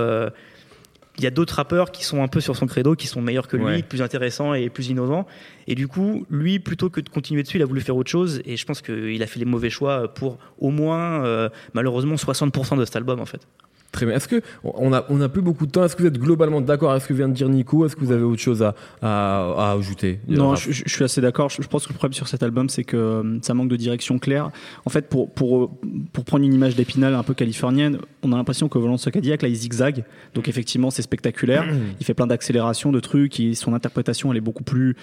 il 1.18 1.24
y 1.24 1.26
a 1.26 1.30
d'autres 1.30 1.54
rappeurs 1.56 1.90
qui 1.90 2.04
sont 2.04 2.22
un 2.22 2.28
peu 2.28 2.40
sur 2.40 2.54
son 2.56 2.66
credo, 2.66 2.94
qui 2.94 3.06
sont 3.08 3.20
meilleurs 3.20 3.48
que 3.48 3.56
lui, 3.56 3.64
Ouais. 3.64 3.82
plus 3.82 4.02
intéressants 4.02 4.54
et 4.54 4.68
plus 4.70 4.88
innovants. 4.88 5.26
Et 5.66 5.74
du 5.74 5.88
coup, 5.88 6.24
lui, 6.30 6.58
plutôt 6.60 6.90
que 6.90 7.00
de 7.00 7.08
continuer 7.08 7.42
dessus, 7.42 7.56
il 7.58 7.62
a 7.62 7.66
voulu 7.66 7.80
faire 7.80 7.96
autre 7.96 8.10
chose. 8.10 8.40
Et 8.44 8.56
je 8.56 8.64
pense 8.64 8.80
qu'il 8.82 9.22
a 9.22 9.26
fait 9.26 9.38
les 9.40 9.44
mauvais 9.44 9.70
choix 9.70 10.12
pour 10.14 10.38
au 10.58 10.70
moins, 10.70 11.24
euh, 11.24 11.48
malheureusement, 11.74 12.14
60% 12.16 12.76
de 12.76 12.84
cet 12.84 12.96
album 12.96 13.20
en 13.20 13.26
fait. 13.26 13.46
Très 13.92 14.04
bien. 14.04 14.16
Est-ce 14.16 14.28
que 14.28 14.42
on 14.64 14.92
a 14.92 15.06
on 15.08 15.20
a 15.22 15.28
plus 15.28 15.40
beaucoup 15.40 15.66
de 15.66 15.70
temps? 15.70 15.82
Est-ce 15.84 15.96
que 15.96 16.02
vous 16.02 16.08
êtes 16.08 16.18
globalement 16.18 16.60
d'accord 16.60 16.90
avec 16.90 17.02
ce 17.02 17.08
que 17.08 17.14
vient 17.14 17.28
de 17.28 17.32
dire 17.32 17.48
Nico? 17.48 17.86
Est-ce 17.86 17.96
que 17.96 18.04
vous 18.04 18.12
avez 18.12 18.22
autre 18.22 18.40
chose 18.40 18.62
à, 18.62 18.74
à, 19.00 19.54
à 19.56 19.72
ajouter? 19.72 20.20
Non, 20.28 20.56
je, 20.56 20.72
suis 20.72 21.04
assez 21.04 21.22
d'accord. 21.22 21.48
Je, 21.48 21.62
je 21.62 21.68
pense 21.68 21.86
que 21.86 21.92
le 21.92 21.96
problème 21.96 22.12
sur 22.12 22.28
cet 22.28 22.42
album, 22.42 22.68
c'est 22.68 22.84
que 22.84 22.96
euh, 22.96 23.38
ça 23.40 23.54
manque 23.54 23.68
de 23.68 23.76
direction 23.76 24.18
claire. 24.18 24.50
En 24.84 24.90
fait, 24.90 25.08
pour, 25.08 25.30
pour, 25.30 25.64
euh, 25.64 25.70
pour 26.12 26.24
prendre 26.24 26.44
une 26.44 26.52
image 26.52 26.76
d'Épinal 26.76 27.14
un 27.14 27.22
peu 27.22 27.32
californienne, 27.32 27.98
on 28.22 28.32
a 28.32 28.36
l'impression 28.36 28.68
que 28.68 28.78
volant 28.78 28.96
de 28.96 29.00
ce 29.00 29.08
Cadillac, 29.08 29.40
là, 29.40 29.48
il 29.48 29.54
zigzague. 29.54 30.04
Donc, 30.34 30.48
effectivement, 30.48 30.90
c'est 30.90 31.02
spectaculaire. 31.02 31.64
il 31.98 32.04
fait 32.04 32.14
plein 32.14 32.26
d'accélérations, 32.26 32.92
de 32.92 33.00
trucs. 33.00 33.40
Et 33.40 33.54
son 33.54 33.72
interprétation, 33.72 34.30
elle 34.30 34.38
est 34.38 34.42
beaucoup 34.42 34.64
plus, 34.64 34.96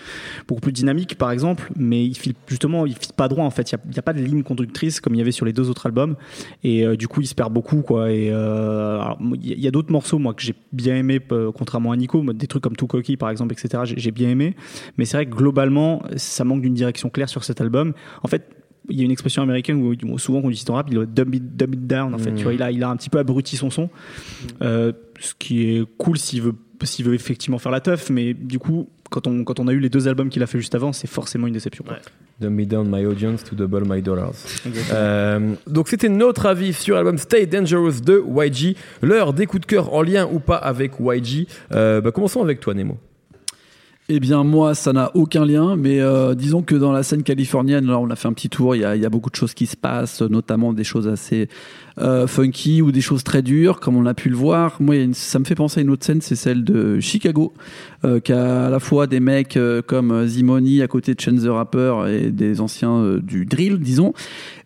beaucoup 0.47 0.61
plus 0.61 0.71
dynamique, 0.71 1.17
par 1.17 1.31
exemple. 1.31 1.71
Mais 1.75 2.05
il 2.05 2.15
file, 2.15 2.33
justement, 2.47 2.85
il 2.85 2.93
file 2.93 3.13
pas 3.15 3.27
droit, 3.27 3.45
en 3.45 3.51
fait. 3.51 3.71
Il 3.71 3.79
n'y 3.91 3.99
a, 3.99 4.03
pas 4.03 4.13
de 4.13 4.21
ligne 4.21 4.43
conductrice 4.43 4.99
comme 4.99 5.15
il 5.15 5.17
y 5.17 5.21
avait 5.21 5.31
sur 5.31 5.45
les 5.45 5.53
deux 5.53 5.69
autres 5.69 5.87
albums. 5.87 6.15
Et 6.63 6.85
euh, 6.85 6.95
du 6.95 7.07
coup, 7.07 7.21
il 7.21 7.27
se 7.27 7.35
perd 7.35 7.51
beaucoup, 7.51 7.81
quoi. 7.81 8.11
Et 8.11 8.29
euh, 8.31 8.84
il 9.41 9.47
y 9.47 9.51
a- 9.51 9.55
il 9.55 9.61
y 9.61 9.67
a 9.67 9.71
d'autres 9.71 9.91
morceaux, 9.91 10.19
moi, 10.19 10.33
que 10.33 10.41
j'ai 10.41 10.55
bien 10.71 10.95
aimé, 10.95 11.19
euh, 11.31 11.51
contrairement 11.51 11.91
à 11.91 11.97
Nico. 11.97 12.23
Des 12.33 12.47
trucs 12.47 12.63
comme 12.63 12.75
Too 12.75 12.87
Cocky, 12.87 13.17
par 13.17 13.29
exemple, 13.29 13.53
etc. 13.53 13.83
J'ai 13.95 14.11
bien 14.11 14.29
aimé. 14.29 14.55
Mais 14.97 15.05
c'est 15.05 15.17
vrai 15.17 15.25
que 15.25 15.35
globalement, 15.35 16.03
ça 16.15 16.43
manque 16.43 16.61
d'une 16.61 16.73
direction 16.73 17.09
claire 17.09 17.29
sur 17.29 17.43
cet 17.43 17.61
album. 17.61 17.93
En 18.23 18.27
fait, 18.27 18.49
il 18.89 18.97
y 18.97 19.01
a 19.01 19.05
une 19.05 19.11
expression 19.11 19.41
américaine 19.41 19.81
où, 19.81 20.17
souvent 20.17 20.41
quand 20.41 20.47
on 20.47 20.51
dit 20.51 20.63
en 20.69 20.73
rap, 20.73 20.87
il 20.89 20.95
doit 20.95 21.05
dumb 21.05 21.33
it, 21.33 21.55
dumb 21.55 21.73
it 21.73 21.87
down. 21.87 22.13
En 22.13 22.17
fait, 22.17 22.33
tu 22.33 22.43
vois, 22.43 22.53
il 22.53 22.61
a, 22.61 22.71
il 22.71 22.83
a 22.83 22.89
un 22.89 22.95
petit 22.95 23.09
peu 23.09 23.19
abruti 23.19 23.57
son 23.57 23.69
son, 23.69 23.89
Euh, 24.61 24.91
ce 25.19 25.33
qui 25.37 25.63
est 25.63 25.83
cool 25.97 26.17
s'il 26.17 26.41
veut, 26.41 26.53
s'il 26.83 27.05
veut 27.05 27.13
effectivement 27.13 27.57
faire 27.57 27.71
la 27.71 27.79
teuf. 27.79 28.09
Mais 28.09 28.33
du 28.33 28.59
coup, 28.59 28.89
quand 29.09 29.27
on, 29.27 29.43
quand 29.43 29.59
on 29.59 29.67
a 29.67 29.73
eu 29.73 29.79
les 29.79 29.89
deux 29.89 30.07
albums 30.07 30.29
qu'il 30.29 30.43
a 30.43 30.47
fait 30.47 30.59
juste 30.59 30.75
avant, 30.75 30.93
c'est 30.93 31.07
forcément 31.07 31.47
une 31.47 31.53
déception. 31.53 31.85
Ouais. 31.87 31.95
Dumb 32.41 32.53
me 32.53 32.65
down 32.65 32.89
my 32.89 33.05
audience 33.05 33.43
to 33.43 33.55
double 33.55 33.83
my 33.87 34.01
dollars. 34.01 34.33
Euh, 34.91 35.53
donc 35.67 35.87
c'était 35.87 36.09
notre 36.09 36.45
avis 36.47 36.73
sur 36.73 36.95
l'album 36.95 37.17
Stay 37.17 37.45
Dangerous 37.45 38.01
de 38.01 38.21
YG. 38.27 38.75
L'heure 39.01 39.33
des 39.33 39.45
coups 39.45 39.61
de 39.61 39.65
cœur 39.67 39.93
en 39.93 40.01
lien 40.01 40.27
ou 40.31 40.39
pas 40.39 40.57
avec 40.57 40.93
YG. 40.99 41.47
Euh, 41.71 42.01
bah, 42.01 42.11
commençons 42.11 42.43
avec 42.43 42.59
toi 42.59 42.73
Nemo. 42.73 42.97
Eh 44.07 44.19
bien, 44.19 44.43
moi, 44.43 44.75
ça 44.75 44.93
n'a 44.93 45.09
aucun 45.15 45.45
lien, 45.47 45.75
mais 45.75 45.99
euh, 45.99 46.35
disons 46.35 46.61
que 46.61 46.75
dans 46.75 46.91
la 46.91 47.01
scène 47.01 47.23
californienne, 47.23 47.87
là, 47.87 47.97
on 47.97 48.07
a 48.11 48.15
fait 48.15 48.27
un 48.27 48.33
petit 48.33 48.49
tour, 48.49 48.75
il 48.75 48.81
y 48.81 48.85
a, 48.85 48.95
y 48.95 49.03
a 49.03 49.09
beaucoup 49.09 49.31
de 49.31 49.35
choses 49.35 49.55
qui 49.55 49.65
se 49.65 49.75
passent, 49.75 50.21
notamment 50.21 50.73
des 50.73 50.83
choses 50.83 51.07
assez 51.07 51.49
euh, 51.97 52.27
funky 52.27 52.83
ou 52.83 52.91
des 52.91 53.01
choses 53.01 53.23
très 53.23 53.41
dures, 53.41 53.79
comme 53.79 53.95
on 53.97 54.05
a 54.05 54.13
pu 54.13 54.29
le 54.29 54.35
voir. 54.35 54.77
Moi, 54.79 54.97
une- 54.97 55.15
ça 55.15 55.39
me 55.39 55.43
fait 55.45 55.55
penser 55.55 55.79
à 55.79 55.81
une 55.81 55.89
autre 55.89 56.05
scène, 56.05 56.21
c'est 56.21 56.35
celle 56.35 56.63
de 56.63 56.99
Chicago, 56.99 57.53
euh, 58.03 58.19
qui 58.19 58.31
a 58.31 58.67
à 58.67 58.69
la 58.69 58.79
fois 58.79 59.07
des 59.07 59.19
mecs 59.19 59.57
euh, 59.57 59.81
comme 59.81 60.27
Zimoni 60.27 60.83
à 60.83 60.87
côté 60.87 61.15
de 61.15 61.19
Chance 61.19 61.41
the 61.41 61.47
Rapper 61.47 62.03
et 62.07 62.29
des 62.29 62.61
anciens 62.61 62.97
euh, 62.97 63.19
du 63.19 63.47
drill, 63.47 63.79
disons. 63.79 64.13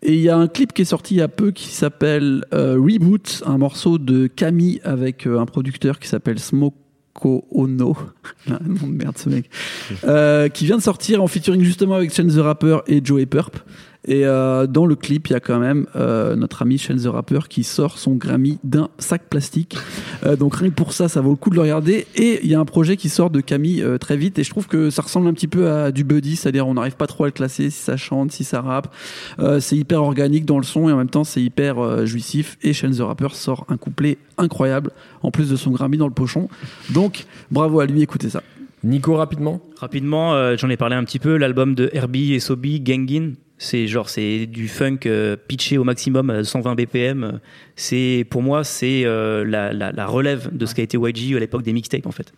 Et 0.02 0.16
il 0.16 0.20
y 0.20 0.28
a 0.28 0.36
un 0.36 0.48
clip 0.48 0.74
qui 0.74 0.82
est 0.82 0.84
sorti 0.84 1.14
il 1.14 1.18
y 1.18 1.22
a 1.22 1.28
peu 1.28 1.50
qui 1.50 1.68
s'appelle 1.68 2.44
euh, 2.52 2.74
Reboot, 2.78 3.42
un 3.46 3.56
morceau 3.56 3.96
de 3.96 4.26
Camille 4.26 4.82
avec 4.84 5.26
euh, 5.26 5.38
un 5.40 5.46
producteur 5.46 5.98
qui 5.98 6.08
s'appelle 6.08 6.38
Smoke. 6.38 6.74
Ono, 7.24 7.96
un 8.48 8.58
nom 8.66 8.86
de 8.86 8.92
merde 8.92 9.18
ce 9.18 9.28
mec, 9.28 9.50
euh, 10.04 10.48
qui 10.48 10.64
vient 10.64 10.76
de 10.76 10.82
sortir 10.82 11.22
en 11.22 11.26
featuring 11.26 11.62
justement 11.62 11.94
avec 11.94 12.14
Chance 12.14 12.34
the 12.34 12.38
Rapper 12.38 12.78
et 12.86 13.04
Joey 13.04 13.26
Purp. 13.26 13.64
Et 14.06 14.24
euh, 14.24 14.66
dans 14.66 14.86
le 14.86 14.96
clip, 14.96 15.28
il 15.28 15.32
y 15.32 15.36
a 15.36 15.40
quand 15.40 15.58
même 15.58 15.86
euh, 15.94 16.34
notre 16.36 16.62
ami 16.62 16.78
Chance 16.78 17.02
the 17.02 17.06
Rapper 17.06 17.40
qui 17.48 17.64
sort 17.64 17.98
son 17.98 18.14
Grammy 18.14 18.58
d'un 18.64 18.88
sac 18.98 19.28
plastique. 19.28 19.76
Euh, 20.24 20.36
donc 20.36 20.56
rien 20.56 20.70
que 20.70 20.74
pour 20.74 20.92
ça, 20.92 21.08
ça 21.08 21.20
vaut 21.20 21.30
le 21.30 21.36
coup 21.36 21.50
de 21.50 21.56
le 21.56 21.62
regarder. 21.62 22.06
Et 22.14 22.40
il 22.42 22.50
y 22.50 22.54
a 22.54 22.60
un 22.60 22.64
projet 22.64 22.96
qui 22.96 23.08
sort 23.08 23.30
de 23.30 23.40
Camille 23.40 23.82
euh, 23.82 23.98
très 23.98 24.16
vite. 24.16 24.38
Et 24.38 24.44
je 24.44 24.50
trouve 24.50 24.68
que 24.68 24.90
ça 24.90 25.02
ressemble 25.02 25.28
un 25.28 25.34
petit 25.34 25.48
peu 25.48 25.70
à 25.70 25.92
du 25.92 26.04
buddy, 26.04 26.36
c'est-à-dire 26.36 26.66
on 26.66 26.74
n'arrive 26.74 26.96
pas 26.96 27.06
trop 27.06 27.24
à 27.24 27.26
le 27.26 27.32
classer 27.32 27.70
si 27.70 27.78
ça 27.82 27.96
chante, 27.96 28.32
si 28.32 28.44
ça 28.44 28.60
rappe. 28.60 28.94
Euh, 29.38 29.60
c'est 29.60 29.76
hyper 29.76 30.02
organique 30.02 30.46
dans 30.46 30.58
le 30.58 30.64
son 30.64 30.88
et 30.88 30.92
en 30.92 30.96
même 30.96 31.10
temps 31.10 31.24
c'est 31.24 31.42
hyper 31.42 31.78
euh, 31.78 32.06
jouissif. 32.06 32.56
Et 32.62 32.72
Chance 32.72 32.98
the 32.98 33.00
Rapper 33.00 33.28
sort 33.32 33.66
un 33.68 33.76
couplet 33.76 34.18
incroyable 34.38 34.90
en 35.22 35.30
plus 35.30 35.50
de 35.50 35.56
son 35.56 35.70
Grammy 35.70 35.98
dans 35.98 36.08
le 36.08 36.14
pochon. 36.14 36.48
Donc 36.90 37.26
bravo 37.50 37.80
à 37.80 37.86
lui, 37.86 38.02
écoutez 38.02 38.30
ça. 38.30 38.42
Nico, 38.82 39.14
rapidement 39.14 39.60
Rapidement, 39.76 40.34
euh, 40.34 40.56
j'en 40.58 40.70
ai 40.70 40.76
parlé 40.76 40.96
un 40.96 41.04
petit 41.04 41.18
peu. 41.18 41.36
L'album 41.36 41.74
de 41.74 41.90
Herbie 41.92 42.34
et 42.34 42.40
Sobi, 42.40 42.80
Gangin, 42.80 43.32
c'est 43.60 43.86
genre 43.86 44.08
c'est 44.08 44.46
du 44.46 44.68
funk 44.68 45.00
euh, 45.04 45.36
pitché 45.36 45.76
au 45.76 45.84
maximum 45.84 46.30
à 46.30 46.42
120 46.42 46.74
BPM. 46.74 47.40
C'est 47.76 48.26
pour 48.30 48.42
moi 48.42 48.64
c'est 48.64 49.04
euh, 49.04 49.44
la, 49.44 49.72
la, 49.74 49.92
la 49.92 50.06
relève 50.06 50.48
de 50.50 50.64
ce 50.64 50.74
qu'a 50.74 50.82
été 50.82 50.96
YG 50.96 51.36
à 51.36 51.40
l'époque 51.40 51.62
des 51.62 51.74
mixtapes 51.74 52.06
en 52.06 52.10
fait. 52.10 52.32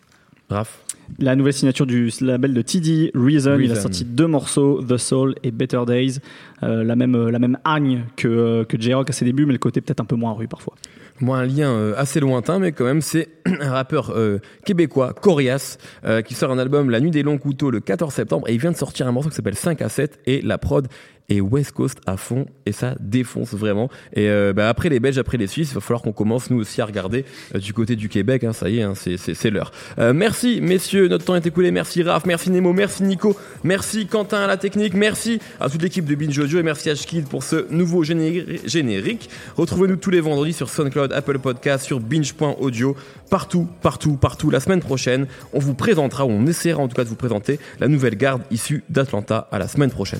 Raph 0.49 0.83
La 1.19 1.37
nouvelle 1.37 1.53
signature 1.53 1.85
du 1.85 2.11
label 2.19 2.53
de 2.53 2.61
TD, 2.61 3.11
Reason, 3.15 3.57
il 3.57 3.71
a 3.71 3.73
Reason. 3.73 3.81
sorti 3.81 4.03
deux 4.03 4.27
morceaux, 4.27 4.83
The 4.83 4.97
Soul 4.97 5.35
et 5.43 5.51
Better 5.51 5.83
Days. 5.87 6.19
Euh, 6.61 6.83
la 6.83 6.97
même 6.97 7.29
la 7.29 7.39
même 7.39 7.57
hargne 7.63 8.03
que 8.17 8.27
euh, 8.27 8.63
que 8.65 8.79
J-Rock 8.79 9.09
à 9.09 9.13
ses 9.13 9.23
débuts, 9.23 9.45
mais 9.45 9.53
le 9.53 9.59
côté 9.59 9.79
peut-être 9.79 10.01
un 10.01 10.05
peu 10.05 10.17
moins 10.17 10.33
rue 10.33 10.49
parfois. 10.49 10.75
Moi, 11.19 11.37
un 11.37 11.45
lien 11.45 11.71
euh, 11.71 11.93
assez 11.95 12.19
lointain, 12.19 12.59
mais 12.59 12.71
quand 12.71 12.85
même, 12.85 13.01
c'est 13.01 13.29
un 13.45 13.71
rappeur 13.71 14.11
euh, 14.15 14.39
québécois, 14.65 15.13
Corias, 15.13 15.77
euh, 16.05 16.21
qui 16.21 16.33
sort 16.33 16.51
un 16.51 16.57
album 16.57 16.89
La 16.89 16.99
Nuit 16.99 17.11
des 17.11 17.21
Longs 17.23 17.37
Couteaux 17.37 17.69
le 17.69 17.79
14 17.79 18.11
septembre, 18.13 18.49
et 18.49 18.53
il 18.53 18.59
vient 18.59 18.71
de 18.71 18.75
sortir 18.77 19.07
un 19.07 19.11
morceau 19.11 19.29
qui 19.29 19.35
s'appelle 19.35 19.55
5 19.55 19.81
à 19.81 19.89
7, 19.89 20.19
et 20.25 20.41
la 20.41 20.57
prod 20.57 20.87
est 21.29 21.39
West 21.41 21.71
Coast 21.71 21.99
à 22.05 22.17
fond, 22.17 22.45
et 22.65 22.71
ça 22.71 22.95
défonce 22.99 23.53
vraiment. 23.53 23.89
Et 24.13 24.27
euh, 24.29 24.53
bah, 24.53 24.69
après 24.69 24.89
les 24.89 24.99
Belges, 24.99 25.17
après 25.17 25.37
les 25.37 25.47
Suisses, 25.47 25.71
il 25.71 25.75
va 25.75 25.81
falloir 25.81 26.01
qu'on 26.01 26.11
commence 26.11 26.49
nous 26.49 26.57
aussi 26.59 26.81
à 26.81 26.85
regarder 26.85 27.25
euh, 27.55 27.59
du 27.59 27.73
côté 27.73 27.95
du 27.95 28.09
Québec, 28.09 28.43
hein, 28.43 28.53
ça 28.53 28.69
y 28.69 28.79
est, 28.79 28.83
hein, 28.83 28.93
c'est- 28.95 29.17
l'heure. 29.49 29.71
Euh, 29.99 30.13
merci 30.13 30.59
messieurs, 30.61 31.07
notre 31.07 31.25
temps 31.25 31.35
est 31.35 31.45
écoulé, 31.45 31.71
merci 31.71 32.01
Raph, 32.03 32.25
merci 32.25 32.49
Nemo, 32.49 32.73
merci 32.73 33.03
Nico, 33.03 33.35
merci 33.63 34.07
Quentin 34.07 34.39
à 34.41 34.47
la 34.47 34.57
technique, 34.57 34.93
merci 34.93 35.39
à 35.59 35.69
toute 35.69 35.81
l'équipe 35.81 36.05
de 36.05 36.15
Binge 36.15 36.37
Audio, 36.39 36.59
et 36.59 36.63
merci 36.63 36.89
à 36.89 36.95
pour 37.29 37.43
ce 37.43 37.65
nouveau 37.71 38.03
géné- 38.03 38.59
générique. 38.65 39.29
Retrouvez-nous 39.55 39.97
tous 39.97 40.09
les 40.09 40.21
vendredis 40.21 40.53
sur 40.53 40.69
SoundCloud, 40.69 41.11
Apple 41.13 41.39
Podcast, 41.39 41.85
sur 41.85 41.99
binge.audio, 41.99 42.95
partout, 43.33 43.67
partout, 43.81 44.15
partout. 44.15 44.51
La 44.51 44.59
semaine 44.59 44.79
prochaine, 44.79 45.25
on 45.53 45.59
vous 45.59 45.73
présentera, 45.73 46.23
ou 46.23 46.29
on 46.29 46.45
essaiera 46.45 46.83
en 46.83 46.87
tout 46.87 46.93
cas 46.93 47.03
de 47.03 47.09
vous 47.09 47.15
présenter 47.15 47.59
la 47.79 47.87
nouvelle 47.87 48.15
garde 48.15 48.43
issue 48.51 48.83
d'Atlanta. 48.89 49.47
À 49.51 49.57
la 49.57 49.67
semaine 49.67 49.89
prochaine. 49.89 50.19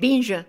Binge. 0.00 0.42